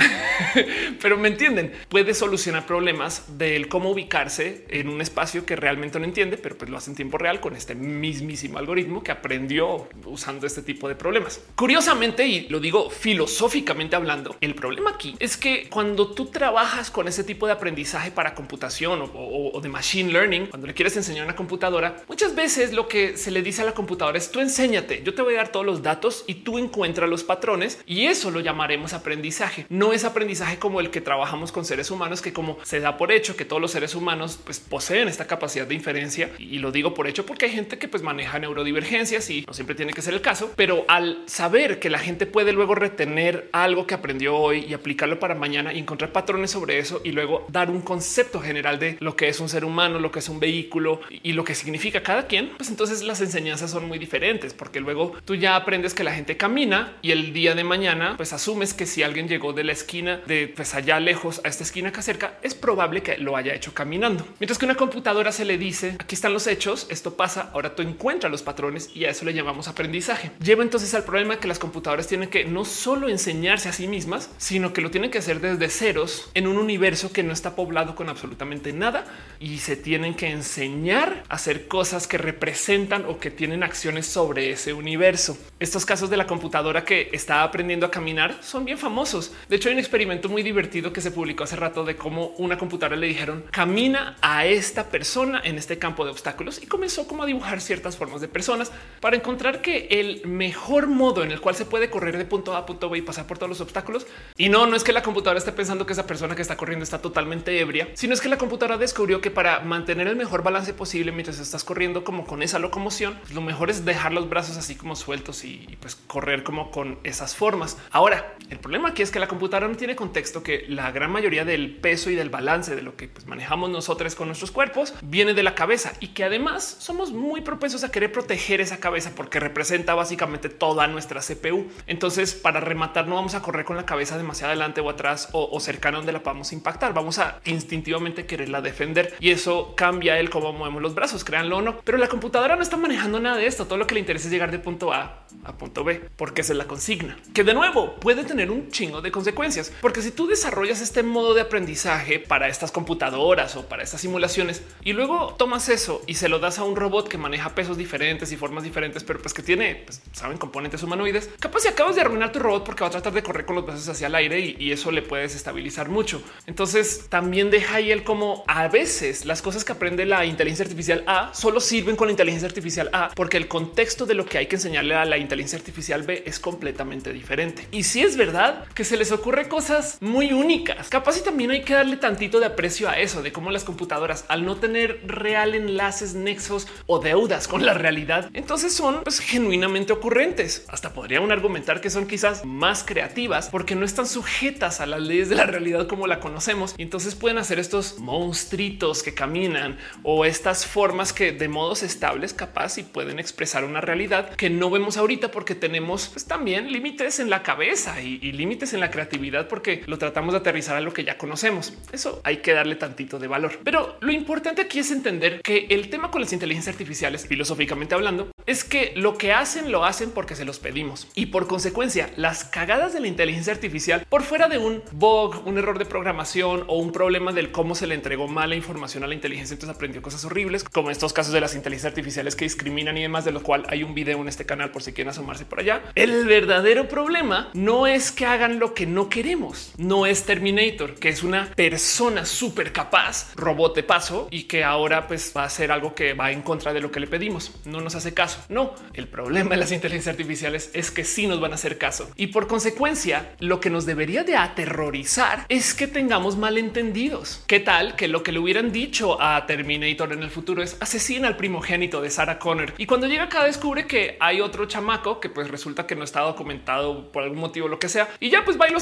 pero 1.02 1.18
me 1.18 1.28
entienden, 1.28 1.74
puede 1.90 2.16
solucionar 2.16 2.66
problemas 2.66 3.38
del 3.38 3.68
cómo 3.68 3.92
ubicarse 3.92 4.66
en 4.70 4.90
un 4.90 5.02
espacio 5.02 5.46
que 5.46 5.56
realmente 5.56 6.00
no 6.00 6.06
entiende, 6.06 6.38
pero 6.38 6.58
pues 6.58 6.72
lo 6.72 6.78
hace 6.78 6.90
en 6.90 6.96
tiempo 6.96 7.20
real 7.20 7.40
con 7.40 7.56
este 7.56 7.76
mismísimo 7.76 8.58
algoritmo 8.58 9.04
que 9.04 9.12
aprendió 9.12 9.88
usando 10.06 10.48
este 10.48 10.62
tipo 10.64 10.88
de 10.88 10.96
problemas. 10.96 11.42
Curiosamente, 11.56 12.26
y 12.26 12.48
lo 12.50 12.60
digo 12.60 12.90
filosóficamente 12.90 13.96
hablando, 13.96 14.36
el 14.42 14.56
problema 14.56 14.92
aquí 14.92 15.16
es 15.20 15.38
que 15.38 15.70
cuando 15.70 16.12
tú 16.12 16.28
trabajas 16.28 16.90
con 16.90 17.08
ese 17.08 17.24
tipo 17.24 17.46
de 17.46 17.54
aprendizaje 17.54 18.12
para 18.12 18.34
computación 18.34 19.12
o, 19.14 19.60
de 19.62 19.70
machine 19.70 20.12
learning, 20.12 20.48
cuando 20.48 20.68
le 20.68 20.74
quieres 20.74 20.96
enseñar 20.98 21.26
una 21.26 21.36
computadora, 21.36 21.98
muchas 22.08 22.36
veces 22.36 22.74
lo 22.74 22.88
que 22.88 23.18
se 23.18 23.32
le 23.32 23.42
dice 23.42 23.62
a 23.62 23.66
la 23.66 23.74
computadora 23.74 24.18
es 24.18 24.32
tú 24.32 24.40
enséñate, 24.40 25.04
yo 25.04 25.14
te 25.14 25.22
voy 25.22 25.36
a 25.36 25.38
dar 25.38 25.52
todos 25.52 25.66
los 25.66 25.82
datos 25.82 26.24
y 26.28 26.36
tú 26.36 26.58
encuentras 26.58 27.10
los 27.10 27.24
patrones 27.24 27.80
y 27.86 28.06
eso 28.06 28.32
lo 28.32 28.37
llamaremos 28.40 28.94
aprendizaje. 28.94 29.66
No 29.70 29.94
es 29.94 30.06
aprendizaje 30.06 30.58
como 30.58 30.80
el 30.80 30.90
que 30.90 31.02
trabajamos 31.02 31.52
con 31.52 31.66
seres 31.66 31.92
humanos, 31.92 32.22
que 32.22 32.34
como 32.34 32.58
se 32.64 32.80
da 32.80 32.98
por 32.98 33.12
hecho 33.12 33.36
que 33.36 33.46
todos 33.46 33.62
los 33.62 33.72
seres 33.72 33.96
humanos 33.96 34.40
pues, 34.44 34.60
poseen 34.60 35.08
esta 35.08 35.28
capacidad 35.28 35.68
de 35.68 35.76
inferencia 35.76 36.32
y 36.38 36.60
lo 36.60 36.72
digo 36.72 36.94
por 36.94 37.08
hecho 37.08 37.26
porque 37.26 37.46
hay 37.46 37.52
gente 37.52 37.78
que 37.78 37.88
pues 37.88 38.04
maneja 38.04 38.40
neurodivergencias 38.40 39.30
y 39.30 39.44
no 39.48 39.54
siempre 39.54 39.76
tiene 39.76 39.94
que 39.94 40.02
ser 40.02 40.14
el 40.14 40.22
caso, 40.22 40.52
pero 40.56 40.86
al 40.88 41.24
saber 41.26 41.80
que 41.80 41.90
la 41.90 42.00
gente 42.00 42.26
puede 42.26 42.54
luego 42.54 42.76
retener 42.76 43.50
algo 43.52 43.88
que 43.88 43.94
aprendió 43.94 44.36
hoy 44.36 44.66
y 44.68 44.74
aplicarlo 44.74 45.20
para 45.20 45.36
mañana 45.36 45.74
y 45.74 45.80
encontrar 45.80 46.12
patrones 46.12 46.52
sobre 46.52 46.80
eso 46.80 47.02
y 47.04 47.12
luego 47.12 47.46
dar 47.50 47.70
un 47.70 47.82
concepto 47.82 48.40
general 48.40 48.80
de 48.80 48.98
lo 49.00 49.16
que 49.16 49.28
es 49.28 49.40
un 49.40 49.50
ser 49.50 49.66
humano, 49.66 50.00
lo 50.00 50.12
que 50.12 50.20
es 50.20 50.30
un 50.30 50.40
vehículo 50.40 51.02
y 51.10 51.34
lo 51.34 51.44
que 51.44 51.56
significa 51.56 52.04
cada 52.04 52.28
quien, 52.28 52.50
pues 52.58 52.70
entonces 52.70 53.04
las 53.04 53.22
enseñanzas 53.22 53.72
son 53.72 53.88
muy 53.88 54.00
diferentes 54.00 54.54
porque 54.54 54.80
luego 54.80 55.14
tú 55.26 55.36
ya 55.36 55.56
aprendes 55.56 55.94
que 55.94 56.04
la 56.04 56.14
gente 56.14 56.38
camina 56.38 56.94
y 57.02 57.12
el 57.12 57.34
día 57.34 57.56
de 57.56 57.64
mañana 57.64 58.16
pues 58.18 58.27
asumes 58.34 58.74
que 58.74 58.86
si 58.86 59.04
alguien 59.04 59.28
llegó 59.28 59.54
de 59.54 59.64
la 59.64 59.72
esquina 59.72 60.22
de 60.26 60.48
pues 60.48 60.74
allá 60.76 61.00
lejos 61.00 61.42
a 61.44 61.48
esta 61.48 61.64
esquina 61.64 61.90
acá 61.90 62.02
cerca, 62.02 62.38
es 62.42 62.56
probable 62.56 63.02
que 63.02 63.18
lo 63.18 63.36
haya 63.36 63.54
hecho 63.54 63.74
caminando. 63.74 64.28
Mientras 64.40 64.58
que 64.58 64.66
una 64.66 64.76
computadora 64.76 65.32
se 65.32 65.46
le 65.46 65.58
dice 65.58 65.96
aquí 66.00 66.16
están 66.16 66.34
los 66.34 66.48
hechos, 66.48 66.88
esto 66.90 67.16
pasa, 67.16 67.50
ahora 67.54 67.76
tú 67.76 67.82
encuentras 67.82 68.32
los 68.32 68.42
patrones 68.42 68.90
y 68.96 69.06
a 69.06 69.10
eso 69.10 69.26
le 69.26 69.34
llamamos 69.34 69.68
aprendizaje. 69.68 70.32
Lleva 70.42 70.64
entonces 70.64 70.94
al 70.94 71.04
problema 71.04 71.40
que 71.40 71.48
las 71.48 71.60
computadoras 71.60 72.08
tienen 72.08 72.30
que 72.30 72.46
no 72.46 72.66
solo 72.66 73.10
enseñarse 73.10 73.70
a 73.70 73.74
sí 73.74 73.88
mismas, 73.88 74.30
sino 74.38 74.74
que 74.74 74.82
lo 74.82 74.92
tienen 74.92 75.12
que 75.12 75.20
hacer 75.20 75.40
desde 75.40 75.70
ceros 75.70 76.30
en 76.34 76.48
un 76.48 76.58
universo 76.58 77.12
que 77.12 77.24
no 77.24 77.34
está 77.34 77.56
poblado 77.56 77.96
con 77.96 78.10
absolutamente 78.10 78.74
nada 78.74 79.06
y 79.40 79.60
se 79.60 79.76
tienen 79.76 80.14
que 80.14 80.30
enseñar 80.30 81.24
a 81.30 81.36
hacer 81.36 81.68
cosas 81.68 82.08
que 82.08 82.18
representan 82.18 83.06
o 83.06 83.20
que 83.20 83.32
tienen 83.32 83.64
acciones 83.64 84.06
sobre 84.06 84.52
ese 84.52 84.74
universo. 84.74 85.38
Estos 85.60 85.86
casos 85.86 86.10
de 86.10 86.18
la 86.18 86.28
computadora 86.28 86.84
que 86.84 87.10
está 87.14 87.44
aprendiendo 87.44 87.86
a 87.86 87.92
caminar 87.92 88.17
son 88.42 88.66
bien 88.66 88.78
famosos. 88.78 89.32
De 89.50 89.56
hecho, 89.56 89.70
hay 89.70 89.74
un 89.74 89.80
experimento 89.80 90.30
muy 90.30 90.44
divertido 90.44 90.92
que 90.92 91.02
se 91.02 91.12
publicó 91.12 91.44
hace 91.44 91.56
rato 91.56 91.84
de 91.84 91.96
cómo 91.96 92.28
una 92.38 92.58
computadora 92.58 92.96
le 92.96 93.08
dijeron 93.08 93.46
camina 93.52 94.16
a 94.22 94.46
esta 94.46 94.90
persona 94.90 95.42
en 95.44 95.58
este 95.58 95.78
campo 95.78 96.06
de 96.06 96.12
obstáculos 96.12 96.62
y 96.62 96.68
comenzó 96.68 97.08
como 97.08 97.24
a 97.24 97.26
dibujar 97.26 97.62
ciertas 97.62 97.98
formas 97.98 98.22
de 98.22 98.28
personas 98.28 98.72
para 99.00 99.16
encontrar 99.16 99.62
que 99.62 99.88
el 99.90 100.26
mejor 100.26 100.88
modo 100.88 101.24
en 101.24 101.32
el 101.32 101.42
cual 101.42 101.56
se 101.56 101.66
puede 101.66 101.90
correr 101.90 102.18
de 102.18 102.26
punto 102.26 102.56
A 102.56 102.60
a 102.60 102.66
punto 102.66 102.90
B 102.90 103.00
y 103.00 103.02
pasar 103.02 103.28
por 103.28 103.38
todos 103.38 103.50
los 103.50 103.62
obstáculos. 103.62 104.08
Y 104.38 104.50
no, 104.50 104.66
no 104.68 104.76
es 104.76 104.84
que 104.84 104.94
la 104.94 105.04
computadora 105.04 105.38
esté 105.38 105.52
pensando 105.52 105.86
que 105.86 105.94
esa 105.94 106.08
persona 106.08 106.36
que 106.36 106.42
está 106.42 106.58
corriendo 106.58 106.84
está 106.84 107.02
totalmente 107.02 107.60
ebria, 107.60 107.90
sino 107.94 108.14
es 108.14 108.22
que 108.22 108.30
la 108.30 108.38
computadora 108.38 108.78
descubrió 108.78 109.22
que 109.22 109.32
para 109.32 109.60
mantener 109.60 110.08
el 110.08 110.16
mejor 110.16 110.44
balance 110.44 110.74
posible 110.74 111.12
mientras 111.12 111.40
estás 111.40 111.64
corriendo 111.64 112.04
como 112.04 112.26
con 112.26 112.42
esa 112.42 112.60
locomoción, 112.60 113.20
lo 113.34 113.42
mejor 113.42 113.70
es 113.70 113.86
dejar 113.86 114.14
los 114.14 114.30
brazos 114.30 114.58
así 114.58 114.76
como 114.76 114.96
sueltos 114.96 115.44
y, 115.44 115.78
pues 115.82 115.96
correr 115.96 116.44
como 116.44 116.72
con 116.72 117.00
esas 117.04 117.36
formas. 117.36 117.78
Ahora, 117.92 118.07
el 118.50 118.60
problema 118.60 118.90
aquí 118.90 119.02
es 119.02 119.12
que 119.12 119.20
la 119.20 119.28
computadora 119.28 119.68
no 119.68 119.76
tiene 119.76 119.96
contexto 119.96 120.42
que 120.42 120.66
la 120.70 120.92
gran 120.92 121.12
mayoría 121.12 121.44
del 121.44 121.76
peso 121.76 122.10
y 122.10 122.16
del 122.16 122.30
balance 122.30 122.76
de 122.76 122.82
lo 122.82 122.96
que 122.96 123.08
pues, 123.08 123.28
manejamos 123.28 123.70
nosotros 123.70 124.16
con 124.16 124.28
nuestros 124.28 124.52
cuerpos 124.52 124.94
viene 125.02 125.34
de 125.34 125.44
la 125.44 125.56
cabeza 125.56 125.92
y 126.00 126.10
que 126.10 126.24
además 126.24 126.78
somos 126.80 127.12
muy 127.12 127.42
propensos 127.42 127.84
a 127.84 127.92
querer 127.92 128.12
proteger 128.12 128.62
esa 128.62 128.80
cabeza 128.80 129.12
porque 129.16 129.40
representa 129.40 129.96
básicamente 129.96 130.50
toda 130.50 130.88
nuestra 130.88 131.22
CPU. 131.22 131.68
Entonces, 131.88 132.34
para 132.34 132.60
rematar, 132.60 133.08
no 133.08 133.16
vamos 133.16 133.36
a 133.36 133.42
correr 133.42 133.66
con 133.66 133.76
la 133.76 133.86
cabeza 133.86 134.18
demasiado 134.18 134.52
adelante 134.52 134.82
o 134.82 134.90
atrás 134.90 135.30
o, 135.34 135.50
o 135.52 135.60
donde 135.92 136.12
la 136.12 136.24
podamos 136.24 136.54
impactar. 136.54 136.94
Vamos 136.94 137.20
a 137.20 137.40
instintivamente 137.46 138.26
quererla 138.26 138.62
defender 138.62 139.14
y 139.20 139.32
eso 139.32 139.74
cambia 139.76 140.20
el 140.20 140.30
cómo 140.30 140.54
movemos 140.54 140.82
los 140.82 140.96
brazos, 140.96 141.24
créanlo 141.24 141.58
o 141.58 141.62
no. 141.62 141.78
Pero 141.84 141.98
la 141.98 142.08
computadora 142.08 142.56
no 142.56 142.62
está 142.62 142.78
manejando 142.78 143.20
nada 143.20 143.38
de 143.38 143.48
esto. 143.48 143.66
Todo 143.66 143.78
lo 143.78 143.88
que 143.88 143.96
le 143.96 144.00
interesa 144.02 144.28
es 144.28 144.32
llegar 144.32 144.52
de 144.52 144.60
punto 144.60 144.94
A 144.94 145.26
a 145.44 145.54
punto 145.54 145.84
B 145.84 146.02
porque 146.16 146.44
se 146.44 146.54
la 146.54 146.66
consigna, 146.66 147.18
que 147.34 147.44
de 147.44 147.54
nuevo 147.54 147.96
puede 148.00 148.24
tener 148.24 148.52
un 148.52 148.70
chingo 148.70 149.02
de 149.02 149.12
consecuencias. 149.12 149.72
Porque 149.82 150.02
si 150.02 150.12
tú 150.12 150.28
desarrollas 150.28 150.82
este 150.82 151.04
modo 151.04 151.34
de 151.34 151.42
aprendizaje 151.42 152.20
para 152.20 152.48
estas 152.48 152.72
computadoras 152.72 153.56
o 153.56 153.68
para 153.68 153.84
estas 153.84 154.02
simulaciones 154.02 154.62
y 154.84 154.94
luego 154.94 155.36
tomas 155.38 155.70
eso 155.70 156.02
y 156.08 156.16
se 156.16 156.30
lo 156.30 156.40
das 156.40 156.60
a 156.60 156.64
un 156.64 156.76
robot 156.76 157.08
que 157.08 157.18
maneja 157.18 157.56
pesos 157.56 157.78
diferentes 157.78 158.32
y 158.32 158.38
formas 158.38 158.64
diferentes, 158.64 159.04
pero 159.04 159.20
pues 159.20 159.34
que 159.34 159.44
tiene, 159.44 159.84
pues, 159.86 160.02
saben, 160.14 160.38
componentes 160.38 160.84
humanoides, 160.84 161.30
capaz 161.40 161.62
si 161.62 161.68
acabas 161.68 161.96
de 161.96 162.02
arruinar 162.02 162.32
tu 162.32 162.40
robot 162.40 162.64
porque 162.64 162.82
va 162.82 162.88
a 162.88 162.92
tratar 162.92 163.14
de 163.14 163.24
correr 163.24 163.46
con 163.46 163.56
los 163.56 163.66
brazos 163.66 163.88
hacia 163.90 164.08
el 164.08 164.16
aire 164.16 164.40
y, 164.40 164.68
eso 164.68 164.92
le 164.92 165.02
puede 165.02 165.24
desestabilizar 165.24 165.90
mucho. 165.90 166.22
Entonces 166.46 167.08
también 167.10 167.50
deja 167.50 167.78
ahí 167.78 167.90
el 167.90 168.04
como 168.04 168.44
a 168.48 168.68
veces 168.68 169.26
las 169.26 169.42
cosas 169.42 169.64
que 169.64 169.72
aprende 169.72 170.06
la 170.06 170.26
inteligencia 170.26 170.64
artificial 170.64 171.04
A 171.08 171.34
solo 171.34 171.62
sirven 171.62 171.96
con 171.96 172.08
la 172.08 172.12
inteligencia 172.12 172.48
artificial 172.48 172.90
A 172.94 173.12
porque 173.16 173.38
el 173.38 173.48
contexto 173.48 174.06
de 174.06 174.14
lo 174.14 174.26
que 174.26 174.38
hay 174.38 174.48
que 174.48 174.58
enseñarle 174.58 174.96
a 174.96 175.06
la 175.06 175.18
inteligencia 175.18 175.58
artificial 175.58 176.04
B 176.04 176.24
es 176.26 176.40
completamente 176.40 177.14
diferente. 177.14 177.68
Y 177.78 177.84
si 177.84 178.02
es 178.02 178.18
verdad 178.18 178.66
que 178.74 178.84
se 178.84 178.98
les 178.98 179.12
ocurre 179.12 179.48
cosas 179.48 180.00
muy 180.02 180.34
únicas, 180.34 180.90
capaz 180.90 181.20
y 181.20 181.22
también 181.22 181.52
hay 181.52 181.62
que 181.62 181.76
darle 181.76 181.98
tantito 181.98 182.40
de 182.40 182.48
aprecio 182.48 182.90
a 182.90 182.98
eso, 182.98 183.22
de 183.22 183.32
cómo 183.32 183.52
las 183.52 183.64
computadoras 183.64 184.26
al 184.30 184.46
no 184.46 184.56
tener 184.56 185.04
real 185.06 185.54
enlaces, 185.54 186.16
nexos 186.16 186.68
o 186.88 186.98
deudas 186.98 187.48
con 187.48 187.68
la 187.68 187.76
realidad, 187.76 188.32
entonces 188.34 188.74
son 188.74 189.04
pues, 189.04 189.20
genuinamente 189.20 189.94
ocurrentes. 189.94 190.66
Hasta 190.70 190.96
podrían 190.96 191.32
argumentar 191.32 191.80
que 191.80 191.92
son 191.92 192.08
quizás 192.08 192.44
más 192.46 192.84
creativas 192.84 193.50
porque 193.50 193.76
no 193.76 193.86
están 193.86 194.08
sujetas 194.08 194.82
a 194.82 194.88
las 194.88 195.02
leyes 195.02 195.30
de 195.30 195.36
la 195.36 195.46
realidad 195.46 195.86
como 195.86 196.08
la 196.08 196.20
conocemos 196.20 196.74
y 196.80 196.82
entonces 196.82 197.14
pueden 197.14 197.38
hacer 197.38 197.60
estos 197.60 198.00
monstruitos 198.00 199.04
que 199.04 199.14
caminan 199.14 199.78
o 200.02 200.26
estas 200.26 200.66
formas 200.66 201.14
que 201.14 201.32
de 201.32 201.48
modos 201.48 201.84
estables 201.84 202.34
capaz 202.34 202.80
y 202.80 202.84
pueden 202.84 203.20
expresar 203.20 203.64
una 203.64 203.82
realidad 203.82 204.32
que 204.32 204.50
no 204.50 204.72
vemos 204.72 204.98
ahorita 204.98 205.30
porque 205.30 205.54
tenemos 205.54 206.08
pues, 206.08 206.26
también 206.26 206.72
límites 206.72 207.20
en 207.20 207.30
la 207.30 207.44
cabeza 207.68 208.02
y, 208.02 208.20
y 208.22 208.32
límites 208.32 208.74
en 208.74 208.80
la 208.80 208.90
creatividad 208.90 209.50
porque 209.50 209.84
lo 209.88 209.98
tratamos 209.98 210.34
de 210.34 210.40
aterrizar 210.40 210.78
a 210.78 210.82
lo 210.82 210.94
que 210.94 211.04
ya 211.04 211.18
conocemos. 211.18 211.74
Eso 211.92 212.22
hay 212.24 212.38
que 212.38 212.54
darle 212.54 212.76
tantito 212.76 213.20
de 213.20 213.28
valor. 213.28 213.60
Pero 213.64 213.98
lo 214.00 214.12
importante 214.12 214.62
aquí 214.62 214.80
es 214.80 214.90
entender 214.90 215.42
que 215.42 215.68
el 215.70 215.90
tema 215.90 216.10
con 216.10 216.22
las 216.22 216.32
inteligencias 216.32 216.74
artificiales, 216.74 217.28
filosóficamente 217.28 217.94
hablando, 217.94 218.32
es 218.46 218.64
que 218.64 218.94
lo 218.96 219.18
que 219.18 219.34
hacen 219.34 219.72
lo 219.72 219.84
hacen 219.84 220.12
porque 220.12 220.36
se 220.36 220.46
los 220.46 220.60
pedimos 220.60 221.10
y 221.14 221.28
por 221.28 221.48
consecuencia 221.48 222.10
las 222.16 222.46
cagadas 222.46 222.94
de 222.94 223.02
la 223.02 223.08
inteligencia 223.08 223.52
artificial 223.52 224.06
por 224.08 224.24
fuera 224.24 224.48
de 224.48 224.58
un 224.58 224.82
bug, 224.94 225.46
un 225.46 225.58
error 225.58 225.78
de 225.78 225.86
programación 225.86 226.64
o 226.68 226.80
un 226.80 226.94
problema 226.94 227.34
del 227.34 227.52
cómo 227.52 227.76
se 227.76 227.88
le 227.88 227.96
entregó 227.96 228.30
mala 228.30 228.56
información 228.56 229.04
a 229.04 229.08
la 229.08 229.14
inteligencia, 229.14 229.56
entonces 229.56 229.76
aprendió 229.76 230.02
cosas 230.02 230.24
horribles 230.24 230.64
como 230.64 230.90
estos 230.90 231.12
casos 231.12 231.34
de 231.34 231.42
las 231.42 231.56
inteligencias 231.56 231.92
artificiales 231.92 232.38
que 232.38 232.46
discriminan 232.46 232.98
y 232.98 233.02
demás, 233.02 233.26
de 233.26 233.34
lo 233.34 233.44
cual 233.44 233.66
hay 233.68 233.84
un 233.84 233.94
video 233.94 234.22
en 234.22 234.30
este 234.30 234.46
canal 234.46 234.72
por 234.72 234.82
si 234.82 234.94
quieren 234.94 235.10
asomarse 235.10 235.44
por 235.44 235.60
allá. 235.60 235.84
El 235.96 236.26
verdadero 236.26 236.88
problema 236.88 237.50
no 237.58 237.88
es 237.88 238.12
que 238.12 238.28
hagan 238.28 238.60
lo 238.60 238.76
que 238.76 238.86
no 238.86 239.10
queremos, 239.10 239.74
no 239.78 240.06
es 240.06 240.26
Terminator, 240.26 240.94
que 240.94 241.10
es 241.10 241.24
una 241.24 241.52
persona 241.56 242.24
súper 242.24 242.72
capaz, 242.72 243.34
robot 243.36 243.76
de 243.76 243.82
paso 243.82 244.28
y 244.30 244.44
que 244.44 244.64
ahora 244.64 245.08
pues 245.08 245.34
va 245.36 245.42
a 245.42 245.46
hacer 245.48 245.72
algo 245.72 245.96
que 245.96 246.14
va 246.14 246.32
en 246.32 246.44
contra 246.44 246.72
de 246.72 246.82
lo 246.82 246.92
que 246.92 247.00
le 247.00 247.08
pedimos. 247.08 247.52
No 247.66 247.82
nos 247.82 247.96
hace 247.96 248.14
caso. 248.14 248.44
No, 248.50 248.76
el 248.94 249.08
problema 249.08 249.52
de 249.52 249.58
las 249.58 249.72
inteligencias 249.72 250.14
artificiales 250.14 250.70
es 250.74 250.92
que 250.92 251.04
sí 251.04 251.26
nos 251.26 251.40
van 251.40 251.52
a 251.52 251.56
hacer 251.56 251.80
caso 251.80 252.12
y 252.16 252.28
por 252.28 252.48
consecuencia 252.48 253.34
lo 253.40 253.60
que 253.60 253.72
nos 253.72 253.88
debería 253.88 254.24
de 254.24 254.36
aterrorizar 254.36 255.46
es 255.50 255.74
que 255.74 255.88
tengamos 255.88 256.38
malentendidos. 256.38 257.44
¿Qué 257.48 257.60
tal 257.60 257.96
que 257.96 258.08
lo 258.08 258.22
que 258.22 258.32
le 258.32 258.40
hubieran 258.40 258.72
dicho 258.72 259.20
a 259.20 259.48
Terminator 259.48 260.14
en 260.14 260.22
el 260.22 260.30
futuro 260.30 260.62
es 260.62 260.78
asesina 260.80 261.28
al 261.28 261.38
primogénito 261.38 262.02
de 262.02 262.12
Sarah 262.12 262.38
Connor 262.38 262.76
y 262.78 262.86
cuando 262.86 263.08
llega 263.08 263.24
acá 263.24 263.44
descubre 263.46 263.88
que 263.88 264.16
hay 264.20 264.42
otro 264.42 264.68
chamaco 264.68 265.20
que 265.20 265.30
pues 265.30 265.50
resulta 265.50 265.88
que 265.88 265.96
no 265.96 266.04
está 266.04 266.22
documentado 266.22 267.12
por 267.12 267.24
algún 267.24 267.40
motivo, 267.40 267.47
lo 267.56 267.80
que 267.80 267.90
sea 267.90 268.10
y 268.20 268.30
ya 268.30 268.46
pues 268.46 268.60
va 268.60 268.68
y 268.70 268.74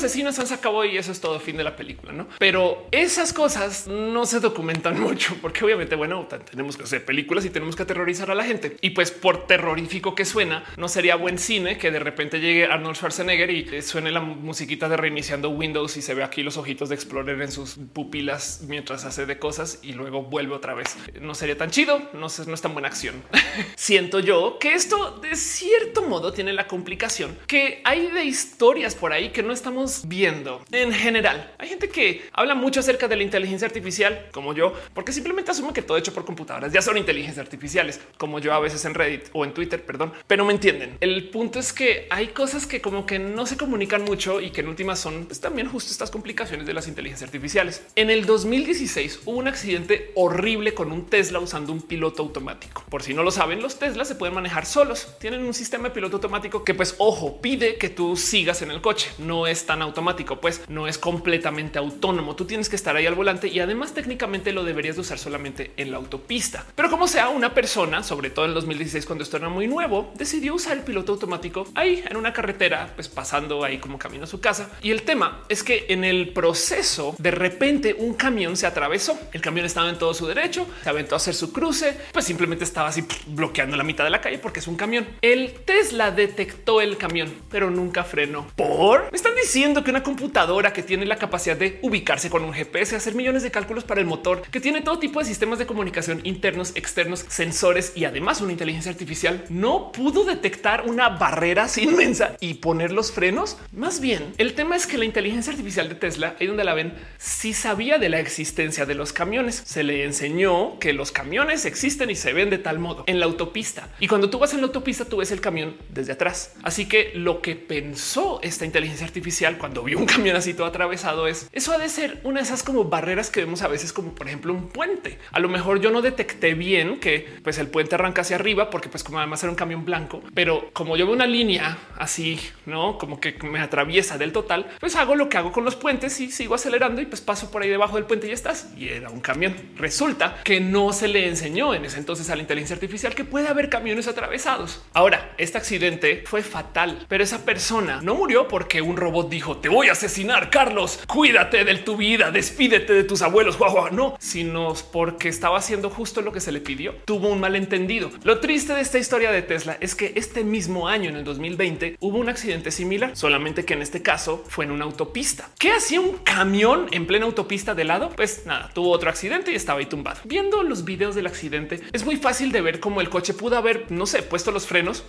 se 0.46 0.54
acabó 0.54 0.84
y 0.84 0.98
eso 0.98 1.12
es 1.12 1.22
todo 1.22 1.40
fin 1.40 1.58
de 1.58 1.64
la 1.64 1.76
película, 1.76 2.12
¿no? 2.12 2.28
Pero 2.40 2.88
esas 2.92 3.32
cosas 3.34 3.88
no 3.88 4.26
se 4.26 4.40
documentan 4.40 5.00
mucho 5.00 5.36
porque 5.42 5.64
obviamente, 5.64 5.96
bueno, 5.96 6.28
tenemos 6.50 6.78
que 6.78 6.84
hacer 6.84 7.06
películas 7.06 7.46
y 7.46 7.50
tenemos 7.50 7.76
que 7.76 7.84
aterrorizar 7.84 8.32
a 8.32 8.36
la 8.36 8.44
gente. 8.44 8.78
Y 8.82 8.92
pues 8.92 9.12
por 9.12 9.48
terrorífico 9.48 10.16
que 10.16 10.26
suena, 10.26 10.64
no 10.78 10.88
sería 10.88 11.16
buen 11.16 11.38
cine 11.38 11.78
que 11.78 11.92
de 11.92 12.00
repente 12.00 12.40
llegue 12.40 12.66
Arnold 12.66 12.98
Schwarzenegger 12.98 13.50
y 13.52 13.82
suene 13.82 14.12
la 14.12 14.20
musiquita 14.22 14.90
de 14.90 14.98
reiniciando 14.98 15.50
Windows 15.50 15.98
y 15.98 16.02
se 16.02 16.14
ve 16.14 16.24
aquí 16.24 16.44
los 16.44 16.58
ojitos 16.58 16.90
de 16.90 16.96
Explorer 16.96 17.42
en 17.42 17.52
sus 17.52 17.76
pupilas 17.94 18.64
mientras 18.68 19.06
hace 19.06 19.26
de 19.26 19.40
cosas 19.40 19.80
y 19.82 19.94
luego 19.94 20.24
vuelve 20.24 20.56
otra 20.56 20.74
vez. 20.74 20.98
No 21.22 21.36
sería 21.36 21.58
tan 21.58 21.72
chido, 21.72 22.00
no, 22.14 22.28
no 22.48 22.54
es 22.54 22.62
tan 22.62 22.74
buena 22.74 22.88
acción. 22.88 23.24
Siento 23.76 24.20
yo 24.20 24.58
que 24.60 24.74
esto 24.74 25.20
de 25.22 25.36
cierto 25.36 26.04
modo 26.04 26.34
tiene 26.34 26.54
la 26.54 26.68
complicación 26.68 27.38
que 27.48 27.82
hay 27.84 28.08
de 28.08 28.26
historias 28.56 28.96
por 28.96 29.12
ahí 29.12 29.32
que 29.32 29.44
no 29.44 29.52
estamos 29.52 30.04
viendo 30.08 30.64
en 30.72 30.94
general. 30.94 31.54
Hay 31.58 31.68
gente 31.68 31.90
que 31.90 32.22
habla 32.32 32.56
mucho 32.56 32.80
acerca 32.80 33.10
de 33.10 33.18
la 33.18 33.24
inteligencia 33.24 33.68
artificial, 33.68 34.28
como 34.32 34.54
yo, 34.54 34.72
porque 34.94 35.12
simplemente 35.12 35.52
asume 35.52 35.74
que 35.74 35.82
todo 35.82 35.98
hecho 35.98 36.14
por 36.14 36.24
computadoras 36.24 36.72
ya 36.72 36.82
son 36.82 36.98
inteligencias 36.98 37.44
artificiales, 37.44 38.00
como 38.18 38.40
yo 38.40 38.54
a 38.54 38.62
veces 38.62 38.86
en 38.86 38.94
Reddit 38.94 39.24
o 39.34 39.44
en 39.44 39.54
Twitter, 39.54 39.86
perdón, 39.86 40.14
pero 40.26 40.46
me 40.46 40.54
entienden. 40.54 40.96
El 41.02 41.28
punto 41.32 41.60
es 41.60 41.74
que 41.74 42.08
hay 42.10 42.28
cosas 42.28 42.66
que 42.66 42.80
como 42.80 43.06
que 43.06 43.20
no 43.20 43.46
se 43.46 43.58
comunican 43.58 44.06
mucho 44.06 44.40
y 44.40 44.52
que 44.52 44.62
en 44.62 44.70
últimas 44.70 45.00
son 45.00 45.26
pues, 45.26 45.42
también 45.42 45.68
justo 45.68 45.92
estas 45.92 46.10
complicaciones 46.10 46.66
de 46.66 46.74
las 46.74 46.88
inteligencias 46.88 47.28
artificiales. 47.28 47.84
En 47.98 48.10
el 48.10 48.26
2016 48.26 49.20
hubo 49.26 49.38
un 49.38 49.50
accidente 49.50 50.14
horrible 50.16 50.74
con 50.74 50.94
un 50.94 51.08
Tesla 51.08 51.40
usando 51.40 51.74
un 51.74 51.82
piloto 51.82 52.24
automático. 52.24 52.86
Por 52.90 53.04
si 53.04 53.14
no 53.14 53.22
lo 53.22 53.32
saben, 53.32 53.62
los 53.62 53.80
Tesla 53.80 54.06
se 54.06 54.16
pueden 54.16 54.34
manejar 54.34 54.66
solos. 54.66 55.10
Tienen 55.20 55.44
un 55.44 55.54
sistema 55.54 55.90
de 55.90 55.94
piloto 55.94 56.16
automático 56.16 56.64
que 56.64 56.74
pues 56.74 56.96
ojo, 57.00 57.42
pide 57.42 57.76
que 57.76 57.90
tú 57.90 58.16
sigas 58.16 58.45
en 58.46 58.70
el 58.70 58.80
coche. 58.80 59.10
No 59.18 59.48
es 59.48 59.66
tan 59.66 59.82
automático, 59.82 60.40
pues 60.40 60.62
no 60.68 60.88
es 60.88 61.00
completamente 61.00 61.80
autónomo. 61.80 62.36
Tú 62.36 62.46
tienes 62.46 62.70
que 62.70 62.76
estar 62.76 62.96
ahí 62.96 63.08
al 63.08 63.16
volante 63.16 63.48
y 63.48 63.60
además 63.60 63.94
técnicamente 63.94 64.54
lo 64.54 64.64
deberías 64.64 64.96
de 64.96 65.02
usar 65.02 65.18
solamente 65.18 65.72
en 65.78 65.90
la 65.90 65.98
autopista. 65.98 66.64
Pero 66.76 66.92
como 66.92 67.08
sea 67.08 67.30
una 67.30 67.56
persona, 67.56 68.04
sobre 68.04 68.30
todo 68.30 68.46
en 68.46 68.54
2016 68.54 69.08
cuando 69.08 69.24
esto 69.24 69.38
era 69.38 69.50
muy 69.50 69.68
nuevo, 69.68 70.12
decidió 70.14 70.54
usar 70.54 70.78
el 70.78 70.84
piloto 70.84 71.14
automático 71.14 71.68
ahí 71.74 72.04
en 72.08 72.18
una 72.18 72.34
carretera, 72.34 72.92
pues 72.94 73.10
pasando 73.10 73.64
ahí 73.64 73.80
como 73.80 73.98
camino 73.98 74.26
a 74.26 74.28
su 74.28 74.40
casa. 74.40 74.70
Y 74.84 74.92
el 74.92 75.02
tema 75.02 75.44
es 75.50 75.64
que 75.64 75.88
en 75.90 76.04
el 76.04 76.30
proceso 76.30 77.16
de 77.18 77.32
repente 77.32 77.96
un 77.98 78.14
camión 78.14 78.56
se 78.56 78.68
atravesó. 78.68 79.18
El 79.34 79.42
camión 79.42 79.66
estaba 79.66 79.90
en 79.90 79.98
todo 79.98 80.14
su 80.14 80.28
derecho, 80.28 80.68
se 80.84 80.90
aventó 80.90 81.16
a 81.16 81.18
hacer 81.18 81.34
su 81.34 81.52
cruce, 81.52 81.98
pues 82.14 82.26
simplemente 82.26 82.64
estaba 82.64 82.90
así 82.90 83.04
bloqueando 83.26 83.76
la 83.76 83.84
mitad 83.84 84.04
de 84.04 84.12
la 84.12 84.22
calle 84.22 84.38
porque 84.38 84.60
es 84.60 84.68
un 84.68 84.76
camión. 84.76 85.08
El 85.24 85.52
Tesla 85.66 86.12
detectó 86.12 86.80
el 86.80 86.98
camión, 86.98 87.34
pero 87.50 87.72
nunca 87.72 88.04
frenó. 88.04 88.35
Por 88.44 89.12
me 89.12 89.16
están 89.16 89.36
diciendo 89.36 89.84
que 89.84 89.92
una 89.92 90.04
computadora 90.04 90.74
que 90.74 90.84
tiene 90.84 91.06
la 91.06 91.18
capacidad 91.18 91.56
de 91.56 91.80
ubicarse 91.82 92.30
con 92.30 92.44
un 92.44 92.54
GPS, 92.54 92.96
hacer 92.96 93.16
millones 93.16 93.44
de 93.44 93.52
cálculos 93.52 93.84
para 93.84 94.02
el 94.02 94.08
motor, 94.08 94.42
que 94.52 94.60
tiene 94.60 94.82
todo 94.82 95.00
tipo 95.00 95.20
de 95.20 95.26
sistemas 95.26 95.60
de 95.60 95.66
comunicación 95.66 96.22
internos, 96.24 96.72
externos, 96.76 97.26
sensores 97.28 97.94
y 97.96 98.06
además 98.06 98.42
una 98.42 98.52
inteligencia 98.52 98.92
artificial, 98.92 99.46
no 99.50 99.92
pudo 99.92 100.24
detectar 100.26 100.84
una 100.88 101.10
barrera 101.10 101.64
así 101.64 101.84
inmensa 101.84 102.36
y 102.40 102.56
poner 102.56 102.92
los 102.92 103.12
frenos. 103.12 103.58
Más 103.72 104.00
bien, 104.00 104.34
el 104.38 104.54
tema 104.54 104.76
es 104.76 104.88
que 104.88 104.98
la 104.98 105.06
inteligencia 105.06 105.52
artificial 105.52 105.90
de 105.90 105.96
Tesla, 105.96 106.36
ahí 106.40 106.48
donde 106.48 106.64
la 106.64 106.74
ven, 106.74 106.94
sí 107.18 107.54
sabía 107.54 107.98
de 107.98 108.10
la 108.10 108.20
existencia 108.20 108.86
de 108.86 108.96
los 108.96 109.14
camiones. 109.14 109.62
Se 109.66 109.84
le 109.84 110.04
enseñó 110.04 110.80
que 110.80 110.94
los 110.94 111.12
camiones 111.12 111.66
existen 111.66 112.10
y 112.10 112.16
se 112.16 112.34
ven 112.34 112.50
de 112.50 112.58
tal 112.58 112.80
modo 112.80 113.04
en 113.08 113.20
la 113.20 113.26
autopista. 113.26 113.90
Y 114.00 114.08
cuando 114.08 114.30
tú 114.30 114.40
vas 114.40 114.54
en 114.54 114.62
la 114.62 114.68
autopista, 114.68 115.06
tú 115.06 115.18
ves 115.18 115.32
el 115.32 115.42
camión 115.42 115.78
desde 115.90 116.14
atrás. 116.14 116.54
Así 116.64 116.88
que 116.88 117.12
lo 117.16 117.42
que 117.42 117.56
pensó 117.56 118.25
esta 118.42 118.66
inteligencia 118.66 119.06
artificial 119.06 119.58
cuando 119.58 119.84
vio 119.84 119.98
un 119.98 120.06
camión 120.06 120.36
así 120.36 120.54
todo 120.54 120.68
atravesado 120.68 121.28
es 121.28 121.50
eso 121.52 121.72
ha 121.72 121.78
de 121.78 121.90
ser 121.90 122.20
una 122.24 122.40
de 122.40 122.46
esas 122.46 122.64
como 122.64 122.86
barreras 122.86 123.30
que 123.30 123.42
vemos 123.42 123.62
a 123.62 123.68
veces 123.68 123.94
como 123.94 124.14
por 124.14 124.28
ejemplo 124.28 124.54
un 124.54 124.70
puente. 124.70 125.20
A 125.32 125.40
lo 125.40 125.50
mejor 125.50 125.82
yo 125.82 125.92
no 125.92 126.02
detecté 126.02 126.54
bien 126.54 127.00
que 127.00 127.28
pues 127.44 127.58
el 127.58 127.68
puente 127.68 127.96
arranca 127.96 128.22
hacia 128.22 128.36
arriba 128.36 128.70
porque 128.70 128.90
pues 128.90 129.04
como 129.04 129.20
además 129.20 129.44
era 129.44 129.52
un 129.52 129.56
camión 129.56 129.86
blanco, 129.86 130.22
pero 130.34 130.70
como 130.74 130.98
yo 130.98 131.06
veo 131.06 131.16
una 131.16 131.28
línea 131.28 131.78
así, 131.98 132.40
no 132.66 132.98
como 132.98 133.20
que 133.20 133.38
me 133.44 133.60
atraviesa 133.60 134.18
del 134.18 134.32
total, 134.32 134.68
pues 134.80 134.96
hago 134.96 135.16
lo 135.16 135.30
que 135.30 135.38
hago 135.38 135.52
con 135.52 135.66
los 135.66 135.76
puentes 135.76 136.20
y 136.20 136.32
sigo 136.32 136.56
acelerando 136.56 137.02
y 137.02 137.06
pues 137.06 137.22
paso 137.22 137.52
por 137.52 137.62
ahí 137.62 137.70
debajo 137.70 137.96
del 137.96 138.06
puente 138.06 138.28
y 138.28 138.30
ya 138.30 138.36
estás. 138.36 138.70
Y 138.78 138.90
era 138.90 139.10
un 139.10 139.22
camión. 139.22 139.56
Resulta 139.78 140.42
que 140.44 140.60
no 140.60 140.94
se 140.94 141.08
le 141.08 141.28
enseñó 141.28 141.74
en 141.74 141.86
ese 141.86 141.98
entonces 141.98 142.30
a 142.30 142.36
la 142.36 142.42
inteligencia 142.42 142.76
artificial 142.76 143.16
que 143.16 143.26
puede 143.26 143.48
haber 143.48 143.70
camiones 143.70 144.08
atravesados. 144.08 144.84
Ahora, 144.94 145.34
este 145.38 145.58
accidente 145.58 146.24
fue 146.26 146.44
fatal, 146.44 147.06
pero 147.08 147.24
esa 147.24 147.46
persona 147.46 148.02
no 148.02 148.15
murió 148.16 148.48
porque 148.48 148.82
un 148.82 148.98
robot 148.98 149.30
dijo 149.30 149.58
te 149.58 149.70
voy 149.70 149.90
a 149.90 149.92
asesinar, 149.92 150.50
Carlos, 150.50 151.00
cuídate 151.08 151.64
de 151.64 151.76
tu 151.76 151.98
vida, 151.98 152.32
despídete 152.32 152.94
de 152.94 153.04
tus 153.04 153.22
abuelos, 153.22 153.58
guau, 153.58 153.92
no, 153.92 154.16
sino 154.20 154.74
porque 154.92 155.30
estaba 155.30 155.58
haciendo 155.58 155.90
justo 155.90 156.22
lo 156.22 156.32
que 156.32 156.40
se 156.40 156.52
le 156.52 156.62
pidió. 156.62 156.96
Tuvo 157.06 157.30
un 157.30 157.40
malentendido. 157.40 158.10
Lo 158.24 158.40
triste 158.40 158.74
de 158.74 158.82
esta 158.82 158.98
historia 158.98 159.32
de 159.32 159.42
Tesla 159.42 159.78
es 159.80 159.96
que 159.96 160.14
este 160.16 160.44
mismo 160.44 160.88
año, 160.88 161.10
en 161.10 161.18
el 161.18 161.24
2020, 161.24 161.98
hubo 162.00 162.18
un 162.18 162.30
accidente 162.30 162.72
similar, 162.72 163.16
solamente 163.16 163.66
que 163.66 163.74
en 163.74 163.82
este 163.82 164.02
caso 164.02 164.44
fue 164.48 164.66
en 164.66 164.72
una 164.72 164.86
autopista. 164.86 165.50
¿Qué 165.60 165.72
hacía 165.72 166.00
un 166.00 166.18
camión 166.20 166.88
en 166.92 167.06
plena 167.06 167.26
autopista 167.26 167.76
de 167.76 167.84
lado? 167.84 168.10
Pues 168.16 168.46
nada, 168.46 168.72
tuvo 168.74 168.92
otro 168.92 169.10
accidente 169.10 169.52
y 169.52 169.56
estaba 169.56 169.80
ahí 169.80 169.86
tumbado. 169.86 170.22
Viendo 170.24 170.64
los 170.64 170.86
videos 170.86 171.16
del 171.16 171.28
accidente, 171.28 171.82
es 171.92 172.06
muy 172.06 172.18
fácil 172.18 172.52
de 172.52 172.62
ver 172.62 172.80
cómo 172.80 173.02
el 173.02 173.10
coche 173.10 173.34
pudo 173.34 173.58
haber, 173.58 173.92
no 173.92 174.06
sé, 174.06 174.24
puesto 174.24 174.52
los 174.52 174.68
frenos 174.68 175.04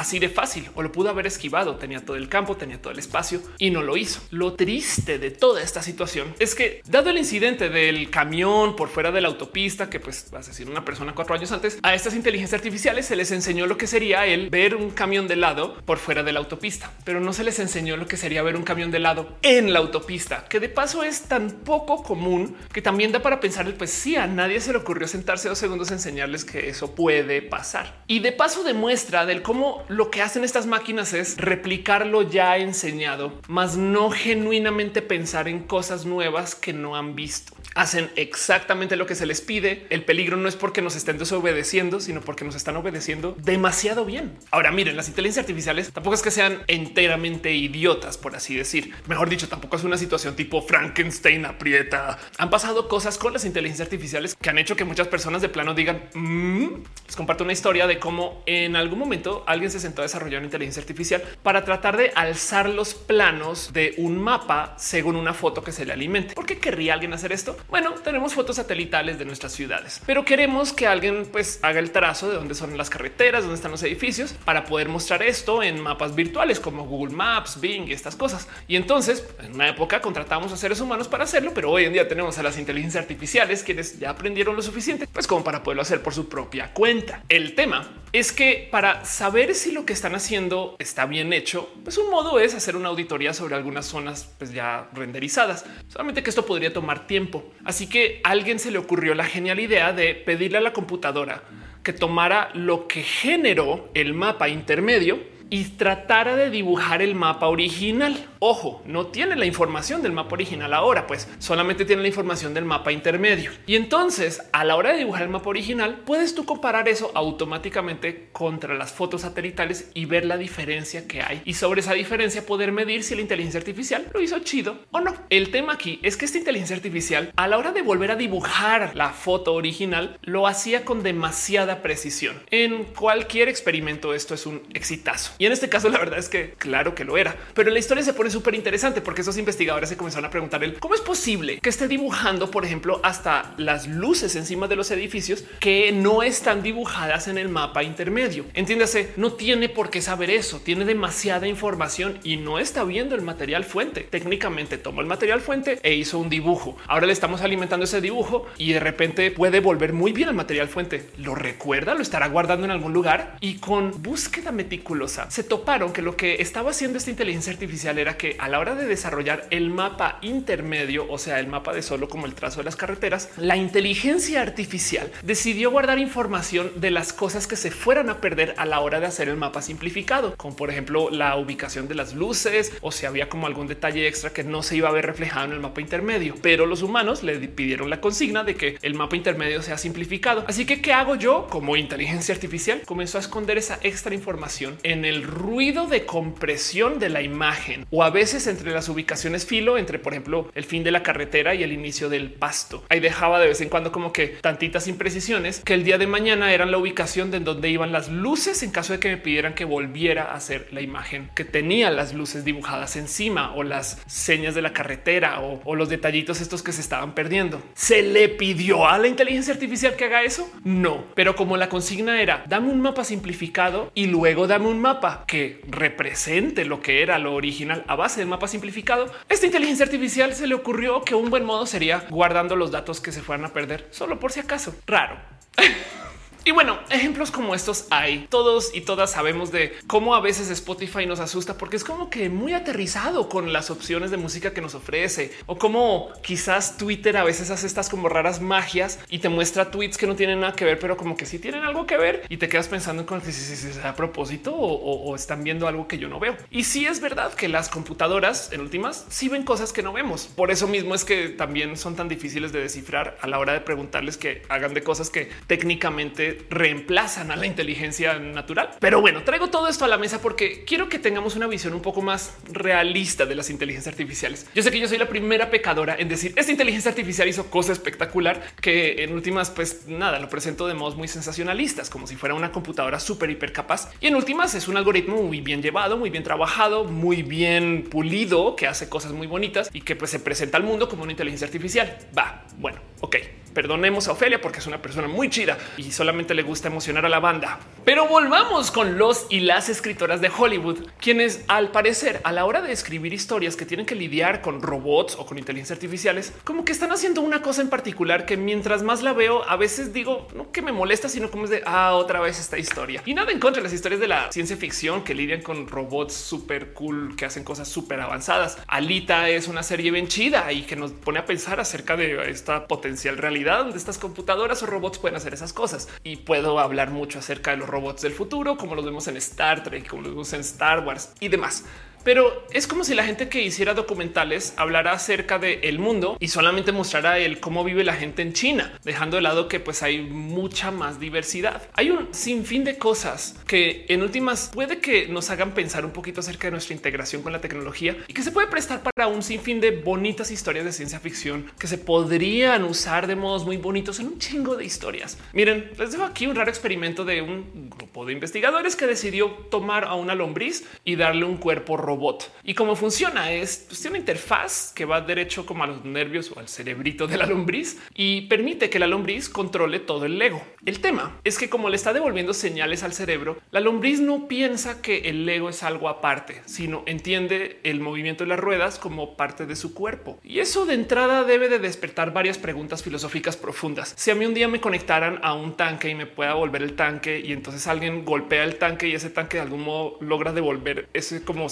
así 0.00 0.18
de 0.18 0.30
fácil 0.30 0.68
o 0.74 0.82
lo 0.82 0.90
pudo 0.92 1.10
haber 1.10 1.26
esquivado. 1.26 1.76
Tenía 1.76 2.04
todo 2.04 2.16
el 2.16 2.28
campo, 2.28 2.56
tenía 2.56 2.80
todo 2.80 2.92
el 2.92 2.98
espacio 2.98 3.42
y 3.58 3.70
no 3.70 3.82
lo 3.82 3.96
hizo. 3.96 4.22
Lo 4.30 4.54
triste 4.54 5.18
de 5.18 5.30
toda 5.30 5.62
esta 5.62 5.82
situación 5.82 6.34
es 6.38 6.54
que 6.54 6.82
dado 6.88 7.10
el 7.10 7.18
incidente 7.18 7.68
del 7.68 8.08
camión 8.10 8.76
por 8.76 8.88
fuera 8.88 9.12
de 9.12 9.20
la 9.20 9.28
autopista, 9.28 9.90
que 9.90 10.00
pues 10.00 10.30
decir 10.30 10.70
una 10.70 10.84
persona 10.84 11.14
cuatro 11.14 11.34
años 11.34 11.52
antes, 11.52 11.78
a 11.82 11.94
estas 11.94 12.14
inteligencias 12.14 12.58
artificiales 12.58 13.06
se 13.06 13.16
les 13.16 13.30
enseñó 13.30 13.66
lo 13.66 13.76
que 13.76 13.86
sería 13.86 14.24
el 14.24 14.48
ver 14.48 14.74
un 14.74 14.90
camión 14.90 15.28
de 15.28 15.36
lado 15.36 15.76
por 15.84 15.98
fuera 15.98 16.22
de 16.22 16.32
la 16.32 16.38
autopista, 16.38 16.90
pero 17.04 17.20
no 17.20 17.34
se 17.34 17.44
les 17.44 17.58
enseñó 17.58 17.98
lo 17.98 18.06
que 18.06 18.16
sería 18.16 18.42
ver 18.42 18.56
un 18.56 18.62
camión 18.62 18.90
de 18.90 19.00
lado 19.00 19.36
en 19.42 19.72
la 19.72 19.80
autopista, 19.80 20.46
que 20.48 20.60
de 20.60 20.70
paso 20.70 21.02
es 21.02 21.22
tan 21.22 21.50
poco 21.50 22.02
común 22.02 22.56
que 22.72 22.80
también 22.80 23.12
da 23.12 23.20
para 23.20 23.38
pensar, 23.38 23.70
pues 23.74 23.90
sí, 23.90 24.16
a 24.16 24.26
nadie 24.26 24.60
se 24.60 24.72
le 24.72 24.78
ocurrió 24.78 25.06
sentarse 25.06 25.48
dos 25.48 25.58
segundos 25.58 25.90
a 25.90 25.94
enseñarles 25.94 26.46
que 26.46 26.70
eso 26.70 26.94
puede 26.94 27.42
pasar. 27.42 28.02
Y 28.06 28.20
de 28.20 28.32
paso 28.32 28.64
demuestra 28.64 29.26
del 29.26 29.42
cómo 29.42 29.84
lo 29.90 30.08
que 30.10 30.22
hacen 30.22 30.44
estas 30.44 30.66
máquinas 30.66 31.12
es 31.14 31.36
replicar 31.36 32.06
lo 32.06 32.22
ya 32.22 32.56
enseñado, 32.56 33.32
más 33.48 33.76
no 33.76 34.10
genuinamente 34.10 35.02
pensar 35.02 35.48
en 35.48 35.64
cosas 35.64 36.06
nuevas 36.06 36.54
que 36.54 36.72
no 36.72 36.94
han 36.94 37.16
visto. 37.16 37.52
Hacen 37.74 38.10
exactamente 38.16 38.96
lo 38.96 39.06
que 39.06 39.14
se 39.14 39.26
les 39.26 39.40
pide. 39.40 39.86
El 39.90 40.04
peligro 40.04 40.36
no 40.36 40.48
es 40.48 40.56
porque 40.56 40.82
nos 40.82 40.96
estén 40.96 41.18
desobedeciendo, 41.18 42.00
sino 42.00 42.20
porque 42.20 42.44
nos 42.44 42.54
están 42.54 42.76
obedeciendo 42.76 43.36
demasiado 43.42 44.04
bien. 44.04 44.36
Ahora 44.50 44.72
miren, 44.72 44.96
las 44.96 45.08
inteligencias 45.08 45.44
artificiales 45.44 45.92
tampoco 45.92 46.14
es 46.14 46.22
que 46.22 46.30
sean 46.30 46.62
enteramente 46.66 47.54
idiotas, 47.54 48.18
por 48.18 48.34
así 48.34 48.56
decir. 48.56 48.92
Mejor 49.06 49.28
dicho, 49.28 49.48
tampoco 49.48 49.76
es 49.76 49.84
una 49.84 49.96
situación 49.96 50.34
tipo 50.36 50.62
Frankenstein 50.62 51.44
aprieta. 51.46 52.18
Han 52.38 52.50
pasado 52.50 52.88
cosas 52.88 53.18
con 53.18 53.32
las 53.32 53.44
inteligencias 53.44 53.86
artificiales 53.86 54.34
que 54.34 54.50
han 54.50 54.58
hecho 54.58 54.76
que 54.76 54.84
muchas 54.84 55.08
personas 55.08 55.42
de 55.42 55.48
plano 55.48 55.74
digan, 55.74 56.08
"Mm, 56.14 56.82
Les 57.06 57.16
comparto 57.16 57.42
una 57.42 57.52
historia 57.52 57.88
de 57.88 57.98
cómo 57.98 58.42
en 58.46 58.76
algún 58.76 58.98
momento 58.98 59.42
alguien 59.48 59.70
se 59.70 59.80
sentó 59.80 60.00
a 60.02 60.04
desarrollar 60.04 60.38
una 60.38 60.46
inteligencia 60.46 60.80
artificial 60.80 61.22
para 61.42 61.64
tratar 61.64 61.96
de 61.96 62.12
alzar 62.14 62.68
los 62.68 62.94
planos 62.94 63.72
de 63.72 63.94
un 63.96 64.20
mapa 64.22 64.74
según 64.78 65.16
una 65.16 65.34
foto 65.34 65.64
que 65.64 65.72
se 65.72 65.84
le 65.84 65.92
alimente. 65.92 66.34
¿Por 66.34 66.46
qué 66.46 66.58
querría 66.58 66.94
alguien 66.94 67.12
hacer 67.12 67.32
esto? 67.32 67.56
Bueno, 67.68 67.92
tenemos 68.02 68.34
fotos 68.34 68.56
satelitales 68.56 69.18
de 69.18 69.24
nuestras 69.24 69.52
ciudades, 69.52 70.00
pero 70.06 70.24
queremos 70.24 70.72
que 70.72 70.86
alguien 70.86 71.26
pues 71.30 71.60
haga 71.62 71.78
el 71.78 71.90
trazo 71.92 72.28
de 72.28 72.36
dónde 72.36 72.54
son 72.54 72.76
las 72.76 72.90
carreteras, 72.90 73.42
dónde 73.42 73.56
están 73.56 73.70
los 73.70 73.82
edificios 73.82 74.32
para 74.44 74.64
poder 74.64 74.88
mostrar 74.88 75.22
esto 75.22 75.62
en 75.62 75.80
mapas 75.80 76.14
virtuales 76.14 76.58
como 76.58 76.84
Google 76.86 77.14
Maps, 77.14 77.60
Bing 77.60 77.88
y 77.88 77.92
estas 77.92 78.16
cosas. 78.16 78.48
Y 78.66 78.76
entonces 78.76 79.24
en 79.42 79.54
una 79.54 79.68
época 79.68 80.00
contratamos 80.00 80.52
a 80.52 80.56
seres 80.56 80.80
humanos 80.80 81.08
para 81.08 81.24
hacerlo, 81.24 81.52
pero 81.54 81.70
hoy 81.70 81.84
en 81.84 81.92
día 81.92 82.08
tenemos 82.08 82.38
a 82.38 82.42
las 82.42 82.58
inteligencias 82.58 83.02
artificiales 83.02 83.62
quienes 83.62 83.98
ya 83.98 84.10
aprendieron 84.10 84.56
lo 84.56 84.62
suficiente 84.62 85.06
pues 85.06 85.26
como 85.26 85.44
para 85.44 85.62
poderlo 85.62 85.82
hacer 85.82 86.02
por 86.02 86.14
su 86.14 86.28
propia 86.28 86.72
cuenta. 86.72 87.22
El 87.28 87.54
tema 87.54 87.88
es 88.12 88.32
que 88.32 88.68
para 88.70 89.04
saber 89.04 89.54
si 89.54 89.70
lo 89.72 89.86
que 89.86 89.92
están 89.92 90.14
haciendo 90.14 90.74
está 90.78 91.06
bien 91.06 91.32
hecho, 91.32 91.70
pues 91.84 91.96
un 91.98 92.10
modo 92.10 92.40
es 92.40 92.54
hacer 92.54 92.74
una 92.76 92.88
auditoría 92.88 93.32
sobre 93.32 93.54
algunas 93.54 93.86
zonas 93.86 94.28
pues 94.38 94.52
ya 94.52 94.88
renderizadas. 94.92 95.64
Solamente 95.88 96.22
que 96.22 96.30
esto 96.30 96.44
podría 96.44 96.72
tomar 96.72 97.06
tiempo. 97.06 97.44
Así 97.64 97.88
que 97.88 98.20
a 98.24 98.30
alguien 98.30 98.58
se 98.58 98.70
le 98.70 98.78
ocurrió 98.78 99.14
la 99.14 99.24
genial 99.24 99.60
idea 99.60 99.92
de 99.92 100.14
pedirle 100.14 100.58
a 100.58 100.62
la 100.62 100.72
computadora 100.72 101.42
que 101.82 101.92
tomara 101.92 102.50
lo 102.54 102.86
que 102.86 103.02
generó 103.02 103.90
el 103.94 104.14
mapa 104.14 104.48
intermedio 104.48 105.18
y 105.50 105.64
tratara 105.64 106.36
de 106.36 106.50
dibujar 106.50 107.02
el 107.02 107.14
mapa 107.14 107.48
original. 107.48 108.16
Ojo, 108.42 108.80
no 108.86 109.08
tiene 109.08 109.36
la 109.36 109.44
información 109.44 110.00
del 110.00 110.12
mapa 110.12 110.32
original 110.32 110.72
ahora, 110.72 111.06
pues 111.06 111.28
solamente 111.38 111.84
tiene 111.84 112.00
la 112.00 112.08
información 112.08 112.54
del 112.54 112.64
mapa 112.64 112.90
intermedio. 112.90 113.50
Y 113.66 113.76
entonces, 113.76 114.40
a 114.54 114.64
la 114.64 114.76
hora 114.76 114.92
de 114.92 115.00
dibujar 115.00 115.24
el 115.24 115.28
mapa 115.28 115.50
original, 115.50 116.00
puedes 116.06 116.34
tú 116.34 116.46
comparar 116.46 116.88
eso 116.88 117.12
automáticamente 117.14 118.30
contra 118.32 118.72
las 118.74 118.92
fotos 118.92 119.20
satelitales 119.20 119.90
y 119.92 120.06
ver 120.06 120.24
la 120.24 120.38
diferencia 120.38 121.06
que 121.06 121.20
hay. 121.20 121.42
Y 121.44 121.52
sobre 121.52 121.82
esa 121.82 121.92
diferencia 121.92 122.46
poder 122.46 122.72
medir 122.72 123.04
si 123.04 123.14
la 123.14 123.20
inteligencia 123.20 123.58
artificial 123.58 124.06
lo 124.14 124.22
hizo 124.22 124.38
chido 124.38 124.86
o 124.90 125.00
no. 125.00 125.14
El 125.28 125.50
tema 125.50 125.74
aquí 125.74 126.00
es 126.02 126.16
que 126.16 126.24
esta 126.24 126.38
inteligencia 126.38 126.76
artificial, 126.76 127.34
a 127.36 127.46
la 127.46 127.58
hora 127.58 127.72
de 127.72 127.82
volver 127.82 128.10
a 128.10 128.16
dibujar 128.16 128.92
la 128.94 129.10
foto 129.10 129.52
original, 129.52 130.18
lo 130.22 130.46
hacía 130.46 130.86
con 130.86 131.02
demasiada 131.02 131.82
precisión. 131.82 132.40
En 132.50 132.84
cualquier 132.84 133.50
experimento 133.50 134.14
esto 134.14 134.32
es 134.32 134.46
un 134.46 134.62
exitazo. 134.72 135.34
Y 135.36 135.44
en 135.44 135.52
este 135.52 135.68
caso 135.68 135.90
la 135.90 135.98
verdad 135.98 136.18
es 136.18 136.30
que 136.30 136.54
claro 136.54 136.94
que 136.94 137.04
lo 137.04 137.18
era. 137.18 137.36
Pero 137.52 137.70
la 137.70 137.78
historia 137.78 138.02
se 138.02 138.14
pone 138.14 138.29
súper 138.30 138.54
interesante 138.54 139.00
porque 139.00 139.22
esos 139.22 139.38
investigadores 139.38 139.88
se 139.88 139.96
comenzaron 139.96 140.26
a 140.26 140.30
preguntar 140.30 140.62
el 140.64 140.78
cómo 140.78 140.94
es 140.94 141.00
posible 141.00 141.60
que 141.60 141.68
esté 141.68 141.88
dibujando, 141.88 142.50
por 142.50 142.64
ejemplo, 142.64 143.00
hasta 143.02 143.54
las 143.56 143.86
luces 143.86 144.36
encima 144.36 144.68
de 144.68 144.76
los 144.76 144.90
edificios 144.90 145.44
que 145.58 145.92
no 145.92 146.22
están 146.22 146.62
dibujadas 146.62 147.28
en 147.28 147.38
el 147.38 147.48
mapa 147.48 147.82
intermedio. 147.82 148.44
Entiéndase, 148.54 149.12
no 149.16 149.32
tiene 149.32 149.68
por 149.68 149.90
qué 149.90 150.00
saber 150.02 150.30
eso. 150.30 150.60
Tiene 150.60 150.84
demasiada 150.84 151.46
información 151.46 152.18
y 152.22 152.36
no 152.36 152.58
está 152.58 152.84
viendo 152.84 153.14
el 153.14 153.22
material 153.22 153.64
fuente. 153.64 154.02
Técnicamente 154.02 154.78
tomó 154.78 155.00
el 155.00 155.06
material 155.06 155.40
fuente 155.40 155.78
e 155.82 155.94
hizo 155.94 156.18
un 156.18 156.28
dibujo. 156.28 156.76
Ahora 156.86 157.06
le 157.06 157.12
estamos 157.12 157.42
alimentando 157.42 157.84
ese 157.84 158.00
dibujo 158.00 158.46
y 158.58 158.72
de 158.72 158.80
repente 158.80 159.30
puede 159.30 159.60
volver 159.60 159.92
muy 159.92 160.12
bien 160.12 160.28
al 160.28 160.34
material 160.34 160.68
fuente. 160.68 161.08
Lo 161.18 161.34
recuerda, 161.34 161.94
lo 161.94 162.02
estará 162.02 162.28
guardando 162.28 162.64
en 162.64 162.70
algún 162.70 162.92
lugar 162.92 163.36
y 163.40 163.56
con 163.56 164.02
búsqueda 164.02 164.52
meticulosa 164.52 165.30
se 165.30 165.44
toparon 165.44 165.92
que 165.92 166.02
lo 166.02 166.16
que 166.16 166.36
estaba 166.40 166.70
haciendo 166.70 166.98
esta 166.98 167.10
inteligencia 167.10 167.52
artificial 167.52 167.98
era 167.98 168.16
que 168.20 168.36
a 168.38 168.50
la 168.50 168.58
hora 168.58 168.74
de 168.74 168.84
desarrollar 168.84 169.46
el 169.48 169.70
mapa 169.70 170.18
intermedio, 170.20 171.06
o 171.08 171.16
sea, 171.16 171.40
el 171.40 171.46
mapa 171.46 171.72
de 171.72 171.80
solo 171.80 172.10
como 172.10 172.26
el 172.26 172.34
trazo 172.34 172.58
de 172.58 172.64
las 172.64 172.76
carreteras, 172.76 173.30
la 173.38 173.56
inteligencia 173.56 174.42
artificial 174.42 175.10
decidió 175.22 175.70
guardar 175.70 175.98
información 175.98 176.70
de 176.76 176.90
las 176.90 177.14
cosas 177.14 177.46
que 177.46 177.56
se 177.56 177.70
fueran 177.70 178.10
a 178.10 178.20
perder 178.20 178.54
a 178.58 178.66
la 178.66 178.80
hora 178.80 179.00
de 179.00 179.06
hacer 179.06 179.30
el 179.30 179.38
mapa 179.38 179.62
simplificado, 179.62 180.36
como 180.36 180.54
por 180.54 180.68
ejemplo 180.68 181.08
la 181.08 181.34
ubicación 181.36 181.88
de 181.88 181.94
las 181.94 182.12
luces 182.12 182.74
o 182.82 182.92
si 182.92 183.06
había 183.06 183.30
como 183.30 183.46
algún 183.46 183.68
detalle 183.68 184.06
extra 184.06 184.34
que 184.34 184.44
no 184.44 184.62
se 184.62 184.76
iba 184.76 184.90
a 184.90 184.92
ver 184.92 185.06
reflejado 185.06 185.46
en 185.46 185.52
el 185.52 185.60
mapa 185.60 185.80
intermedio. 185.80 186.34
Pero 186.42 186.66
los 186.66 186.82
humanos 186.82 187.22
le 187.22 187.38
pidieron 187.48 187.88
la 187.88 188.02
consigna 188.02 188.44
de 188.44 188.54
que 188.54 188.76
el 188.82 188.92
mapa 188.92 189.16
intermedio 189.16 189.62
sea 189.62 189.78
simplificado. 189.78 190.44
Así 190.46 190.66
que, 190.66 190.82
¿qué 190.82 190.92
hago 190.92 191.14
yo 191.14 191.46
como 191.48 191.74
inteligencia 191.74 192.34
artificial? 192.34 192.82
Comenzó 192.84 193.16
a 193.16 193.22
esconder 193.22 193.56
esa 193.56 193.78
extra 193.82 194.14
información 194.14 194.76
en 194.82 195.06
el 195.06 195.22
ruido 195.22 195.86
de 195.86 196.04
compresión 196.04 196.98
de 196.98 197.08
la 197.08 197.22
imagen 197.22 197.86
o 197.90 198.04
a 198.04 198.09
veces 198.10 198.46
entre 198.46 198.72
las 198.72 198.88
ubicaciones 198.88 199.46
filo 199.46 199.78
entre, 199.78 199.98
por 199.98 200.12
ejemplo, 200.12 200.50
el 200.54 200.64
fin 200.64 200.84
de 200.84 200.90
la 200.90 201.02
carretera 201.02 201.54
y 201.54 201.62
el 201.62 201.72
inicio 201.72 202.08
del 202.08 202.30
pasto. 202.30 202.84
Ahí 202.88 203.00
dejaba 203.00 203.38
de 203.40 203.48
vez 203.48 203.60
en 203.60 203.68
cuando 203.68 203.92
como 203.92 204.12
que 204.12 204.28
tantitas 204.40 204.88
imprecisiones 204.88 205.60
que 205.64 205.74
el 205.74 205.84
día 205.84 205.98
de 205.98 206.06
mañana 206.06 206.52
eran 206.52 206.70
la 206.70 206.78
ubicación 206.78 207.30
de 207.30 207.40
donde 207.40 207.68
iban 207.68 207.92
las 207.92 208.08
luces 208.08 208.62
en 208.62 208.70
caso 208.70 208.92
de 208.92 208.98
que 208.98 209.08
me 209.08 209.16
pidieran 209.16 209.54
que 209.54 209.64
volviera 209.64 210.24
a 210.24 210.34
hacer 210.34 210.68
la 210.72 210.80
imagen 210.80 211.30
que 211.34 211.44
tenía 211.44 211.90
las 211.90 212.14
luces 212.14 212.44
dibujadas 212.44 212.96
encima 212.96 213.54
o 213.54 213.62
las 213.62 214.02
señas 214.06 214.54
de 214.54 214.62
la 214.62 214.72
carretera 214.72 215.40
o, 215.40 215.74
los 215.80 215.88
detallitos 215.88 216.40
estos 216.42 216.62
que 216.62 216.72
se 216.72 216.80
estaban 216.80 217.14
perdiendo. 217.14 217.62
¿Se 217.74 218.02
le 218.02 218.28
pidió 218.28 218.86
a 218.86 218.98
la 218.98 219.08
inteligencia 219.08 219.54
artificial 219.54 219.96
que 219.96 220.04
haga 220.04 220.22
eso? 220.22 220.50
No, 220.62 221.06
pero 221.14 221.36
como 221.36 221.56
la 221.56 221.68
consigna 221.68 222.20
era 222.20 222.44
dame 222.46 222.70
un 222.70 222.82
mapa 222.82 223.04
simplificado 223.04 223.90
y 223.94 224.06
luego 224.06 224.46
dame 224.46 224.66
un 224.66 224.80
mapa 224.80 225.24
que 225.26 225.62
represente 225.68 226.64
lo 226.64 226.82
que 226.82 227.02
era 227.02 227.18
lo 227.18 227.34
original 227.34 227.84
a 227.86 227.96
base 228.00 228.20
del 228.20 228.28
mapa 228.28 228.48
simplificado, 228.48 229.06
esta 229.28 229.46
inteligencia 229.46 229.84
artificial 229.84 230.34
se 230.34 230.48
le 230.48 230.54
ocurrió 230.54 231.02
que 231.02 231.14
un 231.14 231.30
buen 231.30 231.44
modo 231.44 231.66
sería 231.66 232.06
guardando 232.10 232.56
los 232.56 232.72
datos 232.72 233.00
que 233.00 233.12
se 233.12 233.22
fueran 233.22 233.46
a 233.46 233.52
perder 233.52 233.86
solo 233.90 234.18
por 234.18 234.32
si 234.32 234.40
acaso. 234.40 234.74
Raro. 234.86 235.16
Y 236.44 236.52
bueno, 236.52 236.78
ejemplos 236.90 237.30
como 237.30 237.54
estos 237.54 237.86
hay. 237.90 238.26
Todos 238.30 238.74
y 238.74 238.82
todas 238.82 239.12
sabemos 239.12 239.52
de 239.52 239.76
cómo 239.86 240.14
a 240.14 240.20
veces 240.20 240.50
Spotify 240.50 241.06
nos 241.06 241.20
asusta 241.20 241.58
porque 241.58 241.76
es 241.76 241.84
como 241.84 242.10
que 242.10 242.28
muy 242.28 242.54
aterrizado 242.54 243.28
con 243.28 243.52
las 243.52 243.70
opciones 243.70 244.10
de 244.10 244.16
música 244.16 244.52
que 244.52 244.60
nos 244.60 244.74
ofrece 244.74 245.32
o 245.46 245.58
como 245.58 246.08
quizás 246.22 246.78
Twitter 246.78 247.16
a 247.16 247.24
veces 247.24 247.50
hace 247.50 247.66
estas 247.66 247.88
como 247.88 248.08
raras 248.08 248.40
magias 248.40 248.98
y 249.10 249.18
te 249.18 249.28
muestra 249.28 249.70
tweets 249.70 249.98
que 249.98 250.06
no 250.06 250.16
tienen 250.16 250.40
nada 250.40 250.54
que 250.54 250.64
ver, 250.64 250.78
pero 250.78 250.96
como 250.96 251.16
que 251.16 251.26
sí 251.26 251.38
tienen 251.38 251.64
algo 251.64 251.86
que 251.86 251.96
ver 251.96 252.24
y 252.28 252.36
te 252.36 252.48
quedas 252.48 252.68
pensando 252.68 253.02
en 253.02 253.06
con 253.06 253.20
si, 253.22 253.32
si, 253.32 253.56
si, 253.56 253.78
a 253.80 253.94
propósito 253.94 254.54
o, 254.54 255.10
o, 255.10 255.14
están 255.14 255.44
viendo 255.44 255.68
algo 255.68 255.88
que 255.88 255.98
yo 255.98 256.08
no 256.08 256.18
veo. 256.20 256.36
Y 256.50 256.64
sí 256.64 256.86
es 256.86 257.00
verdad 257.00 257.34
que 257.34 257.48
las 257.48 257.68
computadoras 257.68 258.52
en 258.52 258.60
últimas 258.60 259.06
sí 259.08 259.28
ven 259.28 259.44
cosas 259.44 259.72
que 259.72 259.82
no 259.82 259.92
vemos. 259.92 260.26
Por 260.26 260.50
eso 260.50 260.68
mismo 260.68 260.94
es 260.94 261.04
que 261.04 261.28
también 261.28 261.76
son 261.76 261.96
tan 261.96 262.08
difíciles 262.08 262.52
de 262.52 262.60
descifrar 262.60 263.18
a 263.20 263.26
la 263.26 263.38
hora 263.38 263.52
de 263.52 263.60
preguntarles 263.60 264.16
que 264.16 264.42
hagan 264.48 264.74
de 264.74 264.82
cosas 264.82 265.10
que 265.10 265.30
técnicamente 265.46 266.29
reemplazan 266.50 267.30
a 267.30 267.36
la 267.36 267.46
inteligencia 267.46 268.18
natural. 268.18 268.70
Pero 268.80 269.00
bueno, 269.00 269.22
traigo 269.22 269.48
todo 269.48 269.68
esto 269.68 269.84
a 269.84 269.88
la 269.88 269.98
mesa 269.98 270.20
porque 270.20 270.64
quiero 270.64 270.88
que 270.88 270.98
tengamos 270.98 271.36
una 271.36 271.46
visión 271.46 271.74
un 271.74 271.82
poco 271.82 272.02
más 272.02 272.34
realista 272.50 273.26
de 273.26 273.34
las 273.34 273.50
inteligencias 273.50 273.92
artificiales. 273.92 274.46
Yo 274.54 274.62
sé 274.62 274.70
que 274.70 274.80
yo 274.80 274.88
soy 274.88 274.98
la 274.98 275.08
primera 275.08 275.50
pecadora 275.50 275.96
en 275.98 276.08
decir 276.08 276.32
esta 276.36 276.52
inteligencia 276.52 276.90
artificial 276.90 277.28
hizo 277.28 277.50
cosa 277.50 277.72
espectacular 277.72 278.42
que 278.60 279.02
en 279.04 279.12
últimas, 279.12 279.50
pues 279.50 279.86
nada, 279.86 280.18
lo 280.18 280.28
presento 280.28 280.66
de 280.66 280.74
modos 280.74 280.96
muy 280.96 281.08
sensacionalistas, 281.08 281.90
como 281.90 282.06
si 282.06 282.16
fuera 282.16 282.34
una 282.34 282.52
computadora 282.52 283.00
súper 283.00 283.30
hiper 283.30 283.52
capaz. 283.52 283.90
Y 284.00 284.06
en 284.06 284.14
últimas 284.16 284.54
es 284.54 284.68
un 284.68 284.76
algoritmo 284.76 285.22
muy 285.22 285.40
bien 285.40 285.62
llevado, 285.62 285.96
muy 285.96 286.10
bien 286.10 286.24
trabajado, 286.24 286.84
muy 286.84 287.22
bien 287.22 287.86
pulido, 287.90 288.56
que 288.56 288.66
hace 288.66 288.88
cosas 288.88 289.12
muy 289.12 289.26
bonitas 289.26 289.70
y 289.72 289.80
que 289.82 289.96
pues 289.96 290.10
se 290.10 290.20
presenta 290.20 290.56
al 290.56 290.64
mundo 290.64 290.88
como 290.88 291.02
una 291.02 291.12
inteligencia 291.12 291.46
artificial. 291.46 291.98
Va, 292.16 292.44
bueno, 292.58 292.78
ok. 293.00 293.16
Perdonemos 293.54 294.06
a 294.06 294.12
Ofelia 294.12 294.40
porque 294.40 294.60
es 294.60 294.66
una 294.66 294.80
persona 294.80 295.08
muy 295.08 295.28
chida 295.28 295.58
y 295.76 295.90
solamente 295.90 296.34
le 296.34 296.42
gusta 296.42 296.68
emocionar 296.68 297.04
a 297.04 297.08
la 297.08 297.18
banda. 297.18 297.58
Pero 297.84 298.06
volvamos 298.06 298.70
con 298.70 298.96
los 298.98 299.26
y 299.28 299.40
las 299.40 299.68
escritoras 299.68 300.20
de 300.20 300.30
Hollywood, 300.30 300.86
quienes 301.00 301.44
al 301.48 301.72
parecer 301.72 302.20
a 302.22 302.32
la 302.32 302.44
hora 302.44 302.62
de 302.62 302.70
escribir 302.72 303.12
historias 303.12 303.56
que 303.56 303.66
tienen 303.66 303.86
que 303.86 303.96
lidiar 303.96 304.40
con 304.40 304.62
robots 304.62 305.16
o 305.18 305.26
con 305.26 305.38
inteligencia 305.38 305.74
artificiales, 305.74 306.32
como 306.44 306.64
que 306.64 306.72
están 306.72 306.92
haciendo 306.92 307.22
una 307.22 307.42
cosa 307.42 307.62
en 307.62 307.68
particular 307.68 308.26
que 308.26 308.36
mientras 308.36 308.82
más 308.82 309.02
la 309.02 309.12
veo, 309.12 309.48
a 309.48 309.56
veces 309.56 309.92
digo 309.92 310.28
no 310.34 310.52
que 310.52 310.62
me 310.62 310.72
molesta, 310.72 311.08
sino 311.08 311.30
como 311.30 311.44
es 311.44 311.50
de 311.50 311.62
ah, 311.66 311.94
otra 311.94 312.20
vez 312.20 312.38
esta 312.38 312.58
historia. 312.58 313.02
Y 313.04 313.14
nada 313.14 313.32
en 313.32 313.40
contra 313.40 313.60
de 313.60 313.64
las 313.64 313.72
historias 313.72 314.00
de 314.00 314.08
la 314.08 314.30
ciencia 314.30 314.56
ficción 314.56 315.02
que 315.02 315.14
lidian 315.14 315.42
con 315.42 315.66
robots 315.66 316.14
súper 316.14 316.72
cool, 316.72 317.16
que 317.16 317.24
hacen 317.24 317.42
cosas 317.42 317.68
súper 317.68 318.00
avanzadas. 318.00 318.58
Alita 318.68 319.28
es 319.28 319.48
una 319.48 319.62
serie 319.62 319.90
bien 319.90 320.06
chida 320.06 320.52
y 320.52 320.62
que 320.62 320.76
nos 320.76 320.92
pone 320.92 321.18
a 321.18 321.26
pensar 321.26 321.58
acerca 321.58 321.96
de 321.96 322.30
esta 322.30 322.68
potencial 322.68 323.16
realidad 323.18 323.39
donde 323.44 323.78
estas 323.78 323.98
computadoras 323.98 324.62
o 324.62 324.66
robots 324.66 324.98
pueden 324.98 325.16
hacer 325.16 325.34
esas 325.34 325.52
cosas. 325.52 325.88
Y 326.02 326.16
puedo 326.16 326.58
hablar 326.58 326.90
mucho 326.90 327.18
acerca 327.18 327.50
de 327.50 327.58
los 327.58 327.68
robots 327.68 328.02
del 328.02 328.12
futuro, 328.12 328.56
como 328.56 328.74
los 328.74 328.84
vemos 328.84 329.08
en 329.08 329.16
Star 329.16 329.62
Trek, 329.62 329.88
como 329.88 330.02
los 330.02 330.12
vemos 330.12 330.32
en 330.32 330.40
Star 330.40 330.84
Wars 330.86 331.12
y 331.20 331.28
demás. 331.28 331.64
Pero 332.04 332.46
es 332.52 332.66
como 332.66 332.84
si 332.84 332.94
la 332.94 333.04
gente 333.04 333.28
que 333.28 333.42
hiciera 333.42 333.74
documentales 333.74 334.54
hablara 334.56 334.92
acerca 334.92 335.38
del 335.38 335.78
mundo 335.78 336.16
y 336.20 336.28
solamente 336.28 336.72
mostrara 336.72 337.18
el 337.18 337.40
cómo 337.40 337.64
vive 337.64 337.84
la 337.84 337.94
gente 337.94 338.22
en 338.22 338.32
China, 338.32 338.72
dejando 338.84 339.16
de 339.16 339.22
lado 339.22 339.48
que 339.48 339.60
pues 339.60 339.82
hay 339.82 340.00
mucha 340.00 340.70
más 340.70 341.00
diversidad. 341.00 341.62
Hay 341.74 341.90
un 341.90 342.12
sinfín 342.12 342.64
de 342.64 342.78
cosas 342.78 343.36
que 343.46 343.86
en 343.88 344.02
últimas 344.02 344.50
puede 344.52 344.80
que 344.80 345.08
nos 345.08 345.30
hagan 345.30 345.52
pensar 345.52 345.84
un 345.84 345.92
poquito 345.92 346.20
acerca 346.20 346.46
de 346.48 346.52
nuestra 346.52 346.74
integración 346.74 347.22
con 347.22 347.32
la 347.32 347.40
tecnología 347.40 347.96
y 348.08 348.14
que 348.14 348.22
se 348.22 348.32
puede 348.32 348.48
prestar 348.48 348.82
para 348.82 349.08
un 349.08 349.22
sinfín 349.22 349.60
de 349.60 349.70
bonitas 349.70 350.30
historias 350.30 350.64
de 350.64 350.72
ciencia 350.72 351.00
ficción 351.00 351.50
que 351.58 351.66
se 351.66 351.78
podrían 351.78 352.64
usar 352.64 353.06
de 353.06 353.16
modos 353.16 353.44
muy 353.44 353.56
bonitos 353.56 354.00
en 354.00 354.06
un 354.08 354.18
chingo 354.18 354.56
de 354.56 354.64
historias. 354.64 355.18
Miren, 355.32 355.70
les 355.78 355.92
dejo 355.92 356.04
aquí 356.04 356.26
un 356.26 356.36
raro 356.36 356.50
experimento 356.50 357.04
de 357.04 357.22
un 357.22 357.70
grupo 357.70 358.04
de 358.04 358.12
investigadores 358.12 358.76
que 358.76 358.86
decidió 358.86 359.30
tomar 359.50 359.84
a 359.84 359.94
una 359.94 360.14
lombriz 360.14 360.64
y 360.84 360.96
darle 360.96 361.24
un 361.24 361.36
cuerpo 361.36 361.76
robot. 361.90 362.32
Y 362.44 362.54
cómo 362.54 362.76
funciona 362.76 363.32
es 363.32 363.64
pues, 363.68 363.80
tiene 363.80 363.96
una 363.96 363.98
interfaz 363.98 364.72
que 364.72 364.84
va 364.84 365.00
derecho 365.00 365.44
como 365.44 365.64
a 365.64 365.66
los 365.66 365.84
nervios 365.84 366.30
o 366.30 366.38
al 366.38 366.48
cerebrito 366.48 367.06
de 367.06 367.16
la 367.16 367.26
lombriz 367.26 367.78
y 367.94 368.22
permite 368.22 368.70
que 368.70 368.78
la 368.78 368.86
lombriz 368.86 369.28
controle 369.28 369.80
todo 369.80 370.04
el 370.04 370.18
Lego. 370.18 370.42
El 370.64 370.80
tema 370.80 371.18
es 371.24 371.38
que 371.38 371.50
como 371.50 371.68
le 371.68 371.76
está 371.76 371.92
devolviendo 371.92 372.32
señales 372.32 372.82
al 372.82 372.92
cerebro, 372.92 373.38
la 373.50 373.60
lombriz 373.60 374.00
no 374.00 374.28
piensa 374.28 374.82
que 374.82 375.08
el 375.10 375.26
Lego 375.26 375.48
es 375.48 375.62
algo 375.62 375.88
aparte, 375.88 376.42
sino 376.46 376.84
entiende 376.86 377.60
el 377.64 377.80
movimiento 377.80 378.24
de 378.24 378.28
las 378.28 378.38
ruedas 378.38 378.78
como 378.78 379.16
parte 379.16 379.46
de 379.46 379.56
su 379.56 379.74
cuerpo. 379.74 380.18
Y 380.22 380.38
eso 380.38 380.66
de 380.66 380.74
entrada 380.74 381.24
debe 381.24 381.48
de 381.48 381.58
despertar 381.58 382.12
varias 382.12 382.38
preguntas 382.38 382.82
filosóficas 382.82 383.36
profundas. 383.36 383.94
Si 383.96 384.10
a 384.10 384.14
mí 384.14 384.26
un 384.26 384.34
día 384.34 384.48
me 384.48 384.60
conectaran 384.60 385.18
a 385.22 385.34
un 385.34 385.56
tanque 385.56 385.88
y 385.88 385.94
me 385.94 386.06
pueda 386.06 386.34
volver 386.34 386.62
el 386.62 386.76
tanque 386.76 387.20
y 387.20 387.32
entonces 387.32 387.66
alguien 387.66 388.04
golpea 388.04 388.44
el 388.44 388.56
tanque 388.56 388.88
y 388.88 388.94
ese 388.94 389.10
tanque 389.10 389.38
de 389.38 389.42
algún 389.42 389.62
modo 389.62 389.96
logra 390.00 390.32
devolver 390.32 390.88
ese 390.92 391.24
como 391.24 391.48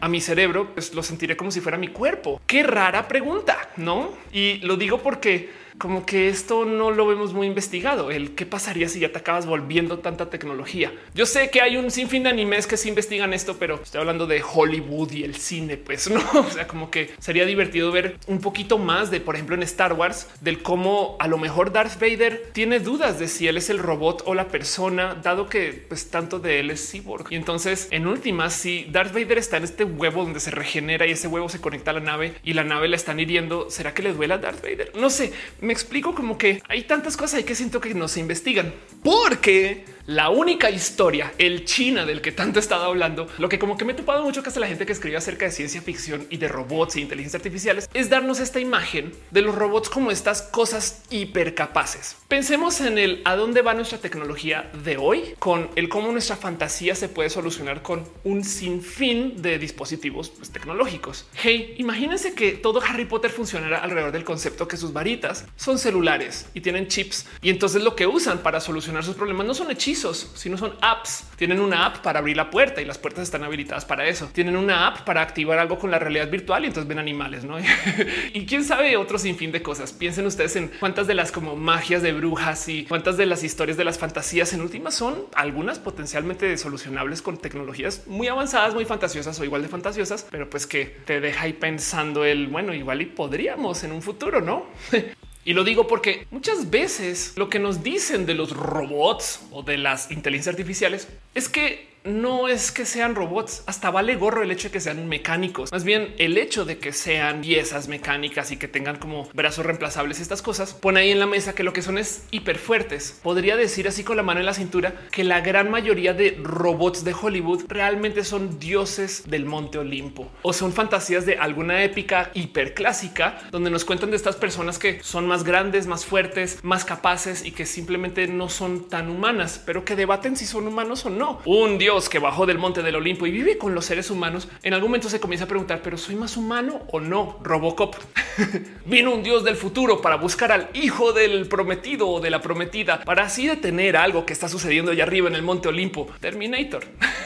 a 0.00 0.08
mi 0.08 0.20
cerebro, 0.20 0.72
pues 0.72 0.94
lo 0.94 1.02
sentiré 1.02 1.36
como 1.36 1.50
si 1.50 1.60
fuera 1.60 1.78
mi 1.78 1.88
cuerpo. 1.88 2.40
Qué 2.46 2.62
rara 2.62 3.06
pregunta, 3.06 3.70
¿no? 3.76 4.12
Y 4.32 4.58
lo 4.58 4.76
digo 4.76 4.98
porque 4.98 5.50
como 5.80 6.04
que 6.04 6.28
esto 6.28 6.66
no 6.66 6.90
lo 6.90 7.06
vemos 7.06 7.32
muy 7.32 7.46
investigado. 7.46 8.10
El 8.10 8.34
qué 8.34 8.44
pasaría 8.44 8.86
si 8.86 9.00
ya 9.00 9.12
te 9.12 9.18
acabas 9.18 9.46
volviendo 9.46 10.00
tanta 10.00 10.28
tecnología. 10.28 10.92
Yo 11.14 11.24
sé 11.24 11.48
que 11.48 11.62
hay 11.62 11.78
un 11.78 11.90
sinfín 11.90 12.24
de 12.24 12.28
animes 12.28 12.66
que 12.66 12.76
se 12.76 12.90
investigan 12.90 13.32
esto, 13.32 13.56
pero 13.58 13.80
estoy 13.82 14.02
hablando 14.02 14.26
de 14.26 14.42
Hollywood 14.42 15.10
y 15.12 15.24
el 15.24 15.36
cine, 15.36 15.78
pues 15.78 16.10
no. 16.10 16.20
O 16.34 16.50
sea, 16.50 16.66
como 16.66 16.90
que 16.90 17.14
sería 17.18 17.46
divertido 17.46 17.90
ver 17.92 18.18
un 18.26 18.42
poquito 18.42 18.76
más 18.76 19.10
de, 19.10 19.20
por 19.20 19.36
ejemplo, 19.36 19.54
en 19.56 19.62
Star 19.62 19.94
Wars, 19.94 20.28
del 20.42 20.60
cómo 20.62 21.16
a 21.18 21.26
lo 21.28 21.38
mejor 21.38 21.72
Darth 21.72 21.98
Vader 21.98 22.50
tiene 22.52 22.78
dudas 22.78 23.18
de 23.18 23.26
si 23.26 23.48
él 23.48 23.56
es 23.56 23.70
el 23.70 23.78
robot 23.78 24.22
o 24.26 24.34
la 24.34 24.48
persona, 24.48 25.14
dado 25.14 25.48
que 25.48 25.86
pues 25.88 26.10
tanto 26.10 26.40
de 26.40 26.60
él 26.60 26.70
es 26.70 26.90
cyborg. 26.90 27.32
Y 27.32 27.36
entonces, 27.36 27.88
en 27.90 28.06
últimas, 28.06 28.52
si 28.52 28.84
Darth 28.90 29.14
Vader 29.14 29.38
está 29.38 29.56
en 29.56 29.64
este 29.64 29.84
huevo 29.84 30.24
donde 30.24 30.40
se 30.40 30.50
regenera 30.50 31.06
y 31.06 31.12
ese 31.12 31.26
huevo 31.26 31.48
se 31.48 31.62
conecta 31.62 31.92
a 31.92 31.94
la 31.94 32.00
nave 32.00 32.34
y 32.44 32.52
la 32.52 32.64
nave 32.64 32.86
la 32.86 32.96
están 32.96 33.18
hiriendo, 33.18 33.70
¿será 33.70 33.94
que 33.94 34.02
le 34.02 34.12
duela 34.12 34.34
a 34.34 34.38
Darth 34.38 34.62
Vader? 34.62 34.92
No 34.94 35.08
sé 35.08 35.32
me 35.70 35.74
explico 35.74 36.16
como 36.16 36.36
que 36.36 36.60
hay 36.68 36.82
tantas 36.82 37.16
cosas 37.16 37.34
ahí 37.34 37.44
que 37.44 37.54
siento 37.54 37.80
que 37.80 37.94
no 37.94 38.08
se 38.08 38.18
investigan 38.18 38.74
porque 39.04 39.84
la 40.10 40.28
única 40.28 40.70
historia, 40.70 41.32
el 41.38 41.64
China 41.64 42.04
del 42.04 42.20
que 42.20 42.32
tanto 42.32 42.58
he 42.58 42.62
estado 42.62 42.84
hablando, 42.84 43.28
lo 43.38 43.48
que 43.48 43.60
como 43.60 43.76
que 43.76 43.84
me 43.84 43.92
he 43.92 43.94
topado 43.94 44.24
mucho 44.24 44.42
que 44.42 44.48
hace 44.48 44.58
la 44.58 44.66
gente 44.66 44.84
que 44.84 44.92
escribe 44.92 45.16
acerca 45.16 45.44
de 45.44 45.52
ciencia 45.52 45.80
ficción 45.82 46.26
y 46.30 46.38
de 46.38 46.48
robots 46.48 46.96
e 46.96 47.00
inteligencia 47.00 47.36
artificiales 47.36 47.88
es 47.94 48.10
darnos 48.10 48.40
esta 48.40 48.58
imagen 48.58 49.12
de 49.30 49.42
los 49.42 49.54
robots 49.54 49.88
como 49.88 50.10
estas 50.10 50.42
cosas 50.42 51.02
hipercapaces. 51.10 52.16
Pensemos 52.26 52.80
en 52.80 52.98
el 52.98 53.22
a 53.24 53.36
dónde 53.36 53.62
va 53.62 53.72
nuestra 53.74 53.98
tecnología 53.98 54.68
de 54.82 54.96
hoy 54.96 55.34
con 55.38 55.70
el 55.76 55.88
cómo 55.88 56.10
nuestra 56.10 56.34
fantasía 56.34 56.96
se 56.96 57.08
puede 57.08 57.30
solucionar 57.30 57.82
con 57.82 58.04
un 58.24 58.42
sinfín 58.42 59.40
de 59.40 59.58
dispositivos 59.58 60.30
pues, 60.30 60.50
tecnológicos. 60.50 61.28
Hey, 61.34 61.76
imagínense 61.78 62.34
que 62.34 62.52
todo 62.52 62.82
Harry 62.82 63.04
Potter 63.04 63.30
funcionara 63.30 63.78
alrededor 63.78 64.10
del 64.10 64.24
concepto 64.24 64.66
que 64.66 64.76
sus 64.76 64.92
varitas 64.92 65.46
son 65.60 65.78
celulares 65.78 66.48
y 66.54 66.62
tienen 66.62 66.88
chips 66.88 67.26
y 67.42 67.50
entonces 67.50 67.82
lo 67.82 67.94
que 67.94 68.06
usan 68.06 68.38
para 68.38 68.60
solucionar 68.60 69.04
sus 69.04 69.14
problemas 69.14 69.46
no 69.46 69.52
son 69.52 69.70
hechizos 69.70 70.30
si 70.34 70.48
no 70.48 70.56
son 70.56 70.72
apps. 70.80 71.24
Tienen 71.36 71.60
una 71.60 71.84
app 71.84 71.98
para 71.98 72.20
abrir 72.20 72.34
la 72.34 72.48
puerta 72.48 72.80
y 72.80 72.86
las 72.86 72.96
puertas 72.96 73.24
están 73.24 73.44
habilitadas 73.44 73.84
para 73.84 74.06
eso. 74.06 74.30
Tienen 74.32 74.56
una 74.56 74.86
app 74.86 75.04
para 75.04 75.20
activar 75.20 75.58
algo 75.58 75.78
con 75.78 75.90
la 75.90 75.98
realidad 75.98 76.30
virtual 76.30 76.64
y 76.64 76.68
entonces 76.68 76.88
ven 76.88 76.98
animales, 76.98 77.44
¿no? 77.44 77.58
y 78.32 78.46
quién 78.46 78.64
sabe 78.64 78.96
otro 78.96 79.18
sinfín 79.18 79.52
de 79.52 79.60
cosas. 79.60 79.92
Piensen 79.92 80.24
ustedes 80.24 80.56
en 80.56 80.70
cuántas 80.80 81.06
de 81.06 81.14
las 81.14 81.30
como 81.30 81.56
magias 81.56 82.00
de 82.00 82.14
brujas 82.14 82.66
y 82.68 82.84
cuántas 82.86 83.18
de 83.18 83.26
las 83.26 83.44
historias 83.44 83.76
de 83.76 83.84
las 83.84 83.98
fantasías 83.98 84.54
en 84.54 84.62
últimas 84.62 84.94
son 84.94 85.26
algunas 85.34 85.78
potencialmente 85.78 86.56
solucionables 86.56 87.20
con 87.20 87.36
tecnologías 87.36 88.06
muy 88.06 88.28
avanzadas, 88.28 88.72
muy 88.72 88.86
fantasiosas 88.86 89.38
o 89.38 89.44
igual 89.44 89.60
de 89.60 89.68
fantasiosas, 89.68 90.26
pero 90.30 90.48
pues 90.48 90.66
que 90.66 90.86
te 91.04 91.20
deja 91.20 91.44
ahí 91.44 91.52
pensando 91.52 92.24
el 92.24 92.48
bueno, 92.48 92.72
igual 92.72 93.02
y 93.02 93.06
podríamos 93.06 93.84
en 93.84 93.92
un 93.92 94.00
futuro, 94.00 94.40
¿no? 94.40 94.64
Y 95.50 95.52
lo 95.52 95.64
digo 95.64 95.88
porque 95.88 96.28
muchas 96.30 96.70
veces 96.70 97.32
lo 97.34 97.48
que 97.48 97.58
nos 97.58 97.82
dicen 97.82 98.24
de 98.24 98.34
los 98.34 98.56
robots 98.56 99.40
o 99.50 99.64
de 99.64 99.78
las 99.78 100.12
inteligencias 100.12 100.52
artificiales 100.52 101.08
es 101.34 101.48
que 101.48 101.89
no 102.04 102.48
es 102.48 102.72
que 102.72 102.86
sean 102.86 103.14
robots, 103.14 103.62
hasta 103.66 103.90
vale 103.90 104.16
gorro 104.16 104.42
el 104.42 104.50
hecho 104.50 104.68
de 104.68 104.72
que 104.72 104.80
sean 104.80 105.08
mecánicos. 105.08 105.70
Más 105.72 105.84
bien 105.84 106.14
el 106.18 106.38
hecho 106.38 106.64
de 106.64 106.78
que 106.78 106.92
sean 106.92 107.42
piezas 107.42 107.88
mecánicas 107.88 108.50
y 108.52 108.56
que 108.56 108.68
tengan 108.68 108.96
como 108.96 109.28
brazos 109.34 109.66
reemplazables, 109.66 110.20
estas 110.20 110.42
cosas 110.42 110.74
pone 110.74 111.00
ahí 111.00 111.10
en 111.10 111.18
la 111.18 111.26
mesa 111.26 111.54
que 111.54 111.62
lo 111.62 111.72
que 111.72 111.82
son 111.82 111.98
es 111.98 112.24
hiper 112.30 112.58
fuertes. 112.58 113.20
Podría 113.22 113.56
decir 113.56 113.86
así 113.88 114.04
con 114.04 114.16
la 114.16 114.22
mano 114.22 114.40
en 114.40 114.46
la 114.46 114.54
cintura 114.54 114.94
que 115.10 115.24
la 115.24 115.40
gran 115.40 115.70
mayoría 115.70 116.14
de 116.14 116.38
robots 116.42 117.04
de 117.04 117.14
Hollywood 117.14 117.64
realmente 117.68 118.24
son 118.24 118.58
dioses 118.58 119.24
del 119.28 119.44
Monte 119.44 119.78
Olimpo 119.78 120.30
o 120.42 120.52
son 120.52 120.72
fantasías 120.72 121.26
de 121.26 121.36
alguna 121.36 121.84
épica 121.84 122.30
hiperclásica 122.34 123.38
donde 123.50 123.70
nos 123.70 123.84
cuentan 123.84 124.10
de 124.10 124.16
estas 124.16 124.36
personas 124.36 124.78
que 124.78 125.02
son 125.02 125.26
más 125.26 125.44
grandes, 125.44 125.86
más 125.86 126.06
fuertes, 126.06 126.58
más 126.62 126.84
capaces 126.84 127.44
y 127.44 127.52
que 127.52 127.66
simplemente 127.66 128.26
no 128.26 128.48
son 128.48 128.88
tan 128.88 129.10
humanas, 129.10 129.62
pero 129.64 129.84
que 129.84 129.96
debaten 129.96 130.36
si 130.36 130.46
son 130.46 130.66
humanos 130.66 131.04
o 131.04 131.10
no. 131.10 131.40
Un 131.44 131.78
dios 131.78 131.89
que 132.08 132.20
bajó 132.20 132.46
del 132.46 132.56
monte 132.56 132.82
del 132.82 132.94
Olimpo 132.94 133.26
y 133.26 133.32
vive 133.32 133.58
con 133.58 133.74
los 133.74 133.84
seres 133.84 134.10
humanos, 134.10 134.46
en 134.62 134.74
algún 134.74 134.90
momento 134.90 135.08
se 135.08 135.18
comienza 135.18 135.44
a 135.44 135.48
preguntar, 135.48 135.80
pero 135.82 135.98
soy 135.98 136.14
más 136.14 136.36
humano 136.36 136.82
o 136.92 137.00
no? 137.00 137.40
Robocop. 137.42 137.96
Vino 138.86 139.12
un 139.12 139.24
dios 139.24 139.42
del 139.42 139.56
futuro 139.56 140.00
para 140.00 140.14
buscar 140.14 140.52
al 140.52 140.68
hijo 140.72 141.12
del 141.12 141.48
prometido 141.48 142.08
o 142.08 142.20
de 142.20 142.30
la 142.30 142.40
prometida 142.40 143.02
para 143.02 143.24
así 143.24 143.48
detener 143.48 143.96
algo 143.96 144.24
que 144.24 144.32
está 144.32 144.48
sucediendo 144.48 144.92
allá 144.92 145.02
arriba 145.02 145.28
en 145.28 145.34
el 145.34 145.42
monte 145.42 145.68
Olimpo. 145.68 146.06
Terminator. 146.20 146.84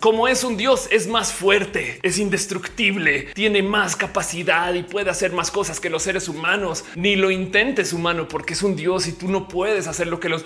Como 0.00 0.28
es 0.28 0.44
un 0.44 0.56
dios, 0.56 0.88
es 0.90 1.06
más 1.06 1.32
fuerte, 1.32 2.00
es 2.02 2.18
indestructible, 2.18 3.28
tiene 3.34 3.62
más 3.62 3.96
capacidad 3.96 4.74
y 4.74 4.82
puede 4.82 5.10
hacer 5.10 5.32
más 5.32 5.50
cosas 5.50 5.80
que 5.80 5.90
los 5.90 6.02
seres 6.02 6.28
humanos. 6.28 6.84
Ni 6.96 7.16
lo 7.16 7.30
intentes 7.30 7.92
humano 7.92 8.28
porque 8.28 8.54
es 8.54 8.62
un 8.62 8.76
dios 8.76 9.06
y 9.06 9.12
tú 9.12 9.28
no 9.28 9.48
puedes 9.48 9.86
hacer 9.86 10.06
lo 10.06 10.20
que 10.20 10.28
los... 10.28 10.44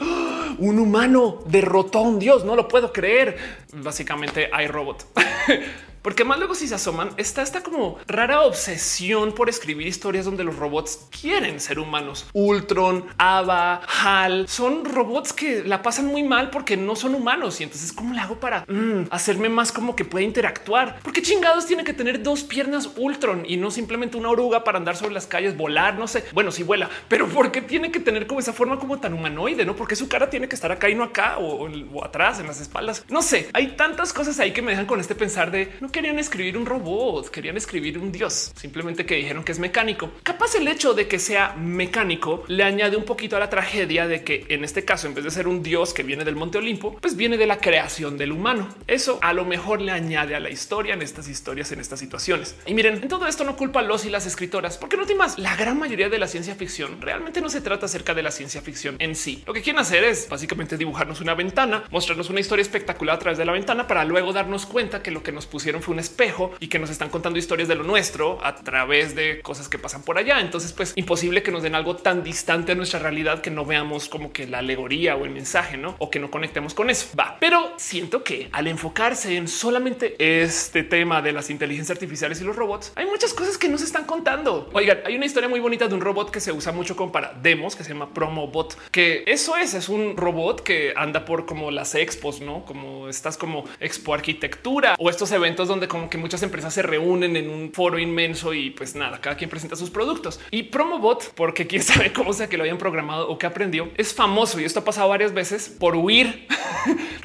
Un 0.58 0.78
humano 0.78 1.42
derrotó 1.46 1.98
a 1.98 2.02
un 2.02 2.18
dios, 2.18 2.44
no 2.44 2.56
lo 2.56 2.68
puedo 2.68 2.92
creer 2.92 3.36
básicamente 3.82 4.48
hay 4.52 4.66
robot. 4.66 5.06
Porque 6.06 6.22
más 6.22 6.38
luego 6.38 6.54
si 6.54 6.68
se 6.68 6.76
asoman 6.76 7.10
está 7.16 7.42
esta 7.42 7.64
como 7.64 7.98
rara 8.06 8.42
obsesión 8.42 9.32
por 9.32 9.48
escribir 9.48 9.88
historias 9.88 10.24
donde 10.24 10.44
los 10.44 10.54
robots 10.54 11.00
quieren 11.20 11.58
ser 11.58 11.80
humanos. 11.80 12.26
Ultron, 12.32 13.06
Ava, 13.18 13.80
Hal 14.04 14.46
son 14.46 14.84
robots 14.84 15.32
que 15.32 15.64
la 15.64 15.82
pasan 15.82 16.06
muy 16.06 16.22
mal 16.22 16.50
porque 16.50 16.76
no 16.76 16.94
son 16.94 17.16
humanos 17.16 17.60
y 17.60 17.64
entonces 17.64 17.92
cómo 17.92 18.14
le 18.14 18.20
hago 18.20 18.38
para 18.38 18.60
mm, 18.68 19.08
hacerme 19.10 19.48
más 19.48 19.72
como 19.72 19.96
que 19.96 20.04
puede 20.04 20.24
interactuar? 20.24 21.00
Porque 21.02 21.22
chingados 21.22 21.66
tiene 21.66 21.82
que 21.82 21.92
tener 21.92 22.22
dos 22.22 22.44
piernas 22.44 22.88
Ultron 22.96 23.42
y 23.44 23.56
no 23.56 23.72
simplemente 23.72 24.16
una 24.16 24.28
oruga 24.28 24.62
para 24.62 24.78
andar 24.78 24.96
sobre 24.96 25.12
las 25.12 25.26
calles, 25.26 25.56
volar, 25.56 25.98
no 25.98 26.06
sé. 26.06 26.22
Bueno, 26.32 26.52
si 26.52 26.62
vuela, 26.62 26.88
pero 27.08 27.26
¿por 27.26 27.50
qué 27.50 27.62
tiene 27.62 27.90
que 27.90 27.98
tener 27.98 28.28
como 28.28 28.38
esa 28.38 28.52
forma 28.52 28.78
como 28.78 29.00
tan 29.00 29.12
humanoide? 29.12 29.64
No, 29.64 29.74
porque 29.74 29.96
su 29.96 30.06
cara 30.06 30.30
tiene 30.30 30.48
que 30.48 30.54
estar 30.54 30.70
acá 30.70 30.88
y 30.88 30.94
no 30.94 31.02
acá 31.02 31.38
o 31.38 32.04
atrás 32.04 32.38
en 32.38 32.46
las 32.46 32.60
espaldas. 32.60 33.04
No 33.08 33.22
sé, 33.22 33.50
hay 33.52 33.72
tantas 33.72 34.12
cosas 34.12 34.38
ahí 34.38 34.52
que 34.52 34.62
me 34.62 34.70
dejan 34.70 34.86
con 34.86 35.00
este 35.00 35.16
pensar 35.16 35.50
de 35.50 35.74
no 35.80 35.90
querían 35.96 36.18
escribir 36.18 36.58
un 36.58 36.66
robot, 36.66 37.30
querían 37.30 37.56
escribir 37.56 37.96
un 37.96 38.12
dios, 38.12 38.52
simplemente 38.54 39.06
que 39.06 39.14
dijeron 39.14 39.42
que 39.42 39.52
es 39.52 39.58
mecánico. 39.58 40.10
Capaz 40.22 40.54
el 40.54 40.68
hecho 40.68 40.92
de 40.92 41.08
que 41.08 41.18
sea 41.18 41.54
mecánico 41.56 42.44
le 42.48 42.64
añade 42.64 42.98
un 42.98 43.04
poquito 43.04 43.34
a 43.34 43.40
la 43.40 43.48
tragedia 43.48 44.06
de 44.06 44.22
que 44.22 44.44
en 44.50 44.62
este 44.62 44.84
caso, 44.84 45.06
en 45.06 45.14
vez 45.14 45.24
de 45.24 45.30
ser 45.30 45.48
un 45.48 45.62
dios 45.62 45.94
que 45.94 46.02
viene 46.02 46.22
del 46.22 46.36
Monte 46.36 46.58
Olimpo, 46.58 46.98
pues 47.00 47.16
viene 47.16 47.38
de 47.38 47.46
la 47.46 47.60
creación 47.60 48.18
del 48.18 48.32
humano. 48.32 48.68
Eso 48.86 49.18
a 49.22 49.32
lo 49.32 49.46
mejor 49.46 49.80
le 49.80 49.90
añade 49.90 50.36
a 50.36 50.40
la 50.40 50.50
historia 50.50 50.92
en 50.92 51.00
estas 51.00 51.28
historias, 51.28 51.72
en 51.72 51.80
estas 51.80 51.98
situaciones. 51.98 52.56
Y 52.66 52.74
miren, 52.74 52.96
en 52.96 53.08
todo 53.08 53.26
esto 53.26 53.44
no 53.44 53.56
culpa 53.56 53.80
a 53.80 53.82
los 53.82 54.04
y 54.04 54.10
las 54.10 54.26
escritoras, 54.26 54.76
porque 54.76 54.98
no 54.98 55.06
más. 55.16 55.38
La 55.38 55.56
gran 55.56 55.78
mayoría 55.78 56.10
de 56.10 56.18
la 56.18 56.28
ciencia 56.28 56.56
ficción 56.56 57.00
realmente 57.00 57.40
no 57.40 57.48
se 57.48 57.62
trata 57.62 57.86
acerca 57.86 58.12
de 58.12 58.22
la 58.22 58.30
ciencia 58.30 58.60
ficción 58.60 58.96
en 58.98 59.14
sí. 59.14 59.42
Lo 59.46 59.54
que 59.54 59.62
quieren 59.62 59.80
hacer 59.80 60.04
es 60.04 60.28
básicamente 60.28 60.76
dibujarnos 60.76 61.22
una 61.22 61.34
ventana, 61.34 61.84
mostrarnos 61.90 62.28
una 62.28 62.40
historia 62.40 62.60
espectacular 62.60 63.16
a 63.16 63.18
través 63.18 63.38
de 63.38 63.46
la 63.46 63.52
ventana 63.52 63.86
para 63.86 64.04
luego 64.04 64.34
darnos 64.34 64.66
cuenta 64.66 65.02
que 65.02 65.10
lo 65.10 65.22
que 65.22 65.32
nos 65.32 65.46
pusieron 65.46 65.82
un 65.90 65.98
espejo 65.98 66.52
y 66.60 66.68
que 66.68 66.78
nos 66.78 66.90
están 66.90 67.08
contando 67.08 67.38
historias 67.38 67.68
de 67.68 67.74
lo 67.74 67.84
nuestro 67.84 68.38
a 68.44 68.54
través 68.56 69.14
de 69.14 69.40
cosas 69.42 69.68
que 69.68 69.78
pasan 69.78 70.02
por 70.02 70.18
allá. 70.18 70.40
Entonces, 70.40 70.72
pues 70.72 70.92
imposible 70.96 71.42
que 71.42 71.52
nos 71.52 71.62
den 71.62 71.74
algo 71.74 71.96
tan 71.96 72.22
distante 72.22 72.72
a 72.72 72.74
nuestra 72.74 73.00
realidad 73.00 73.40
que 73.40 73.50
no 73.50 73.64
veamos 73.64 74.08
como 74.08 74.32
que 74.32 74.46
la 74.46 74.58
alegoría 74.58 75.16
o 75.16 75.24
el 75.24 75.30
mensaje, 75.30 75.76
no? 75.76 75.94
O 75.98 76.10
que 76.10 76.18
no 76.18 76.30
conectemos 76.30 76.74
con 76.74 76.90
eso. 76.90 77.08
Va, 77.18 77.36
pero 77.40 77.72
siento 77.76 78.24
que 78.24 78.48
al 78.52 78.66
enfocarse 78.66 79.36
en 79.36 79.48
solamente 79.48 80.16
este 80.18 80.82
tema 80.82 81.22
de 81.22 81.32
las 81.32 81.50
inteligencias 81.50 81.96
artificiales 81.96 82.40
y 82.40 82.44
los 82.44 82.56
robots, 82.56 82.92
hay 82.94 83.06
muchas 83.06 83.34
cosas 83.34 83.58
que 83.58 83.68
nos 83.68 83.82
están 83.82 84.04
contando. 84.04 84.70
Oigan, 84.72 85.00
hay 85.04 85.16
una 85.16 85.26
historia 85.26 85.48
muy 85.48 85.60
bonita 85.60 85.88
de 85.88 85.94
un 85.94 86.00
robot 86.00 86.30
que 86.30 86.40
se 86.40 86.52
usa 86.52 86.72
mucho 86.72 86.96
como 86.96 87.12
para 87.12 87.32
demos 87.42 87.76
que 87.76 87.84
se 87.84 87.90
llama 87.90 88.12
Promobot, 88.12 88.76
que 88.90 89.24
eso 89.26 89.56
es, 89.56 89.74
es 89.74 89.88
un 89.88 90.16
robot 90.16 90.62
que 90.62 90.94
anda 90.96 91.24
por 91.24 91.46
como 91.46 91.70
las 91.70 91.94
expos, 91.94 92.40
no 92.40 92.64
como 92.64 93.08
estás 93.08 93.36
como 93.36 93.64
expo 93.80 94.14
arquitectura 94.14 94.96
o 94.98 95.10
estos 95.10 95.32
eventos 95.32 95.65
donde 95.68 95.88
como 95.88 96.10
que 96.10 96.18
muchas 96.18 96.42
empresas 96.42 96.74
se 96.74 96.82
reúnen 96.82 97.36
en 97.36 97.50
un 97.50 97.72
foro 97.72 97.98
inmenso 97.98 98.54
y 98.54 98.70
pues 98.70 98.94
nada, 98.94 99.20
cada 99.20 99.36
quien 99.36 99.50
presenta 99.50 99.76
sus 99.76 99.90
productos 99.90 100.40
y 100.50 100.64
Promobot, 100.64 101.32
porque 101.34 101.66
quién 101.66 101.82
sabe 101.82 102.12
cómo 102.14 102.32
sea 102.32 102.48
que 102.48 102.56
lo 102.56 102.64
hayan 102.64 102.78
programado 102.78 103.28
o 103.28 103.38
que 103.38 103.46
aprendió, 103.46 103.90
es 103.96 104.14
famoso 104.14 104.60
y 104.60 104.64
esto 104.64 104.80
ha 104.80 104.84
pasado 104.84 105.08
varias 105.08 105.32
veces 105.32 105.68
por 105.68 105.96
huir. 105.96 106.46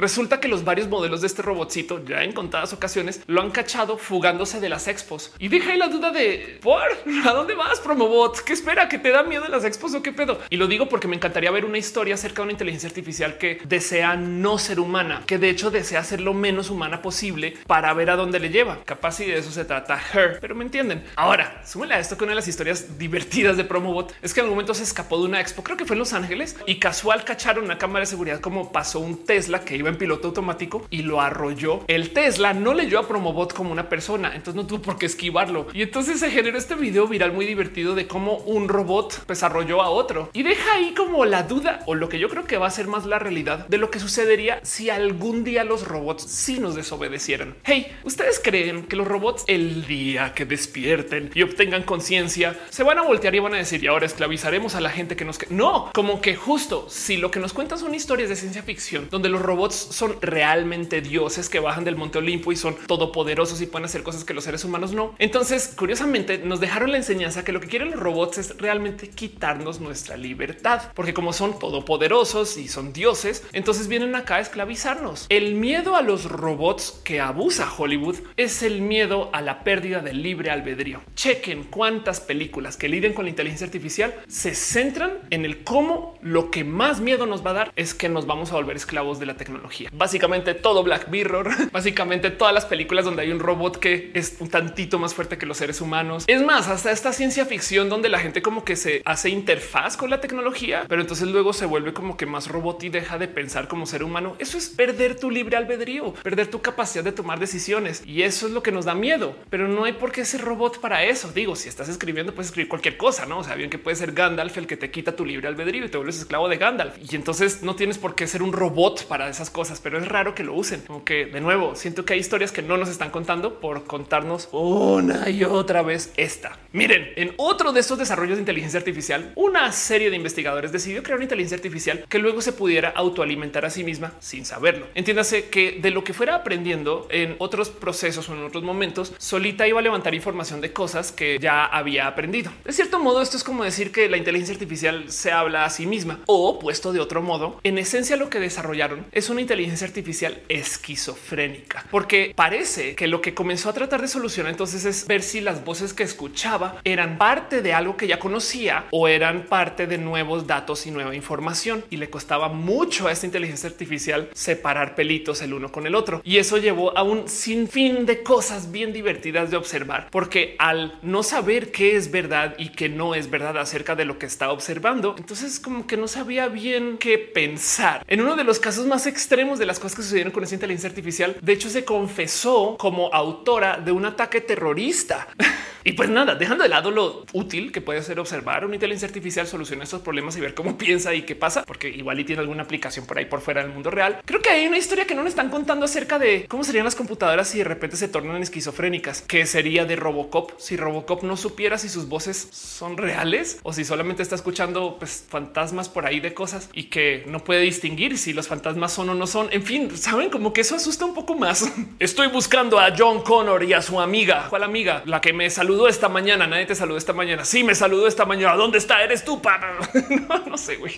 Resulta 0.01 0.39
que 0.39 0.47
los 0.47 0.63
varios 0.63 0.87
modelos 0.87 1.21
de 1.21 1.27
este 1.27 1.43
robotcito 1.43 2.03
ya 2.03 2.23
en 2.23 2.31
contadas 2.31 2.73
ocasiones 2.73 3.21
lo 3.27 3.39
han 3.39 3.51
cachado 3.51 3.99
fugándose 3.99 4.59
de 4.59 4.67
las 4.67 4.87
expos 4.87 5.31
y 5.37 5.47
deja 5.47 5.73
ahí 5.73 5.77
la 5.77 5.89
duda 5.89 6.09
de 6.09 6.57
por 6.59 6.81
a 6.81 7.33
dónde 7.33 7.53
vas, 7.53 7.79
Promobot? 7.79 8.43
¿Qué 8.43 8.53
espera? 8.53 8.89
¿Que 8.89 8.97
te 8.97 9.11
da 9.11 9.21
miedo 9.21 9.47
las 9.47 9.63
expos 9.63 9.93
o 9.93 10.01
qué 10.01 10.11
pedo? 10.11 10.39
Y 10.49 10.57
lo 10.57 10.65
digo 10.65 10.89
porque 10.89 11.07
me 11.07 11.15
encantaría 11.15 11.51
ver 11.51 11.65
una 11.65 11.77
historia 11.77 12.15
acerca 12.15 12.37
de 12.37 12.45
una 12.45 12.51
inteligencia 12.53 12.89
artificial 12.89 13.37
que 13.37 13.61
desea 13.65 14.15
no 14.15 14.57
ser 14.57 14.79
humana, 14.79 15.21
que 15.27 15.37
de 15.37 15.51
hecho 15.51 15.69
desea 15.69 16.03
ser 16.03 16.19
lo 16.19 16.33
menos 16.33 16.71
humana 16.71 17.03
posible 17.03 17.53
para 17.67 17.93
ver 17.93 18.09
a 18.09 18.15
dónde 18.15 18.39
le 18.39 18.49
lleva. 18.49 18.79
Capaz 18.83 19.19
y 19.19 19.27
de 19.27 19.37
eso 19.37 19.51
se 19.51 19.65
trata 19.65 20.01
Her, 20.15 20.39
pero 20.41 20.55
me 20.55 20.63
entienden. 20.63 21.03
Ahora, 21.15 21.61
súmele 21.63 21.93
a 21.93 21.99
esto 21.99 22.17
que 22.17 22.23
una 22.23 22.31
de 22.31 22.37
las 22.37 22.47
historias 22.47 22.97
divertidas 22.97 23.55
de 23.55 23.65
Promobot 23.65 24.15
es 24.23 24.33
que 24.33 24.39
en 24.39 24.45
algún 24.45 24.55
momento 24.55 24.73
se 24.73 24.81
escapó 24.81 25.19
de 25.19 25.25
una 25.25 25.39
expo, 25.39 25.61
creo 25.61 25.77
que 25.77 25.85
fue 25.85 25.93
en 25.93 25.99
Los 25.99 26.13
Ángeles, 26.13 26.57
y 26.65 26.79
casual 26.79 27.23
cacharon 27.23 27.65
una 27.65 27.77
cámara 27.77 27.99
de 27.99 28.07
seguridad 28.07 28.39
como 28.39 28.71
pasó 28.71 28.99
un 28.99 29.27
Tesla 29.27 29.63
que 29.63 29.77
iba 29.77 29.90
en 29.91 29.97
piloto 29.97 30.29
automático 30.29 30.85
y 30.89 31.03
lo 31.03 31.21
arrolló. 31.21 31.81
El 31.87 32.11
Tesla 32.11 32.53
no 32.53 32.73
leyó 32.73 32.99
a 32.99 33.07
Promobot 33.07 33.53
como 33.53 33.71
una 33.71 33.89
persona, 33.89 34.31
entonces 34.35 34.55
no 34.55 34.67
tuvo 34.67 34.81
por 34.81 34.97
qué 34.97 35.05
esquivarlo. 35.05 35.67
Y 35.73 35.83
entonces 35.83 36.19
se 36.19 36.31
generó 36.31 36.57
este 36.57 36.75
video 36.75 37.07
viral 37.07 37.33
muy 37.33 37.45
divertido 37.45 37.95
de 37.95 38.07
cómo 38.07 38.37
un 38.37 38.67
robot 38.67 39.25
pues 39.25 39.43
arrolló 39.43 39.81
a 39.81 39.89
otro 39.89 40.29
y 40.33 40.43
deja 40.43 40.73
ahí 40.73 40.93
como 40.93 41.25
la 41.25 41.43
duda 41.43 41.81
o 41.85 41.95
lo 41.95 42.09
que 42.09 42.19
yo 42.19 42.29
creo 42.29 42.45
que 42.45 42.57
va 42.57 42.67
a 42.67 42.71
ser 42.71 42.87
más 42.87 43.05
la 43.05 43.19
realidad 43.19 43.67
de 43.67 43.77
lo 43.77 43.91
que 43.91 43.99
sucedería 43.99 44.59
si 44.63 44.89
algún 44.89 45.43
día 45.43 45.63
los 45.63 45.87
robots 45.87 46.23
sí 46.23 46.59
nos 46.59 46.75
desobedecieran. 46.75 47.55
Hey, 47.63 47.87
¿ustedes 48.03 48.41
creen 48.43 48.83
que 48.83 48.95
los 48.95 49.07
robots 49.07 49.43
el 49.47 49.85
día 49.85 50.33
que 50.33 50.45
despierten 50.45 51.31
y 51.33 51.43
obtengan 51.43 51.83
conciencia 51.83 52.59
se 52.69 52.83
van 52.83 52.99
a 52.99 53.03
voltear 53.03 53.35
y 53.35 53.39
van 53.39 53.53
a 53.53 53.57
decir 53.57 53.83
y 53.83 53.87
ahora 53.87 54.05
esclavizaremos 54.05 54.75
a 54.75 54.81
la 54.81 54.89
gente 54.89 55.15
que 55.15 55.25
nos... 55.25 55.39
No, 55.49 55.91
como 55.93 56.21
que 56.21 56.35
justo 56.35 56.87
si 56.89 57.17
lo 57.17 57.31
que 57.31 57.39
nos 57.39 57.53
cuentan 57.53 57.79
son 57.79 57.93
historias 57.93 58.29
de 58.29 58.35
ciencia 58.35 58.63
ficción 58.63 59.07
donde 59.09 59.29
los 59.29 59.41
robots 59.41 59.80
son 59.81 60.15
realmente 60.21 61.01
dioses 61.01 61.49
que 61.49 61.59
bajan 61.59 61.83
del 61.83 61.95
monte 61.95 62.17
Olimpo 62.17 62.51
y 62.51 62.55
son 62.55 62.75
todopoderosos 62.87 63.61
y 63.61 63.67
pueden 63.67 63.85
hacer 63.85 64.03
cosas 64.03 64.23
que 64.23 64.33
los 64.33 64.43
seres 64.43 64.63
humanos 64.63 64.93
no. 64.93 65.15
Entonces, 65.19 65.73
curiosamente, 65.77 66.37
nos 66.39 66.59
dejaron 66.59 66.91
la 66.91 66.97
enseñanza 66.97 67.43
que 67.43 67.51
lo 67.51 67.59
que 67.59 67.67
quieren 67.67 67.91
los 67.91 67.99
robots 67.99 68.37
es 68.37 68.57
realmente 68.57 69.09
quitarnos 69.09 69.79
nuestra 69.79 70.17
libertad, 70.17 70.91
porque 70.93 71.13
como 71.13 71.33
son 71.33 71.57
todopoderosos 71.59 72.57
y 72.57 72.67
son 72.67 72.93
dioses, 72.93 73.43
entonces 73.53 73.87
vienen 73.87 74.15
acá 74.15 74.35
a 74.35 74.39
esclavizarnos. 74.41 75.25
El 75.29 75.55
miedo 75.55 75.95
a 75.95 76.01
los 76.01 76.25
robots 76.25 77.01
que 77.03 77.19
abusa 77.19 77.71
Hollywood 77.75 78.17
es 78.37 78.63
el 78.63 78.81
miedo 78.81 79.29
a 79.33 79.41
la 79.41 79.63
pérdida 79.63 79.99
del 79.99 80.23
libre 80.23 80.51
albedrío. 80.51 81.01
Chequen 81.15 81.63
cuántas 81.63 82.19
películas 82.19 82.77
que 82.77 82.89
liden 82.89 83.13
con 83.13 83.25
la 83.25 83.29
inteligencia 83.29 83.65
artificial 83.65 84.13
se 84.27 84.55
centran 84.55 85.19
en 85.29 85.45
el 85.45 85.63
cómo 85.63 86.17
lo 86.21 86.51
que 86.51 86.63
más 86.63 86.99
miedo 86.99 87.25
nos 87.25 87.45
va 87.45 87.51
a 87.51 87.53
dar 87.53 87.73
es 87.75 87.93
que 87.93 88.09
nos 88.09 88.25
vamos 88.25 88.51
a 88.51 88.55
volver 88.55 88.75
esclavos 88.75 89.19
de 89.19 89.25
la 89.25 89.35
tecnología. 89.35 89.70
Básicamente 89.91 90.53
todo 90.53 90.83
Black 90.83 91.07
Mirror, 91.09 91.49
básicamente 91.71 92.31
todas 92.31 92.53
las 92.53 92.65
películas 92.65 93.05
donde 93.05 93.23
hay 93.23 93.31
un 93.31 93.39
robot 93.39 93.77
que 93.77 94.11
es 94.13 94.37
un 94.39 94.49
tantito 94.49 94.99
más 94.99 95.13
fuerte 95.13 95.37
que 95.37 95.45
los 95.45 95.57
seres 95.57 95.81
humanos. 95.81 96.25
Es 96.27 96.41
más, 96.43 96.67
hasta 96.67 96.91
esta 96.91 97.13
ciencia 97.13 97.45
ficción 97.45 97.89
donde 97.89 98.09
la 98.09 98.19
gente 98.19 98.41
como 98.41 98.63
que 98.63 98.75
se 98.75 99.01
hace 99.05 99.29
interfaz 99.29 99.97
con 99.97 100.09
la 100.09 100.21
tecnología, 100.21 100.85
pero 100.87 101.01
entonces 101.01 101.27
luego 101.27 101.53
se 101.53 101.65
vuelve 101.65 101.93
como 101.93 102.17
que 102.17 102.25
más 102.25 102.47
robot 102.47 102.83
y 102.83 102.89
deja 102.89 103.17
de 103.17 103.27
pensar 103.27 103.67
como 103.67 103.85
ser 103.85 104.03
humano. 104.03 104.35
Eso 104.39 104.57
es 104.57 104.69
perder 104.69 105.19
tu 105.19 105.29
libre 105.31 105.57
albedrío, 105.57 106.13
perder 106.13 106.47
tu 106.47 106.61
capacidad 106.61 107.03
de 107.03 107.11
tomar 107.11 107.39
decisiones 107.39 108.03
y 108.05 108.23
eso 108.23 108.47
es 108.47 108.53
lo 108.53 108.63
que 108.63 108.71
nos 108.71 108.85
da 108.85 108.95
miedo, 108.95 109.35
pero 109.49 109.67
no 109.67 109.85
hay 109.85 109.93
por 109.93 110.11
qué 110.11 110.25
ser 110.25 110.41
robot 110.41 110.79
para 110.79 111.03
eso. 111.03 111.31
Digo, 111.31 111.55
si 111.55 111.69
estás 111.69 111.89
escribiendo, 111.89 112.33
puedes 112.33 112.47
escribir 112.47 112.69
cualquier 112.69 112.97
cosa, 112.97 113.25
no? 113.25 113.39
O 113.39 113.43
sea, 113.43 113.55
bien 113.55 113.69
que 113.69 113.77
puede 113.77 113.95
ser 113.95 114.11
Gandalf 114.13 114.57
el 114.57 114.67
que 114.67 114.77
te 114.77 114.91
quita 114.91 115.15
tu 115.15 115.25
libre 115.25 115.47
albedrío 115.47 115.85
y 115.85 115.89
te 115.89 115.97
vuelves 115.97 116.17
esclavo 116.17 116.49
de 116.49 116.57
Gandalf 116.57 116.97
y 117.01 117.15
entonces 117.15 117.63
no 117.63 117.75
tienes 117.75 117.97
por 117.97 118.15
qué 118.15 118.27
ser 118.27 118.43
un 118.43 118.53
robot 118.53 119.05
para 119.07 119.29
esas 119.29 119.49
cosas, 119.49 119.60
pero 119.81 119.97
es 119.97 120.07
raro 120.07 120.33
que 120.33 120.43
lo 120.43 120.53
usen. 120.53 120.81
Como 120.81 121.03
que 121.03 121.25
de 121.25 121.41
nuevo 121.41 121.75
siento 121.75 122.05
que 122.05 122.13
hay 122.13 122.19
historias 122.19 122.51
que 122.51 122.61
no 122.61 122.77
nos 122.77 122.89
están 122.89 123.11
contando 123.11 123.59
por 123.59 123.83
contarnos 123.83 124.49
una 124.51 125.29
y 125.29 125.43
otra 125.43 125.81
vez 125.81 126.11
esta. 126.17 126.57
Miren, 126.73 127.09
en 127.15 127.33
otro 127.37 127.73
de 127.73 127.81
estos 127.81 127.97
desarrollos 127.97 128.37
de 128.37 128.41
inteligencia 128.41 128.79
artificial, 128.79 129.33
una 129.35 129.71
serie 129.71 130.09
de 130.09 130.15
investigadores 130.15 130.71
decidió 130.71 131.03
crear 131.03 131.17
una 131.17 131.25
inteligencia 131.25 131.57
artificial 131.57 132.05
que 132.07 132.19
luego 132.19 132.41
se 132.41 132.53
pudiera 132.53 132.89
autoalimentar 132.89 133.65
a 133.65 133.69
sí 133.69 133.83
misma 133.83 134.13
sin 134.19 134.45
saberlo. 134.45 134.87
Entiéndase 134.95 135.49
que 135.49 135.79
de 135.81 135.91
lo 135.91 136.03
que 136.03 136.13
fuera 136.13 136.35
aprendiendo 136.35 137.07
en 137.11 137.35
otros 137.39 137.69
procesos 137.69 138.29
o 138.29 138.33
en 138.33 138.43
otros 138.43 138.63
momentos, 138.63 139.13
solita 139.17 139.67
iba 139.67 139.79
a 139.79 139.83
levantar 139.83 140.15
información 140.15 140.61
de 140.61 140.73
cosas 140.73 141.11
que 141.11 141.37
ya 141.39 141.65
había 141.65 142.07
aprendido. 142.07 142.51
De 142.63 142.71
cierto 142.71 142.99
modo, 142.99 143.21
esto 143.21 143.37
es 143.37 143.43
como 143.43 143.63
decir 143.63 143.91
que 143.91 144.09
la 144.09 144.17
inteligencia 144.17 144.53
artificial 144.53 145.11
se 145.11 145.31
habla 145.31 145.65
a 145.65 145.69
sí 145.69 145.85
misma 145.85 146.19
o 146.25 146.59
puesto 146.59 146.93
de 146.93 146.99
otro 146.99 147.21
modo, 147.21 147.59
en 147.63 147.77
esencia 147.77 148.15
lo 148.15 148.29
que 148.29 148.39
desarrollaron 148.39 149.05
es 149.11 149.29
una 149.29 149.40
inteligencia 149.41 149.87
artificial 149.87 150.41
esquizofrénica, 150.49 151.85
porque 151.91 152.33
parece 152.35 152.95
que 152.95 153.07
lo 153.07 153.21
que 153.21 153.33
comenzó 153.33 153.69
a 153.69 153.73
tratar 153.73 154.01
de 154.01 154.07
solucionar 154.07 154.51
entonces 154.51 154.85
es 154.85 155.07
ver 155.07 155.23
si 155.23 155.41
las 155.41 155.63
voces 155.65 155.93
que 155.93 156.03
escuchaba 156.03 156.79
eran 156.83 157.17
parte 157.17 157.61
de 157.61 157.73
algo 157.73 157.97
que 157.97 158.07
ya 158.07 158.19
conocía 158.19 158.85
o 158.91 159.07
eran 159.07 159.43
parte 159.43 159.87
de 159.87 159.97
nuevos 159.97 160.47
datos 160.47 160.85
y 160.85 160.91
nueva 160.91 161.15
información. 161.15 161.83
Y 161.89 161.97
le 161.97 162.09
costaba 162.09 162.49
mucho 162.49 163.07
a 163.07 163.11
esta 163.11 163.25
inteligencia 163.25 163.69
artificial 163.69 164.29
separar 164.33 164.95
pelitos 164.95 165.41
el 165.41 165.53
uno 165.53 165.71
con 165.71 165.87
el 165.87 165.95
otro. 165.95 166.21
Y 166.23 166.37
eso 166.37 166.57
llevó 166.57 166.97
a 166.97 167.03
un 167.03 167.27
sinfín 167.27 168.05
de 168.05 168.23
cosas 168.23 168.71
bien 168.71 168.93
divertidas 168.93 169.51
de 169.51 169.57
observar, 169.57 170.07
porque 170.11 170.55
al 170.59 170.99
no 171.01 171.23
saber 171.23 171.71
qué 171.71 171.95
es 171.95 172.11
verdad 172.11 172.55
y 172.57 172.69
qué 172.69 172.89
no 172.89 173.15
es 173.15 173.29
verdad 173.29 173.57
acerca 173.57 173.95
de 173.95 174.05
lo 174.05 174.17
que 174.17 174.25
está 174.25 174.51
observando, 174.51 175.15
entonces 175.17 175.59
como 175.59 175.87
que 175.87 175.97
no 175.97 176.07
sabía 176.07 176.47
bien 176.47 176.97
qué 176.97 177.17
pensar. 177.17 178.03
En 178.07 178.21
uno 178.21 178.35
de 178.35 178.43
los 178.43 178.59
casos 178.59 178.85
más 178.85 179.07
extremos 179.31 179.59
de 179.59 179.65
las 179.65 179.79
cosas 179.79 179.95
que 179.95 180.01
sucedieron 180.01 180.33
con 180.33 180.43
esa 180.43 180.55
inteligencia 180.55 180.89
artificial, 180.89 181.37
de 181.41 181.53
hecho 181.53 181.69
se 181.69 181.85
confesó 181.85 182.75
como 182.77 183.13
autora 183.13 183.77
de 183.77 183.93
un 183.93 184.03
ataque 184.03 184.41
terrorista. 184.41 185.29
y 185.85 185.93
pues 185.93 186.09
nada, 186.09 186.35
dejando 186.35 186.63
de 186.63 186.69
lado 186.69 186.91
lo 186.91 187.23
útil 187.31 187.71
que 187.71 187.79
puede 187.79 188.03
ser 188.03 188.19
observar 188.19 188.65
una 188.65 188.75
inteligencia 188.75 189.07
artificial, 189.07 189.47
solucionar 189.47 189.85
estos 189.85 190.01
problemas 190.01 190.35
y 190.35 190.41
ver 190.41 190.53
cómo 190.53 190.77
piensa 190.77 191.15
y 191.15 191.21
qué 191.21 191.37
pasa, 191.37 191.63
porque 191.63 191.87
igual 191.87 192.19
y 192.19 192.25
tiene 192.25 192.41
alguna 192.41 192.63
aplicación 192.63 193.05
por 193.05 193.19
ahí 193.19 193.23
por 193.23 193.39
fuera 193.39 193.63
del 193.63 193.71
mundo 193.71 193.89
real. 193.89 194.21
Creo 194.25 194.41
que 194.41 194.49
hay 194.49 194.67
una 194.67 194.77
historia 194.77 195.07
que 195.07 195.15
no 195.15 195.23
nos 195.23 195.29
están 195.29 195.49
contando 195.49 195.85
acerca 195.85 196.19
de 196.19 196.45
cómo 196.49 196.65
serían 196.65 196.83
las 196.83 196.95
computadoras 196.95 197.47
si 197.47 197.59
de 197.59 197.63
repente 197.63 197.95
se 197.95 198.09
tornan 198.09 198.41
esquizofrénicas, 198.41 199.21
que 199.21 199.45
sería 199.45 199.85
de 199.85 199.95
Robocop 199.95 200.59
si 200.59 200.75
Robocop 200.75 201.23
no 201.23 201.37
supiera 201.37 201.77
si 201.77 201.87
sus 201.87 202.09
voces 202.09 202.49
son 202.51 202.97
reales 202.97 203.59
o 203.63 203.71
si 203.71 203.85
solamente 203.85 204.23
está 204.23 204.35
escuchando 204.35 204.97
pues, 204.99 205.23
fantasmas 205.29 205.87
por 205.87 206.05
ahí 206.05 206.19
de 206.19 206.33
cosas 206.33 206.69
y 206.73 206.85
que 206.85 207.23
no 207.27 207.45
puede 207.45 207.61
distinguir 207.61 208.17
si 208.17 208.33
los 208.33 208.49
fantasmas 208.49 208.91
son 208.91 209.09
o 209.09 209.15
no 209.15 209.20
son. 209.27 209.49
En 209.51 209.63
fin, 209.63 209.95
saben 209.97 210.29
como 210.29 210.53
que 210.53 210.61
eso 210.61 210.75
asusta 210.75 211.05
un 211.05 211.13
poco 211.13 211.35
más. 211.35 211.71
Estoy 211.99 212.27
buscando 212.27 212.79
a 212.79 212.93
John 212.97 213.21
Connor 213.21 213.63
y 213.63 213.73
a 213.73 213.81
su 213.81 213.99
amiga. 213.99 214.47
¿Cuál 214.49 214.63
amiga? 214.63 215.03
La 215.05 215.21
que 215.21 215.33
me 215.33 215.49
saludó 215.49 215.87
esta 215.87 216.09
mañana. 216.09 216.47
Nadie 216.47 216.65
te 216.65 216.75
saludó 216.75 216.97
esta 216.97 217.13
mañana. 217.13 217.45
Sí, 217.45 217.63
me 217.63 217.75
saludó 217.75 218.07
esta 218.07 218.25
mañana. 218.25 218.55
¿Dónde 218.55 218.77
está? 218.77 219.03
Eres 219.03 219.23
tú, 219.23 219.41
no, 220.29 220.45
no 220.47 220.57
sé, 220.57 220.75
güey. 220.77 220.93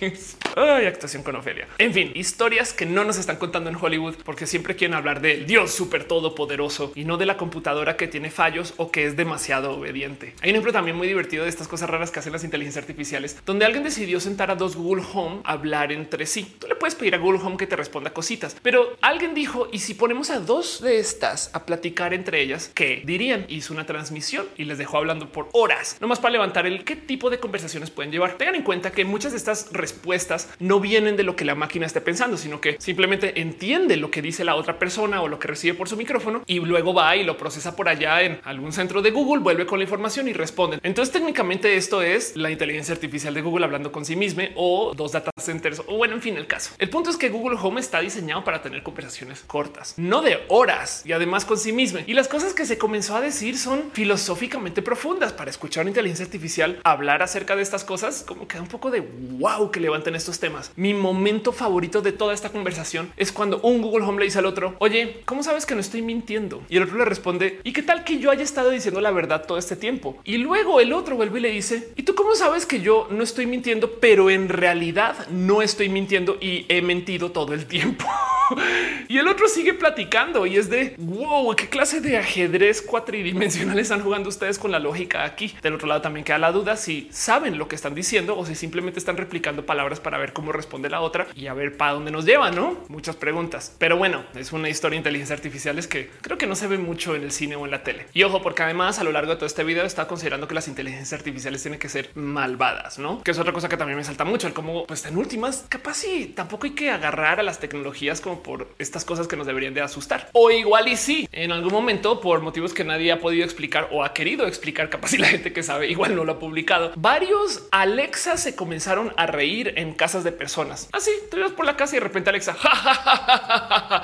Ay, 0.56 0.86
actuación 0.86 1.22
con 1.22 1.36
Ofelia. 1.36 1.68
En 1.78 1.92
fin, 1.92 2.12
historias 2.14 2.72
que 2.72 2.86
no 2.86 3.04
nos 3.04 3.18
están 3.18 3.36
contando 3.36 3.70
en 3.70 3.76
Hollywood 3.76 4.16
porque 4.24 4.46
siempre 4.46 4.76
quieren 4.76 4.94
hablar 4.94 5.20
del 5.20 5.46
Dios 5.46 5.72
súper 5.72 6.04
todopoderoso 6.04 6.92
y 6.94 7.04
no 7.04 7.16
de 7.16 7.26
la 7.26 7.36
computadora 7.36 7.96
que 7.96 8.08
tiene 8.08 8.30
fallos 8.30 8.74
o 8.76 8.90
que 8.90 9.06
es 9.06 9.16
demasiado 9.16 9.72
obediente. 9.72 10.34
Hay 10.42 10.50
un 10.50 10.56
ejemplo 10.56 10.72
también 10.72 10.96
muy 10.96 11.08
divertido 11.08 11.44
de 11.44 11.50
estas 11.50 11.68
cosas 11.68 11.90
raras 11.90 12.10
que 12.10 12.20
hacen 12.20 12.32
las 12.32 12.44
inteligencias 12.44 12.82
artificiales, 12.82 13.36
donde 13.44 13.64
alguien 13.64 13.84
decidió 13.84 14.20
sentar 14.20 14.50
a 14.50 14.54
dos 14.54 14.76
Google 14.76 15.04
Home 15.12 15.40
a 15.44 15.52
hablar 15.52 15.92
entre 15.92 16.26
sí. 16.26 16.56
Tú 16.58 16.66
le 16.66 16.74
puedes 16.74 16.94
pedir 16.94 17.14
a 17.14 17.18
Google 17.18 17.40
Home 17.42 17.56
que 17.56 17.66
te 17.66 17.76
responda 17.76 18.10
cositas, 18.14 18.56
pero 18.62 18.96
alguien 19.00 19.34
dijo, 19.34 19.68
y 19.72 19.78
si 19.80 19.94
ponemos 19.94 20.30
a 20.30 20.40
dos 20.40 20.80
de 20.80 20.98
estas 20.98 21.50
a 21.52 21.66
platicar 21.66 22.14
entre 22.14 22.40
ellas, 22.40 22.70
¿qué 22.74 23.02
dirían? 23.04 23.46
Hizo 23.48 23.72
una 23.72 23.86
transmisión 23.86 24.46
y 24.56 24.64
y 24.64 24.66
les 24.66 24.78
dejó 24.78 24.96
hablando 24.96 25.30
por 25.30 25.48
horas, 25.52 25.98
nomás 26.00 26.18
para 26.18 26.32
levantar 26.32 26.66
el 26.66 26.84
qué 26.84 26.96
tipo 26.96 27.28
de 27.28 27.38
conversaciones 27.38 27.90
pueden 27.90 28.10
llevar. 28.10 28.38
Tengan 28.38 28.54
en 28.54 28.62
cuenta 28.62 28.90
que 28.90 29.04
muchas 29.04 29.32
de 29.32 29.38
estas 29.38 29.70
respuestas 29.72 30.48
no 30.58 30.80
vienen 30.80 31.16
de 31.16 31.22
lo 31.22 31.36
que 31.36 31.44
la 31.44 31.54
máquina 31.54 31.86
esté 31.86 32.00
pensando, 32.00 32.38
sino 32.38 32.60
que 32.60 32.76
simplemente 32.80 33.40
entiende 33.40 33.96
lo 33.96 34.10
que 34.10 34.22
dice 34.22 34.44
la 34.44 34.56
otra 34.56 34.78
persona 34.78 35.20
o 35.20 35.28
lo 35.28 35.38
que 35.38 35.48
recibe 35.48 35.74
por 35.74 35.88
su 35.88 35.96
micrófono 35.96 36.42
y 36.46 36.60
luego 36.60 36.94
va 36.94 37.14
y 37.16 37.24
lo 37.24 37.36
procesa 37.36 37.76
por 37.76 37.88
allá 37.88 38.22
en 38.22 38.40
algún 38.44 38.72
centro 38.72 39.02
de 39.02 39.10
Google, 39.10 39.42
vuelve 39.42 39.66
con 39.66 39.78
la 39.78 39.84
información 39.84 40.28
y 40.28 40.32
responde. 40.32 40.78
Entonces 40.82 41.12
técnicamente 41.12 41.76
esto 41.76 42.00
es 42.02 42.34
la 42.36 42.50
inteligencia 42.50 42.94
artificial 42.94 43.34
de 43.34 43.42
Google 43.42 43.66
hablando 43.66 43.92
con 43.92 44.06
sí 44.06 44.16
misma 44.16 44.44
o 44.56 44.94
dos 44.96 45.12
data 45.12 45.30
centers 45.38 45.82
o 45.86 45.96
bueno, 45.96 46.14
en 46.14 46.22
fin, 46.22 46.36
el 46.36 46.46
caso. 46.46 46.70
El 46.78 46.88
punto 46.88 47.10
es 47.10 47.16
que 47.16 47.28
Google 47.28 47.58
Home 47.60 47.80
está 47.80 48.00
diseñado 48.04 48.44
para 48.44 48.62
tener 48.62 48.82
conversaciones 48.82 49.42
cortas, 49.46 49.94
no 49.96 50.22
de 50.22 50.44
horas 50.48 51.02
y 51.04 51.12
además 51.12 51.44
con 51.44 51.58
sí 51.58 51.72
misma. 51.72 52.00
Y 52.06 52.14
las 52.14 52.28
cosas 52.28 52.54
que 52.54 52.66
se 52.66 52.78
comenzó 52.78 53.16
a 53.16 53.20
decir 53.20 53.58
son 53.58 53.90
filosóficamente 53.92 54.82
profundas 54.82 55.32
para 55.32 55.50
escuchar 55.50 55.82
una 55.82 55.90
inteligencia 55.90 56.24
artificial 56.24 56.80
hablar 56.84 57.22
acerca 57.22 57.56
de 57.56 57.62
estas 57.62 57.84
cosas, 57.84 58.24
como 58.26 58.46
que 58.46 58.56
da 58.56 58.62
un 58.62 58.68
poco 58.68 58.90
de 58.90 59.00
wow 59.00 59.70
que 59.70 59.80
levanten 59.80 60.14
estos 60.14 60.38
temas. 60.38 60.72
Mi 60.76 60.94
momento 60.94 61.52
favorito 61.52 62.02
de 62.02 62.12
toda 62.12 62.34
esta 62.34 62.50
conversación 62.50 63.12
es 63.16 63.32
cuando 63.32 63.60
un 63.60 63.82
Google 63.82 64.04
Home 64.04 64.20
le 64.20 64.26
dice 64.26 64.38
al 64.38 64.46
otro, 64.46 64.76
oye, 64.78 65.22
¿cómo 65.24 65.42
sabes 65.42 65.66
que 65.66 65.74
no 65.74 65.80
estoy 65.80 66.02
mintiendo? 66.02 66.62
Y 66.68 66.76
el 66.76 66.84
otro 66.84 66.98
le 66.98 67.04
responde, 67.04 67.60
¿y 67.64 67.72
qué 67.72 67.82
tal 67.82 68.04
que 68.04 68.18
yo 68.18 68.30
haya 68.30 68.42
estado 68.42 68.70
diciendo 68.70 69.00
la 69.00 69.10
verdad 69.10 69.46
todo 69.46 69.58
este 69.58 69.76
tiempo? 69.76 70.18
Y 70.24 70.38
luego 70.38 70.80
el 70.80 70.92
otro 70.92 71.16
vuelve 71.16 71.38
y 71.38 71.42
le 71.42 71.50
dice, 71.50 71.92
¿y 71.96 72.02
tú 72.02 72.14
cómo 72.14 72.34
sabes 72.34 72.66
que 72.66 72.80
yo 72.80 73.08
no 73.10 73.22
estoy 73.22 73.46
mintiendo, 73.46 73.98
pero 74.00 74.30
en 74.30 74.48
realidad 74.48 75.28
no 75.28 75.62
estoy 75.62 75.88
mintiendo 75.88 76.36
y 76.40 76.66
he 76.68 76.82
mentido 76.82 77.30
todo 77.30 77.54
el 77.54 77.66
tiempo? 77.66 77.93
y 79.08 79.18
el 79.18 79.28
otro 79.28 79.48
sigue 79.48 79.74
platicando 79.74 80.46
y 80.46 80.56
es 80.56 80.68
de 80.70 80.94
wow, 80.98 81.54
qué 81.56 81.68
clase 81.68 82.00
de 82.00 82.18
ajedrez 82.18 82.82
cuatridimensional 82.82 83.78
están 83.78 84.02
jugando 84.02 84.28
ustedes 84.28 84.58
con 84.58 84.72
la 84.72 84.78
lógica 84.78 85.24
aquí. 85.24 85.54
Del 85.62 85.74
otro 85.74 85.88
lado 85.88 86.00
también 86.00 86.24
queda 86.24 86.38
la 86.38 86.52
duda 86.52 86.76
si 86.76 87.08
saben 87.10 87.58
lo 87.58 87.68
que 87.68 87.76
están 87.76 87.94
diciendo 87.94 88.36
o 88.36 88.44
si 88.46 88.54
simplemente 88.54 88.98
están 88.98 89.16
replicando 89.16 89.66
palabras 89.66 90.00
para 90.00 90.18
ver 90.18 90.32
cómo 90.32 90.52
responde 90.52 90.90
la 90.90 91.00
otra 91.00 91.26
y 91.34 91.46
a 91.46 91.54
ver 91.54 91.76
para 91.76 91.92
dónde 91.92 92.10
nos 92.10 92.24
lleva, 92.24 92.50
no? 92.50 92.78
Muchas 92.88 93.16
preguntas, 93.16 93.74
pero 93.78 93.96
bueno, 93.96 94.24
es 94.34 94.52
una 94.52 94.68
historia 94.68 94.96
de 94.96 94.98
inteligencia 94.98 95.34
artificial 95.34 95.78
es 95.78 95.86
que 95.86 96.10
creo 96.20 96.38
que 96.38 96.46
no 96.46 96.54
se 96.54 96.66
ve 96.66 96.78
mucho 96.78 97.14
en 97.14 97.22
el 97.22 97.32
cine 97.32 97.56
o 97.56 97.64
en 97.64 97.70
la 97.70 97.82
tele. 97.82 98.06
Y 98.12 98.22
ojo, 98.22 98.42
porque 98.42 98.62
además 98.62 98.98
a 98.98 99.04
lo 99.04 99.12
largo 99.12 99.32
de 99.32 99.36
todo 99.36 99.46
este 99.46 99.64
video 99.64 99.84
está 99.84 100.06
considerando 100.06 100.48
que 100.48 100.54
las 100.54 100.68
inteligencias 100.68 101.12
artificiales 101.12 101.62
tienen 101.62 101.80
que 101.80 101.88
ser 101.88 102.10
malvadas, 102.14 102.98
no? 102.98 103.22
Que 103.22 103.30
es 103.30 103.38
otra 103.38 103.52
cosa 103.52 103.68
que 103.68 103.76
también 103.76 103.96
me 103.96 104.04
salta 104.04 104.24
mucho, 104.24 104.46
el 104.46 104.52
cómo 104.52 104.86
pues 104.86 105.04
en 105.06 105.16
últimas 105.16 105.64
capaz 105.68 105.94
sí, 105.94 106.32
tampoco 106.34 106.66
hay 106.66 106.72
que 106.72 106.90
agarrar 106.90 107.40
a 107.40 107.42
las 107.42 107.58
tecnologías 107.58 107.83
como 108.22 108.42
por 108.42 108.68
estas 108.78 109.04
cosas 109.04 109.28
que 109.28 109.36
nos 109.36 109.46
deberían 109.46 109.74
de 109.74 109.80
asustar. 109.80 110.30
O 110.32 110.50
igual 110.50 110.88
y 110.88 110.96
sí, 110.96 111.28
en 111.32 111.52
algún 111.52 111.72
momento 111.72 112.20
por 112.20 112.40
motivos 112.40 112.74
que 112.74 112.84
nadie 112.84 113.12
ha 113.12 113.20
podido 113.20 113.44
explicar 113.44 113.88
o 113.92 114.04
ha 114.04 114.12
querido 114.12 114.46
explicar, 114.46 114.90
capaz 114.90 115.12
y 115.14 115.18
la 115.18 115.28
gente 115.28 115.52
que 115.52 115.62
sabe 115.62 115.88
igual 115.88 116.16
no 116.16 116.24
lo 116.24 116.32
ha 116.32 116.38
publicado. 116.38 116.92
Varios 116.96 117.66
Alexa 117.70 118.36
se 118.36 118.54
comenzaron 118.54 119.12
a 119.16 119.26
reír 119.26 119.74
en 119.76 119.94
casas 119.94 120.24
de 120.24 120.32
personas. 120.32 120.88
Así, 120.92 121.10
te 121.30 121.38
vas 121.38 121.52
por 121.52 121.66
la 121.66 121.76
casa 121.76 121.96
y 121.96 121.98
de 121.98 122.04
repente 122.04 122.30
Alexa 122.30 122.56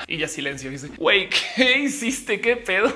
y 0.07 0.19
ya 0.19 0.29
silencio. 0.29 0.71
Dice, 0.71 0.89
güey, 0.97 1.29
¿qué 1.29 1.79
hiciste? 1.79 2.41
¿Qué 2.41 2.57
pedo? 2.57 2.93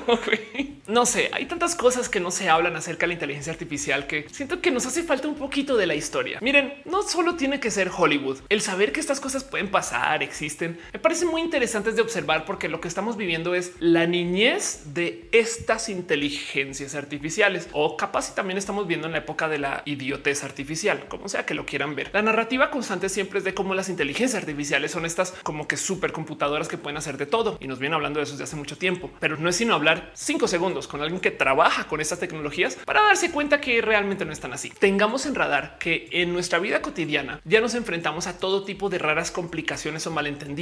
no 0.86 1.06
sé, 1.06 1.30
hay 1.32 1.46
tantas 1.46 1.74
cosas 1.74 2.08
que 2.08 2.20
no 2.20 2.30
se 2.30 2.48
hablan 2.48 2.76
acerca 2.76 3.02
de 3.02 3.08
la 3.08 3.14
inteligencia 3.14 3.52
artificial 3.52 4.06
que 4.06 4.26
siento 4.30 4.60
que 4.60 4.70
nos 4.70 4.86
hace 4.86 5.02
falta 5.02 5.28
un 5.28 5.34
poquito 5.34 5.76
de 5.76 5.86
la 5.86 5.94
historia. 5.94 6.38
Miren, 6.40 6.74
no 6.84 7.02
solo 7.02 7.36
tiene 7.36 7.60
que 7.60 7.70
ser 7.70 7.90
Hollywood. 7.96 8.38
El 8.48 8.60
saber 8.60 8.92
que 8.92 9.00
estas 9.00 9.20
cosas 9.20 9.44
pueden 9.44 9.70
pasar, 9.70 10.22
existen, 10.22 10.73
me 10.92 10.98
parece 10.98 11.26
muy 11.26 11.40
interesante 11.40 11.92
de 11.92 12.02
observar 12.02 12.44
porque 12.44 12.68
lo 12.68 12.80
que 12.80 12.88
estamos 12.88 13.16
viviendo 13.16 13.54
es 13.54 13.72
la 13.80 14.06
niñez 14.06 14.94
de 14.94 15.28
estas 15.32 15.88
inteligencias 15.88 16.94
artificiales 16.94 17.68
o 17.72 17.96
capaz 17.96 18.30
y 18.30 18.34
también 18.34 18.58
estamos 18.58 18.86
viendo 18.86 19.06
en 19.06 19.12
la 19.12 19.18
época 19.18 19.48
de 19.48 19.58
la 19.58 19.82
idiotez 19.84 20.44
artificial, 20.44 21.06
como 21.08 21.28
sea 21.28 21.46
que 21.46 21.54
lo 21.54 21.66
quieran 21.66 21.94
ver. 21.94 22.10
La 22.12 22.22
narrativa 22.22 22.70
constante 22.70 23.08
siempre 23.08 23.38
es 23.38 23.44
de 23.44 23.54
cómo 23.54 23.74
las 23.74 23.88
inteligencias 23.88 24.40
artificiales 24.40 24.92
son 24.92 25.04
estas 25.04 25.32
como 25.42 25.68
que 25.68 25.76
supercomputadoras 25.76 26.68
que 26.68 26.78
pueden 26.78 26.96
hacer 26.96 27.18
de 27.18 27.26
todo 27.26 27.58
y 27.60 27.68
nos 27.68 27.78
vienen 27.78 27.94
hablando 27.94 28.20
de 28.20 28.24
eso 28.24 28.32
desde 28.32 28.44
hace 28.44 28.56
mucho 28.56 28.78
tiempo, 28.78 29.10
pero 29.20 29.36
no 29.36 29.48
es 29.48 29.56
sino 29.56 29.74
hablar 29.74 30.10
cinco 30.14 30.48
segundos 30.48 30.88
con 30.88 31.02
alguien 31.02 31.20
que 31.20 31.30
trabaja 31.30 31.86
con 31.86 32.00
estas 32.00 32.20
tecnologías 32.20 32.76
para 32.84 33.02
darse 33.02 33.30
cuenta 33.30 33.60
que 33.60 33.80
realmente 33.80 34.24
no 34.24 34.32
están 34.32 34.52
así. 34.52 34.70
Tengamos 34.70 35.26
en 35.26 35.34
radar 35.34 35.78
que 35.78 36.08
en 36.12 36.32
nuestra 36.32 36.58
vida 36.58 36.82
cotidiana 36.82 37.40
ya 37.44 37.60
nos 37.60 37.74
enfrentamos 37.74 38.26
a 38.26 38.38
todo 38.38 38.64
tipo 38.64 38.88
de 38.88 38.98
raras 38.98 39.30
complicaciones 39.30 40.06
o 40.06 40.10
malentendidos 40.10 40.53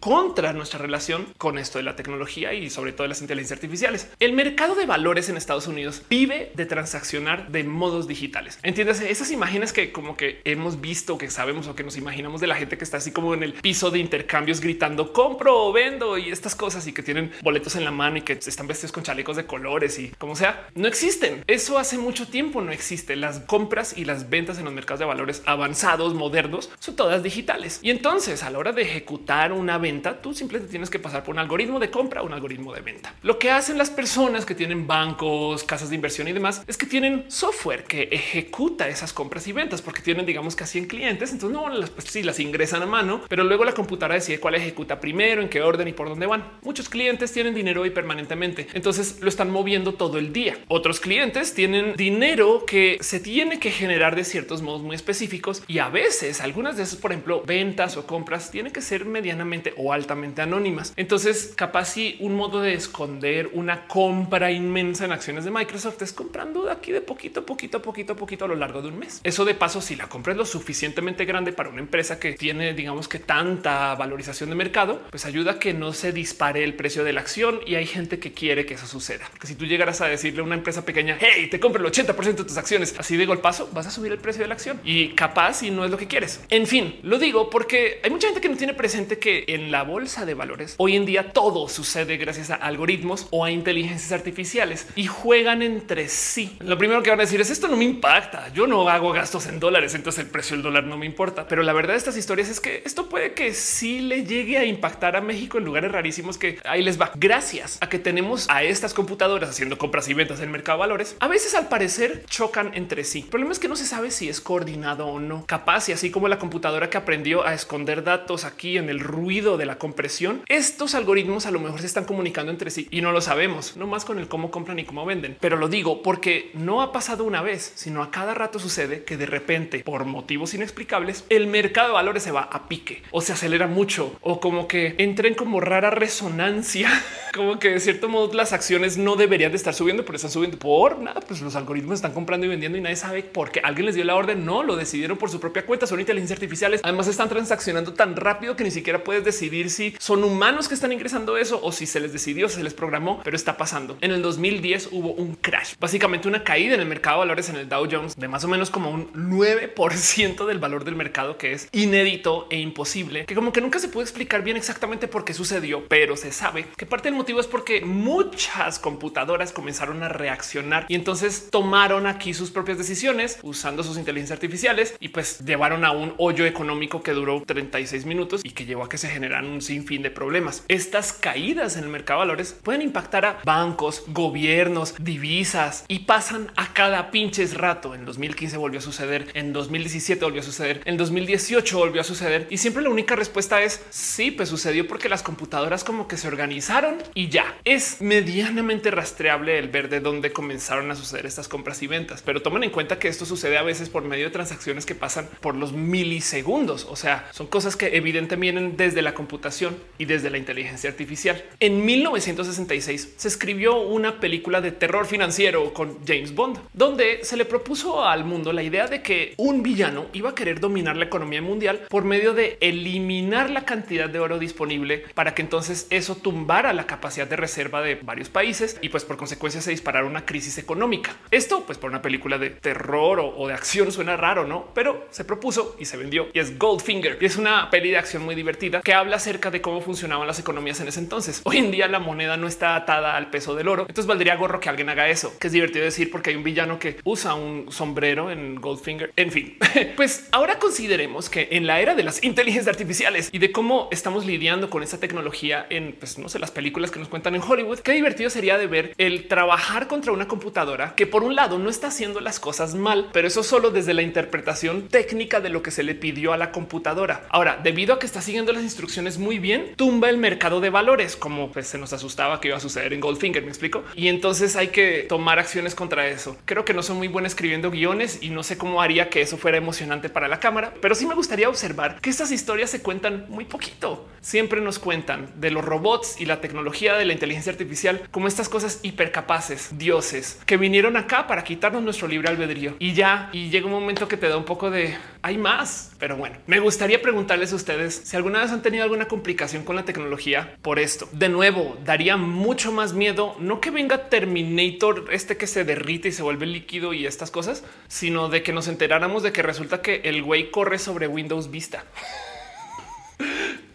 contra 0.00 0.52
nuestra 0.52 0.78
relación 0.78 1.26
con 1.38 1.58
esto 1.58 1.78
de 1.78 1.84
la 1.84 1.96
tecnología 1.96 2.54
y 2.54 2.70
sobre 2.70 2.92
todo 2.92 3.06
las 3.06 3.20
inteligencias 3.20 3.58
artificiales. 3.58 4.08
El 4.18 4.32
mercado 4.32 4.74
de 4.74 4.86
valores 4.86 5.28
en 5.28 5.36
Estados 5.36 5.66
Unidos 5.66 6.02
vive 6.08 6.52
de 6.54 6.66
transaccionar 6.66 7.50
de 7.50 7.64
modos 7.64 8.06
digitales. 8.06 8.58
Entiéndase 8.62 9.10
esas 9.10 9.30
imágenes 9.30 9.72
que 9.72 9.92
como 9.92 10.16
que 10.16 10.40
hemos 10.44 10.80
visto, 10.80 11.18
que 11.18 11.30
sabemos 11.30 11.66
o 11.68 11.74
que 11.74 11.84
nos 11.84 11.96
imaginamos 11.96 12.40
de 12.40 12.46
la 12.46 12.56
gente 12.56 12.78
que 12.78 12.84
está 12.84 12.98
así 12.98 13.12
como 13.12 13.34
en 13.34 13.42
el 13.42 13.52
piso 13.54 13.90
de 13.90 13.98
intercambios 13.98 14.60
gritando 14.60 15.12
compro 15.12 15.66
o 15.66 15.72
vendo 15.72 16.18
y 16.18 16.30
estas 16.30 16.54
cosas 16.54 16.86
y 16.86 16.92
que 16.92 17.02
tienen 17.02 17.32
boletos 17.42 17.76
en 17.76 17.84
la 17.84 17.90
mano 17.90 18.18
y 18.18 18.22
que 18.22 18.34
están 18.34 18.66
vestidos 18.66 18.92
con 18.92 19.02
chalecos 19.02 19.36
de 19.36 19.46
colores 19.46 19.98
y 19.98 20.08
como 20.18 20.36
sea, 20.36 20.68
no 20.74 20.88
existen. 20.88 21.44
Eso 21.46 21.78
hace 21.78 21.98
mucho 21.98 22.28
tiempo 22.28 22.60
no 22.60 22.72
existe. 22.72 23.16
Las 23.16 23.40
compras 23.40 23.96
y 23.96 24.04
las 24.04 24.30
ventas 24.30 24.58
en 24.58 24.64
los 24.64 24.74
mercados 24.74 25.00
de 25.00 25.06
valores 25.06 25.42
avanzados, 25.46 26.14
modernos, 26.14 26.70
son 26.78 26.96
todas 26.96 27.22
digitales. 27.22 27.80
Y 27.82 27.90
entonces 27.90 28.42
a 28.42 28.50
la 28.50 28.58
hora 28.58 28.72
de 28.72 28.82
ejecutar 28.82 29.29
una 29.30 29.78
venta, 29.78 30.20
tú 30.20 30.34
simplemente 30.34 30.70
tienes 30.70 30.90
que 30.90 30.98
pasar 30.98 31.22
por 31.22 31.34
un 31.34 31.38
algoritmo 31.38 31.78
de 31.78 31.90
compra, 31.90 32.22
un 32.22 32.32
algoritmo 32.32 32.74
de 32.74 32.80
venta. 32.80 33.14
Lo 33.22 33.38
que 33.38 33.50
hacen 33.50 33.78
las 33.78 33.88
personas 33.88 34.44
que 34.44 34.54
tienen 34.54 34.86
bancos, 34.86 35.62
casas 35.62 35.90
de 35.90 35.94
inversión 35.94 36.26
y 36.26 36.32
demás 36.32 36.62
es 36.66 36.76
que 36.76 36.86
tienen 36.86 37.24
software 37.28 37.84
que 37.84 38.08
ejecuta 38.10 38.88
esas 38.88 39.12
compras 39.12 39.46
y 39.46 39.52
ventas 39.52 39.82
porque 39.82 40.02
tienen, 40.02 40.26
digamos, 40.26 40.56
casi 40.56 40.78
en 40.78 40.86
clientes. 40.86 41.32
Entonces, 41.32 41.56
no 41.56 41.68
las 41.68 41.90
pues, 41.90 42.08
sí 42.08 42.22
las 42.22 42.40
ingresan 42.40 42.82
a 42.82 42.86
mano, 42.86 43.22
pero 43.28 43.44
luego 43.44 43.64
la 43.64 43.72
computadora 43.72 44.16
decide 44.16 44.40
cuál 44.40 44.56
ejecuta 44.56 45.00
primero, 45.00 45.42
en 45.42 45.48
qué 45.48 45.62
orden 45.62 45.86
y 45.86 45.92
por 45.92 46.08
dónde 46.08 46.26
van. 46.26 46.44
Muchos 46.62 46.88
clientes 46.88 47.32
tienen 47.32 47.54
dinero 47.54 47.86
y 47.86 47.90
permanentemente, 47.90 48.66
entonces 48.72 49.18
lo 49.20 49.28
están 49.28 49.50
moviendo 49.50 49.94
todo 49.94 50.18
el 50.18 50.32
día. 50.32 50.58
Otros 50.68 50.98
clientes 50.98 51.54
tienen 51.54 51.94
dinero 51.94 52.64
que 52.66 52.98
se 53.00 53.20
tiene 53.20 53.60
que 53.60 53.70
generar 53.70 54.16
de 54.16 54.24
ciertos 54.24 54.62
modos 54.62 54.82
muy 54.82 54.96
específicos 54.96 55.62
y 55.68 55.78
a 55.78 55.88
veces 55.88 56.40
algunas 56.40 56.76
de 56.76 56.82
esas, 56.82 56.96
por 56.96 57.12
ejemplo, 57.12 57.42
ventas 57.46 57.96
o 57.96 58.06
compras 58.06 58.50
tienen 58.50 58.72
que 58.72 58.80
ser 58.80 59.04
medianamente 59.20 59.74
o 59.76 59.92
altamente 59.92 60.40
anónimas. 60.40 60.94
Entonces, 60.96 61.52
capaz 61.54 61.92
si 61.92 62.16
un 62.20 62.34
modo 62.34 62.60
de 62.60 62.72
esconder 62.72 63.50
una 63.52 63.86
compra 63.86 64.50
inmensa 64.50 65.04
en 65.04 65.12
acciones 65.12 65.44
de 65.44 65.50
Microsoft 65.50 66.00
es 66.02 66.12
comprando 66.12 66.64
de 66.64 66.72
aquí 66.72 66.90
de 66.90 67.02
poquito, 67.02 67.44
poquito, 67.44 67.82
poquito, 67.82 68.16
poquito 68.16 68.44
a 68.46 68.48
lo 68.48 68.56
largo 68.56 68.80
de 68.80 68.88
un 68.88 68.98
mes. 68.98 69.20
Eso 69.22 69.44
de 69.44 69.54
paso, 69.54 69.82
si 69.82 69.94
la 69.94 70.08
compra 70.08 70.32
es 70.32 70.38
lo 70.38 70.46
suficientemente 70.46 71.26
grande 71.26 71.52
para 71.52 71.68
una 71.68 71.80
empresa 71.80 72.18
que 72.18 72.32
tiene, 72.32 72.72
digamos 72.72 73.08
que 73.08 73.18
tanta 73.18 73.94
valorización 73.94 74.48
de 74.48 74.56
mercado, 74.56 75.02
pues 75.10 75.26
ayuda 75.26 75.52
a 75.52 75.58
que 75.58 75.74
no 75.74 75.92
se 75.92 76.12
dispare 76.12 76.64
el 76.64 76.74
precio 76.74 77.04
de 77.04 77.12
la 77.12 77.20
acción 77.20 77.60
y 77.66 77.74
hay 77.74 77.86
gente 77.86 78.18
que 78.18 78.32
quiere 78.32 78.64
que 78.64 78.74
eso 78.74 78.86
suceda. 78.86 79.30
Que 79.38 79.46
si 79.46 79.54
tú 79.54 79.66
llegaras 79.66 80.00
a 80.00 80.06
decirle 80.06 80.40
a 80.40 80.44
una 80.44 80.54
empresa 80.54 80.84
pequeña, 80.84 81.18
hey, 81.20 81.48
te 81.50 81.60
compro 81.60 81.84
el 81.84 81.92
80% 81.92 82.22
de 82.22 82.44
tus 82.44 82.56
acciones 82.56 82.94
así 82.98 83.16
de 83.16 83.26
golpazo, 83.26 83.68
vas 83.72 83.86
a 83.86 83.90
subir 83.90 84.12
el 84.12 84.18
precio 84.18 84.42
de 84.42 84.48
la 84.48 84.54
acción 84.54 84.80
y 84.82 85.10
capaz 85.10 85.62
y 85.62 85.70
no 85.70 85.84
es 85.84 85.90
lo 85.90 85.98
que 85.98 86.06
quieres. 86.06 86.40
En 86.48 86.66
fin, 86.66 86.98
lo 87.02 87.18
digo 87.18 87.50
porque 87.50 88.00
hay 88.02 88.10
mucha 88.10 88.28
gente 88.28 88.40
que 88.40 88.48
no 88.48 88.56
tiene 88.56 88.74
presente 88.74 89.09
que 89.18 89.44
en 89.48 89.70
la 89.70 89.82
bolsa 89.82 90.24
de 90.24 90.34
valores 90.34 90.74
hoy 90.78 90.96
en 90.96 91.06
día 91.06 91.32
todo 91.32 91.68
sucede 91.68 92.16
gracias 92.16 92.50
a 92.50 92.54
algoritmos 92.54 93.26
o 93.30 93.44
a 93.44 93.50
inteligencias 93.50 94.12
artificiales 94.12 94.86
y 94.94 95.06
juegan 95.06 95.62
entre 95.62 96.08
sí. 96.08 96.56
Lo 96.60 96.78
primero 96.78 97.02
que 97.02 97.10
van 97.10 97.20
a 97.20 97.24
decir 97.24 97.40
es 97.40 97.50
esto 97.50 97.68
no 97.68 97.76
me 97.76 97.84
impacta. 97.84 98.52
Yo 98.52 98.66
no 98.66 98.88
hago 98.88 99.12
gastos 99.12 99.46
en 99.46 99.60
dólares, 99.60 99.94
entonces 99.94 100.24
el 100.24 100.30
precio 100.30 100.56
del 100.56 100.62
dólar 100.62 100.84
no 100.84 100.96
me 100.96 101.06
importa. 101.06 101.46
Pero 101.48 101.62
la 101.62 101.72
verdad 101.72 101.94
de 101.94 101.98
estas 101.98 102.16
historias 102.16 102.48
es 102.48 102.60
que 102.60 102.82
esto 102.84 103.08
puede 103.08 103.32
que 103.34 103.54
sí 103.54 104.00
le 104.00 104.24
llegue 104.24 104.58
a 104.58 104.64
impactar 104.64 105.16
a 105.16 105.20
México 105.20 105.58
en 105.58 105.64
lugares 105.64 105.90
rarísimos 105.90 106.38
que 106.38 106.58
ahí 106.64 106.82
les 106.82 107.00
va. 107.00 107.12
Gracias 107.14 107.78
a 107.80 107.88
que 107.88 107.98
tenemos 107.98 108.48
a 108.48 108.62
estas 108.62 108.94
computadoras 108.94 109.50
haciendo 109.50 109.78
compras 109.78 110.08
y 110.08 110.14
ventas 110.14 110.38
en 110.38 110.44
el 110.44 110.50
mercado 110.50 110.78
de 110.78 110.80
valores, 110.80 111.16
a 111.20 111.28
veces 111.28 111.54
al 111.54 111.68
parecer 111.68 112.24
chocan 112.26 112.72
entre 112.74 113.04
sí. 113.04 113.20
El 113.20 113.28
problema 113.28 113.52
es 113.52 113.58
que 113.58 113.68
no 113.68 113.76
se 113.76 113.86
sabe 113.86 114.10
si 114.10 114.28
es 114.28 114.40
coordinado 114.40 115.06
o 115.06 115.20
no. 115.20 115.44
Capaz 115.46 115.88
y 115.88 115.92
así 115.92 116.10
como 116.10 116.28
la 116.28 116.38
computadora 116.38 116.90
que 116.90 116.98
aprendió 116.98 117.46
a 117.46 117.54
esconder 117.54 118.04
datos 118.04 118.44
aquí 118.44 118.78
en 118.78 118.88
el 118.88 118.99
ruido 119.00 119.56
de 119.56 119.66
la 119.66 119.78
compresión, 119.78 120.42
estos 120.48 120.94
algoritmos 120.94 121.46
a 121.46 121.50
lo 121.50 121.60
mejor 121.60 121.80
se 121.80 121.86
están 121.86 122.04
comunicando 122.04 122.52
entre 122.52 122.70
sí 122.70 122.88
y 122.90 123.00
no 123.00 123.12
lo 123.12 123.20
sabemos, 123.20 123.76
no 123.76 123.86
más 123.86 124.04
con 124.04 124.18
el 124.18 124.28
cómo 124.28 124.50
compran 124.50 124.78
y 124.78 124.84
cómo 124.84 125.04
venden. 125.04 125.36
Pero 125.40 125.56
lo 125.56 125.68
digo 125.68 126.02
porque 126.02 126.50
no 126.54 126.82
ha 126.82 126.92
pasado 126.92 127.24
una 127.24 127.42
vez, 127.42 127.72
sino 127.74 128.02
a 128.02 128.10
cada 128.10 128.34
rato 128.34 128.58
sucede 128.58 129.04
que 129.04 129.16
de 129.16 129.26
repente, 129.26 129.80
por 129.80 130.04
motivos 130.04 130.54
inexplicables, 130.54 131.24
el 131.28 131.46
mercado 131.46 131.88
de 131.88 131.94
valores 131.94 132.22
se 132.22 132.32
va 132.32 132.42
a 132.42 132.68
pique 132.68 133.02
o 133.10 133.20
se 133.20 133.32
acelera 133.32 133.66
mucho 133.66 134.16
o 134.20 134.40
como 134.40 134.68
que 134.68 134.94
entra 134.98 135.28
en 135.28 135.34
como 135.34 135.60
rara 135.60 135.90
resonancia 135.90 136.90
como 137.32 137.58
que 137.58 137.70
de 137.70 137.80
cierto 137.80 138.08
modo 138.08 138.32
las 138.34 138.52
acciones 138.52 138.96
no 138.96 139.16
deberían 139.16 139.52
de 139.52 139.56
estar 139.56 139.74
subiendo, 139.74 140.04
pero 140.04 140.16
están 140.16 140.30
subiendo 140.30 140.58
por 140.58 140.98
nada. 140.98 141.20
Pues 141.20 141.40
los 141.40 141.56
algoritmos 141.56 141.96
están 141.96 142.12
comprando 142.12 142.46
y 142.46 142.48
vendiendo 142.48 142.78
y 142.78 142.80
nadie 142.80 142.96
sabe 142.96 143.22
por 143.22 143.50
qué 143.50 143.60
alguien 143.60 143.86
les 143.86 143.94
dio 143.94 144.04
la 144.04 144.16
orden. 144.16 144.44
No 144.44 144.62
lo 144.62 144.76
decidieron 144.76 145.16
por 145.16 145.30
su 145.30 145.40
propia 145.40 145.66
cuenta. 145.66 145.86
Son 145.86 146.00
inteligencias 146.00 146.36
artificiales. 146.36 146.80
Además 146.82 147.08
están 147.08 147.28
transaccionando 147.28 147.94
tan 147.94 148.16
rápido 148.16 148.56
que 148.56 148.64
ni 148.64 148.70
siquiera 148.70 149.04
puedes 149.04 149.24
decidir 149.24 149.70
si 149.70 149.94
son 149.98 150.24
humanos 150.24 150.68
que 150.68 150.74
están 150.74 150.92
ingresando 150.92 151.36
eso 151.36 151.60
o 151.62 151.72
si 151.72 151.86
se 151.86 152.00
les 152.00 152.12
decidió, 152.12 152.48
se 152.48 152.62
les 152.62 152.74
programó, 152.74 153.20
pero 153.24 153.36
está 153.36 153.56
pasando. 153.56 153.96
En 154.00 154.10
el 154.10 154.22
2010 154.22 154.88
hubo 154.92 155.12
un 155.12 155.34
crash, 155.34 155.74
básicamente 155.78 156.28
una 156.28 156.44
caída 156.44 156.74
en 156.74 156.80
el 156.80 156.86
mercado 156.86 157.16
de 157.16 157.20
valores 157.20 157.48
en 157.48 157.56
el 157.56 157.68
Dow 157.68 157.86
Jones 157.90 158.16
de 158.16 158.28
más 158.28 158.44
o 158.44 158.48
menos 158.48 158.70
como 158.70 158.90
un 158.90 159.12
9% 159.12 160.46
del 160.46 160.58
valor 160.58 160.84
del 160.84 160.96
mercado, 160.96 161.36
que 161.36 161.52
es 161.52 161.68
inédito 161.72 162.46
e 162.50 162.58
imposible, 162.58 163.24
que 163.26 163.34
como 163.34 163.52
que 163.52 163.60
nunca 163.60 163.78
se 163.78 163.88
puede 163.88 164.04
explicar 164.04 164.42
bien 164.42 164.56
exactamente 164.56 165.08
por 165.08 165.24
qué 165.24 165.34
sucedió, 165.34 165.84
pero 165.88 166.16
se 166.16 166.32
sabe 166.32 166.66
que 166.76 166.86
parte 166.86 167.08
del 167.08 167.14
motivo 167.20 167.38
es 167.38 167.46
porque 167.46 167.82
muchas 167.82 168.78
computadoras 168.78 169.52
comenzaron 169.52 170.02
a 170.02 170.08
reaccionar 170.08 170.86
y 170.88 170.94
entonces 170.94 171.48
tomaron 171.50 172.06
aquí 172.06 172.32
sus 172.32 172.50
propias 172.50 172.78
decisiones 172.78 173.38
usando 173.42 173.82
sus 173.82 173.98
inteligencias 173.98 174.38
artificiales 174.38 174.94
y 175.00 175.08
pues 175.08 175.44
llevaron 175.44 175.84
a 175.84 175.92
un 175.92 176.14
hoyo 176.16 176.46
económico 176.46 177.02
que 177.02 177.12
duró 177.12 177.42
36 177.46 178.06
minutos 178.06 178.40
y 178.42 178.52
que 178.52 178.64
llevó 178.64 178.84
a 178.84 178.88
que 178.88 178.96
se 178.96 179.10
generan 179.10 179.44
un 179.44 179.60
sinfín 179.60 180.00
de 180.00 180.10
problemas. 180.10 180.64
Estas 180.68 181.12
caídas 181.12 181.76
en 181.76 181.84
el 181.84 181.90
mercado 181.90 182.20
de 182.20 182.28
valores 182.28 182.56
pueden 182.62 182.80
impactar 182.80 183.26
a 183.26 183.38
bancos, 183.44 184.04
gobiernos, 184.06 184.94
divisas 184.98 185.84
y 185.88 185.98
pasan 186.00 186.50
a 186.56 186.72
cada 186.72 187.10
pinches 187.10 187.54
rato. 187.54 187.94
En 187.94 188.06
2015 188.06 188.56
volvió 188.56 188.78
a 188.78 188.82
suceder, 188.82 189.28
en 189.34 189.52
2017 189.52 190.24
volvió 190.24 190.40
a 190.40 190.44
suceder, 190.44 190.80
en 190.86 190.96
2018 190.96 191.76
volvió 191.76 192.00
a 192.00 192.04
suceder 192.04 192.46
y 192.48 192.56
siempre 192.56 192.82
la 192.82 192.88
única 192.88 193.14
respuesta 193.14 193.60
es 193.60 193.84
sí, 193.90 194.30
pues 194.30 194.48
sucedió 194.48 194.88
porque 194.88 195.10
las 195.10 195.22
computadoras 195.22 195.84
como 195.84 196.08
que 196.08 196.16
se 196.16 196.28
organizaron 196.28 196.96
y 197.14 197.28
ya 197.28 197.56
es 197.64 198.00
medianamente 198.00 198.90
rastreable 198.90 199.58
el 199.58 199.68
ver 199.68 199.88
de 199.88 200.00
dónde 200.00 200.32
comenzaron 200.32 200.90
a 200.90 200.94
suceder 200.96 201.26
estas 201.26 201.48
compras 201.48 201.82
y 201.82 201.86
ventas. 201.86 202.22
Pero 202.22 202.42
tomen 202.42 202.64
en 202.64 202.70
cuenta 202.70 202.98
que 202.98 203.08
esto 203.08 203.26
sucede 203.26 203.58
a 203.58 203.62
veces 203.62 203.88
por 203.88 204.04
medio 204.04 204.26
de 204.26 204.30
transacciones 204.30 204.86
que 204.86 204.94
pasan 204.94 205.28
por 205.40 205.54
los 205.54 205.72
milisegundos. 205.72 206.86
O 206.88 206.96
sea, 206.96 207.28
son 207.32 207.46
cosas 207.46 207.76
que 207.76 207.96
evidentemente 207.96 208.36
vienen 208.36 208.76
desde 208.76 209.02
la 209.02 209.14
computación 209.14 209.76
y 209.98 210.04
desde 210.04 210.30
la 210.30 210.38
inteligencia 210.38 210.90
artificial. 210.90 211.44
En 211.60 211.84
1966 211.84 213.14
se 213.16 213.28
escribió 213.28 213.80
una 213.80 214.20
película 214.20 214.60
de 214.60 214.72
terror 214.72 215.06
financiero 215.06 215.72
con 215.74 215.98
James 216.06 216.34
Bond, 216.34 216.58
donde 216.72 217.24
se 217.24 217.36
le 217.36 217.44
propuso 217.44 218.04
al 218.04 218.24
mundo 218.24 218.52
la 218.52 218.62
idea 218.62 218.86
de 218.86 219.02
que 219.02 219.34
un 219.36 219.62
villano 219.62 220.06
iba 220.12 220.30
a 220.30 220.34
querer 220.34 220.60
dominar 220.60 220.96
la 220.96 221.06
economía 221.06 221.42
mundial 221.42 221.82
por 221.88 222.04
medio 222.04 222.32
de 222.34 222.56
eliminar 222.60 223.50
la 223.50 223.64
cantidad 223.64 224.08
de 224.08 224.20
oro 224.20 224.38
disponible 224.38 225.04
para 225.14 225.34
que 225.34 225.42
entonces 225.42 225.86
eso 225.90 226.16
tumbara 226.16 226.72
la 226.72 226.86
capacidad 226.86 226.99
de 227.00 227.36
reserva 227.36 227.82
de 227.82 227.96
varios 227.96 228.28
países 228.28 228.78
y 228.82 228.88
pues 228.88 229.04
por 229.04 229.16
consecuencia 229.16 229.60
se 229.60 229.70
disparara 229.70 230.06
una 230.06 230.24
crisis 230.24 230.58
económica. 230.58 231.16
Esto 231.30 231.64
pues 231.66 231.76
por 231.76 231.90
una 231.90 232.02
película 232.02 232.38
de 232.38 232.50
terror 232.50 233.20
o, 233.20 233.48
de 233.48 233.54
acción 233.54 233.90
suena 233.90 234.16
raro, 234.16 234.46
¿no? 234.46 234.68
Pero 234.74 235.06
se 235.10 235.24
propuso 235.24 235.76
y 235.78 235.86
se 235.86 235.96
vendió 235.96 236.28
y 236.32 236.38
es 236.38 236.58
Goldfinger 236.58 237.18
y 237.20 237.24
es 237.24 237.36
una 237.36 237.68
peli 237.70 237.90
de 237.90 237.98
acción 237.98 238.22
muy 238.22 238.34
divertida 238.34 238.80
que 238.82 238.94
habla 238.94 239.16
acerca 239.16 239.50
de 239.50 239.60
cómo 239.60 239.80
funcionaban 239.80 240.26
las 240.26 240.38
economías 240.38 240.78
en 240.80 240.88
ese 240.88 241.00
entonces. 241.00 241.40
Hoy 241.44 241.56
en 241.56 241.70
día 241.70 241.88
la 241.88 241.98
moneda 241.98 242.36
no 242.36 242.46
está 242.46 242.76
atada 242.76 243.16
al 243.16 243.30
peso 243.30 243.54
del 243.54 243.68
oro, 243.68 243.82
entonces 243.82 244.06
valdría 244.06 244.36
gorro 244.36 244.60
que 244.60 244.68
alguien 244.68 244.88
haga 244.88 245.08
eso, 245.08 245.36
que 245.38 245.48
es 245.48 245.52
divertido 245.52 245.84
decir 245.84 246.10
porque 246.10 246.30
hay 246.30 246.36
un 246.36 246.44
villano 246.44 246.78
que 246.78 246.98
usa 247.04 247.34
un 247.34 247.72
sombrero 247.72 248.30
en 248.30 248.60
Goldfinger. 248.60 249.12
En 249.16 249.32
fin, 249.32 249.56
pues 249.96 250.28
ahora 250.30 250.58
consideremos 250.58 251.28
que 251.28 251.48
en 251.50 251.66
la 251.66 251.80
era 251.80 251.94
de 251.94 252.04
las 252.04 252.22
inteligencias 252.22 252.68
artificiales 252.68 253.30
y 253.32 253.38
de 253.38 253.50
cómo 253.52 253.88
estamos 253.90 254.26
lidiando 254.26 254.70
con 254.70 254.82
esta 254.82 254.98
tecnología 254.98 255.66
en, 255.70 255.92
pues 255.92 256.18
no 256.18 256.28
sé, 256.28 256.38
las 256.38 256.50
películas 256.50 256.89
que 256.90 256.98
nos 256.98 257.08
cuentan 257.08 257.34
en 257.34 257.42
Hollywood, 257.42 257.80
qué 257.80 257.92
divertido 257.92 258.30
sería 258.30 258.58
de 258.58 258.66
ver 258.66 258.94
el 258.98 259.28
trabajar 259.28 259.86
contra 259.86 260.12
una 260.12 260.28
computadora 260.28 260.94
que 260.94 261.06
por 261.06 261.22
un 261.22 261.34
lado 261.34 261.58
no 261.58 261.70
está 261.70 261.88
haciendo 261.88 262.20
las 262.20 262.40
cosas 262.40 262.74
mal, 262.74 263.08
pero 263.12 263.28
eso 263.28 263.42
solo 263.42 263.70
desde 263.70 263.94
la 263.94 264.02
interpretación 264.02 264.88
técnica 264.88 265.40
de 265.40 265.48
lo 265.48 265.62
que 265.62 265.70
se 265.70 265.82
le 265.82 265.94
pidió 265.94 266.32
a 266.32 266.36
la 266.36 266.52
computadora. 266.52 267.26
Ahora, 267.30 267.58
debido 267.62 267.94
a 267.94 267.98
que 267.98 268.06
está 268.06 268.20
siguiendo 268.20 268.52
las 268.52 268.62
instrucciones 268.62 269.18
muy 269.18 269.38
bien, 269.38 269.74
tumba 269.76 270.10
el 270.10 270.18
mercado 270.18 270.60
de 270.60 270.70
valores, 270.70 271.16
como 271.16 271.52
pues, 271.52 271.66
se 271.66 271.78
nos 271.78 271.92
asustaba 271.92 272.40
que 272.40 272.48
iba 272.48 272.56
a 272.56 272.60
suceder 272.60 272.92
en 272.92 273.00
Goldfinger, 273.00 273.42
me 273.42 273.48
explico. 273.48 273.84
Y 273.94 274.08
entonces 274.08 274.56
hay 274.56 274.68
que 274.68 275.06
tomar 275.08 275.38
acciones 275.38 275.74
contra 275.74 276.08
eso. 276.08 276.36
Creo 276.44 276.64
que 276.64 276.74
no 276.74 276.82
soy 276.82 276.96
muy 276.96 277.08
buena 277.08 277.28
escribiendo 277.28 277.70
guiones 277.70 278.18
y 278.20 278.30
no 278.30 278.42
sé 278.42 278.58
cómo 278.58 278.82
haría 278.82 279.10
que 279.10 279.20
eso 279.20 279.36
fuera 279.36 279.58
emocionante 279.58 280.08
para 280.08 280.28
la 280.28 280.40
cámara, 280.40 280.74
pero 280.80 280.94
sí 280.94 281.06
me 281.06 281.14
gustaría 281.14 281.48
observar 281.48 282.00
que 282.00 282.10
estas 282.10 282.32
historias 282.32 282.70
se 282.70 282.82
cuentan 282.82 283.26
muy 283.28 283.44
poquito. 283.44 284.06
Siempre 284.20 284.60
nos 284.60 284.78
cuentan 284.78 285.30
de 285.36 285.50
los 285.50 285.64
robots 285.64 286.20
y 286.20 286.26
la 286.26 286.40
tecnología 286.40 286.79
de 286.80 287.04
la 287.04 287.12
inteligencia 287.12 287.52
artificial 287.52 288.02
como 288.10 288.26
estas 288.26 288.48
cosas 288.48 288.80
hipercapaces, 288.82 289.76
dioses 289.76 290.40
que 290.46 290.56
vinieron 290.56 290.96
acá 290.96 291.26
para 291.26 291.44
quitarnos 291.44 291.82
nuestro 291.82 292.08
libre 292.08 292.30
albedrío 292.30 292.76
y 292.78 292.94
ya. 292.94 293.28
Y 293.32 293.50
llega 293.50 293.66
un 293.66 293.72
momento 293.72 294.08
que 294.08 294.16
te 294.16 294.28
da 294.28 294.36
un 294.36 294.44
poco 294.44 294.70
de 294.70 294.96
hay 295.22 295.36
más, 295.36 295.92
pero 295.98 296.16
bueno, 296.16 296.38
me 296.46 296.58
gustaría 296.58 297.02
preguntarles 297.02 297.52
a 297.52 297.56
ustedes 297.56 297.94
si 298.04 298.16
alguna 298.16 298.40
vez 298.40 298.50
han 298.50 298.62
tenido 298.62 298.84
alguna 298.84 299.08
complicación 299.08 299.64
con 299.64 299.76
la 299.76 299.84
tecnología 299.84 300.56
por 300.62 300.78
esto. 300.78 301.08
De 301.12 301.28
nuevo, 301.28 301.76
daría 301.84 302.16
mucho 302.16 302.72
más 302.72 302.94
miedo 302.94 303.36
no 303.38 303.60
que 303.60 303.70
venga 303.70 304.08
Terminator, 304.08 305.08
este 305.12 305.36
que 305.36 305.46
se 305.46 305.64
derrite 305.64 306.08
y 306.08 306.12
se 306.12 306.22
vuelve 306.22 306.46
líquido 306.46 306.94
y 306.94 307.06
estas 307.06 307.30
cosas, 307.30 307.62
sino 307.88 308.28
de 308.28 308.42
que 308.42 308.54
nos 308.54 308.68
enteráramos 308.68 309.22
de 309.22 309.32
que 309.32 309.42
resulta 309.42 309.82
que 309.82 310.00
el 310.04 310.22
güey 310.22 310.50
corre 310.50 310.78
sobre 310.78 311.06
Windows 311.06 311.50
Vista 311.50 311.84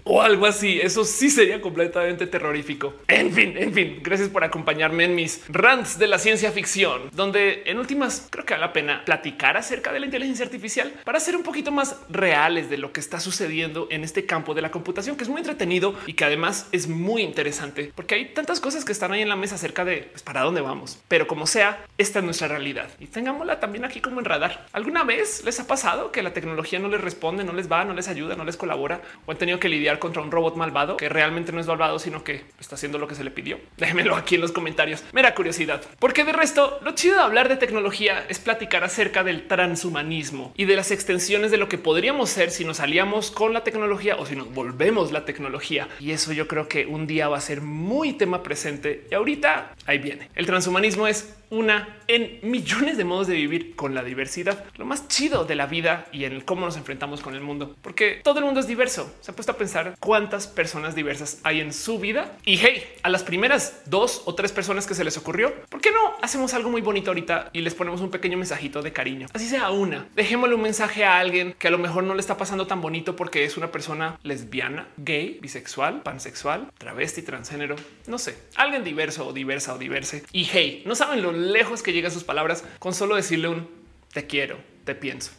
o 0.05 0.21
algo 0.21 0.45
así. 0.45 0.79
Eso 0.79 1.03
sí 1.03 1.29
sería 1.29 1.59
completamente 1.59 2.27
terrorífico. 2.27 2.93
En 3.07 3.33
fin, 3.33 3.55
en 3.57 3.73
fin, 3.73 3.99
gracias 4.01 4.29
por 4.29 4.43
acompañarme 4.43 5.03
en 5.03 5.15
mis 5.15 5.41
rants 5.49 5.99
de 5.99 6.07
la 6.07 6.19
ciencia 6.19 6.51
ficción, 6.51 7.09
donde 7.11 7.63
en 7.65 7.77
últimas 7.79 8.27
creo 8.29 8.45
que 8.45 8.53
vale 8.53 8.65
la 8.65 8.73
pena 8.73 9.03
platicar 9.03 9.57
acerca 9.57 9.91
de 9.91 9.99
la 9.99 10.05
inteligencia 10.05 10.45
artificial 10.45 10.93
para 11.03 11.19
ser 11.19 11.35
un 11.35 11.43
poquito 11.43 11.71
más 11.71 11.97
reales 12.09 12.69
de 12.69 12.77
lo 12.77 12.93
que 12.93 12.99
está 12.99 13.19
sucediendo 13.19 13.87
en 13.91 14.03
este 14.03 14.25
campo 14.25 14.53
de 14.53 14.61
la 14.61 14.71
computación, 14.71 15.17
que 15.17 15.23
es 15.23 15.29
muy 15.29 15.39
entretenido 15.39 15.95
y 16.05 16.13
que 16.13 16.25
además 16.25 16.67
es 16.71 16.87
muy 16.87 17.23
interesante 17.23 17.91
porque 17.95 18.15
hay 18.15 18.25
tantas 18.33 18.59
cosas 18.59 18.85
que 18.85 18.91
están 18.91 19.11
ahí 19.11 19.21
en 19.21 19.29
la 19.29 19.35
mesa 19.35 19.55
acerca 19.55 19.83
de 19.83 20.09
pues, 20.11 20.21
para 20.21 20.41
dónde 20.41 20.61
vamos. 20.61 20.99
Pero 21.07 21.27
como 21.27 21.47
sea, 21.47 21.83
esta 21.97 22.19
es 22.19 22.25
nuestra 22.25 22.47
realidad 22.47 22.89
y 22.99 23.07
tengámosla 23.07 23.59
también 23.59 23.85
aquí 23.85 24.01
como 24.01 24.19
en 24.19 24.25
radar. 24.25 24.67
¿Alguna 24.71 25.03
vez 25.03 25.43
les 25.43 25.59
ha 25.59 25.67
pasado 25.67 26.11
que 26.11 26.21
la 26.21 26.33
tecnología 26.33 26.79
no 26.79 26.89
les 26.89 27.01
responde, 27.01 27.43
no 27.43 27.53
les 27.53 27.71
va, 27.71 27.83
no 27.85 27.93
les 27.93 28.07
ayuda, 28.07 28.35
no 28.35 28.45
les 28.45 28.57
colabora 28.57 29.01
o 29.25 29.31
han 29.31 29.37
tenido 29.37 29.59
que 29.59 29.69
lidiar 29.69 29.94
contra 29.99 30.21
un 30.21 30.31
robot 30.31 30.55
malvado 30.55 30.97
que 30.97 31.09
realmente 31.09 31.51
no 31.51 31.59
es 31.59 31.67
malvado, 31.67 31.99
sino 31.99 32.23
que 32.23 32.43
está 32.59 32.75
haciendo 32.75 32.97
lo 32.97 33.07
que 33.07 33.15
se 33.15 33.23
le 33.23 33.31
pidió. 33.31 33.59
Déjenmelo 33.77 34.15
aquí 34.15 34.35
en 34.35 34.41
los 34.41 34.51
comentarios. 34.51 35.03
Mera 35.13 35.35
curiosidad, 35.35 35.81
porque 35.99 36.23
de 36.23 36.33
resto, 36.33 36.79
lo 36.81 36.93
chido 36.93 37.15
de 37.15 37.21
hablar 37.21 37.49
de 37.49 37.57
tecnología 37.57 38.25
es 38.29 38.39
platicar 38.39 38.83
acerca 38.83 39.23
del 39.23 39.47
transhumanismo 39.47 40.53
y 40.55 40.65
de 40.65 40.75
las 40.75 40.91
extensiones 40.91 41.51
de 41.51 41.57
lo 41.57 41.69
que 41.69 41.77
podríamos 41.77 42.29
ser 42.29 42.51
si 42.51 42.65
nos 42.65 42.79
aliamos 42.79 43.31
con 43.31 43.53
la 43.53 43.63
tecnología 43.63 44.15
o 44.17 44.25
si 44.25 44.35
nos 44.35 44.53
volvemos 44.53 45.11
la 45.11 45.25
tecnología. 45.25 45.87
Y 45.99 46.11
eso 46.11 46.33
yo 46.33 46.47
creo 46.47 46.67
que 46.67 46.85
un 46.85 47.07
día 47.07 47.27
va 47.27 47.37
a 47.37 47.41
ser 47.41 47.61
muy 47.61 48.13
tema 48.13 48.43
presente. 48.43 49.07
Y 49.11 49.15
ahorita 49.15 49.73
ahí 49.85 49.97
viene. 49.97 50.29
El 50.35 50.45
transhumanismo 50.45 51.07
es 51.07 51.35
una 51.55 51.99
en 52.07 52.39
millones 52.43 52.97
de 52.97 53.05
modos 53.05 53.27
de 53.27 53.35
vivir 53.35 53.75
con 53.75 53.95
la 53.95 54.03
diversidad. 54.03 54.63
Lo 54.77 54.85
más 54.85 55.07
chido 55.07 55.45
de 55.45 55.55
la 55.55 55.65
vida 55.65 56.05
y 56.11 56.25
en 56.25 56.41
cómo 56.41 56.65
nos 56.65 56.77
enfrentamos 56.77 57.21
con 57.21 57.35
el 57.35 57.41
mundo, 57.41 57.75
porque 57.81 58.21
todo 58.23 58.39
el 58.39 58.45
mundo 58.45 58.59
es 58.59 58.67
diverso. 58.67 59.13
Se 59.21 59.31
ha 59.31 59.35
puesto 59.35 59.53
a 59.53 59.57
pensar 59.57 59.95
cuántas 59.99 60.47
personas 60.47 60.95
diversas 60.95 61.39
hay 61.43 61.61
en 61.61 61.73
su 61.73 61.99
vida 61.99 62.37
y 62.45 62.57
hey, 62.57 62.83
a 63.03 63.09
las 63.09 63.23
primeras 63.23 63.81
dos 63.85 64.21
o 64.25 64.35
tres 64.35 64.51
personas 64.51 64.85
que 64.85 64.93
se 64.93 65.03
les 65.03 65.17
ocurrió, 65.17 65.53
¿por 65.69 65.81
qué 65.81 65.91
no 65.91 66.15
hacemos 66.21 66.53
algo 66.53 66.69
muy 66.69 66.81
bonito 66.81 67.11
ahorita 67.11 67.49
y 67.53 67.61
les 67.61 67.73
ponemos 67.73 68.01
un 68.01 68.11
pequeño 68.11 68.37
mensajito 68.37 68.81
de 68.81 68.93
cariño? 68.93 69.27
Así 69.33 69.47
sea 69.47 69.71
una, 69.71 70.07
dejémosle 70.15 70.55
un 70.55 70.61
mensaje 70.61 71.05
a 71.05 71.19
alguien 71.19 71.55
que 71.57 71.67
a 71.67 71.71
lo 71.71 71.77
mejor 71.77 72.03
no 72.03 72.13
le 72.13 72.21
está 72.21 72.37
pasando 72.37 72.67
tan 72.67 72.81
bonito 72.81 73.15
porque 73.15 73.45
es 73.45 73.57
una 73.57 73.71
persona 73.71 74.19
lesbiana, 74.23 74.87
gay, 74.97 75.39
bisexual, 75.41 76.03
pansexual, 76.03 76.71
travesti, 76.77 77.21
transgénero, 77.21 77.75
no 78.07 78.17
sé, 78.17 78.37
alguien 78.55 78.83
diverso 78.83 79.27
o 79.27 79.33
diversa 79.33 79.73
o 79.73 79.77
diverse. 79.77 80.23
Y 80.31 80.47
hey, 80.51 80.83
no 80.85 80.95
saben 80.95 81.21
lo 81.21 81.31
lejos 81.45 81.83
que 81.83 81.93
llegan 81.93 82.11
sus 82.11 82.23
palabras 82.23 82.63
con 82.79 82.93
solo 82.93 83.15
decirle 83.15 83.47
un 83.47 83.69
te 84.13 84.27
quiero, 84.27 84.57
te 84.83 84.95
pienso. 84.95 85.31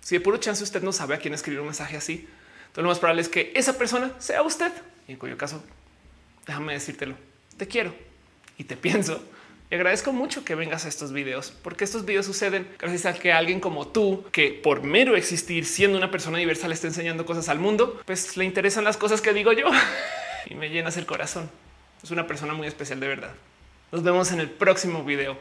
Si 0.00 0.16
de 0.16 0.20
puro 0.20 0.38
chance 0.38 0.62
usted 0.62 0.82
no 0.82 0.92
sabe 0.92 1.14
a 1.14 1.18
quién 1.18 1.34
escribir 1.34 1.60
un 1.60 1.66
mensaje 1.66 1.96
así, 1.96 2.28
lo 2.82 2.88
más 2.88 2.98
probable 2.98 3.22
es 3.22 3.28
que 3.28 3.52
esa 3.54 3.76
persona 3.76 4.12
sea 4.18 4.42
usted. 4.42 4.72
Y 5.08 5.12
en 5.12 5.18
cuyo 5.18 5.36
caso, 5.36 5.62
déjame 6.46 6.74
decírtelo, 6.74 7.16
te 7.56 7.66
quiero 7.66 7.92
y 8.56 8.64
te 8.64 8.76
pienso. 8.76 9.22
Y 9.70 9.74
agradezco 9.74 10.12
mucho 10.12 10.44
que 10.44 10.54
vengas 10.54 10.86
a 10.86 10.88
estos 10.88 11.12
videos, 11.12 11.52
porque 11.62 11.84
estos 11.84 12.04
videos 12.04 12.24
suceden 12.24 12.66
gracias 12.78 13.04
a 13.04 13.18
que 13.18 13.32
alguien 13.32 13.60
como 13.60 13.88
tú, 13.88 14.24
que 14.32 14.50
por 14.50 14.82
mero 14.82 15.16
existir 15.16 15.66
siendo 15.66 15.98
una 15.98 16.10
persona 16.10 16.38
diversa 16.38 16.68
le 16.68 16.74
está 16.74 16.86
enseñando 16.86 17.26
cosas 17.26 17.48
al 17.48 17.58
mundo, 17.58 18.00
pues 18.06 18.36
le 18.36 18.44
interesan 18.44 18.84
las 18.84 18.96
cosas 18.96 19.20
que 19.20 19.34
digo 19.34 19.52
yo 19.52 19.66
y 20.46 20.54
me 20.54 20.70
llenas 20.70 20.96
el 20.96 21.04
corazón. 21.04 21.50
Es 22.02 22.10
una 22.10 22.26
persona 22.26 22.54
muy 22.54 22.66
especial 22.66 23.00
de 23.00 23.08
verdad. 23.08 23.32
Nos 23.90 24.02
vemos 24.02 24.30
en 24.32 24.40
el 24.40 24.50
próximo 24.50 25.02
video. 25.02 25.38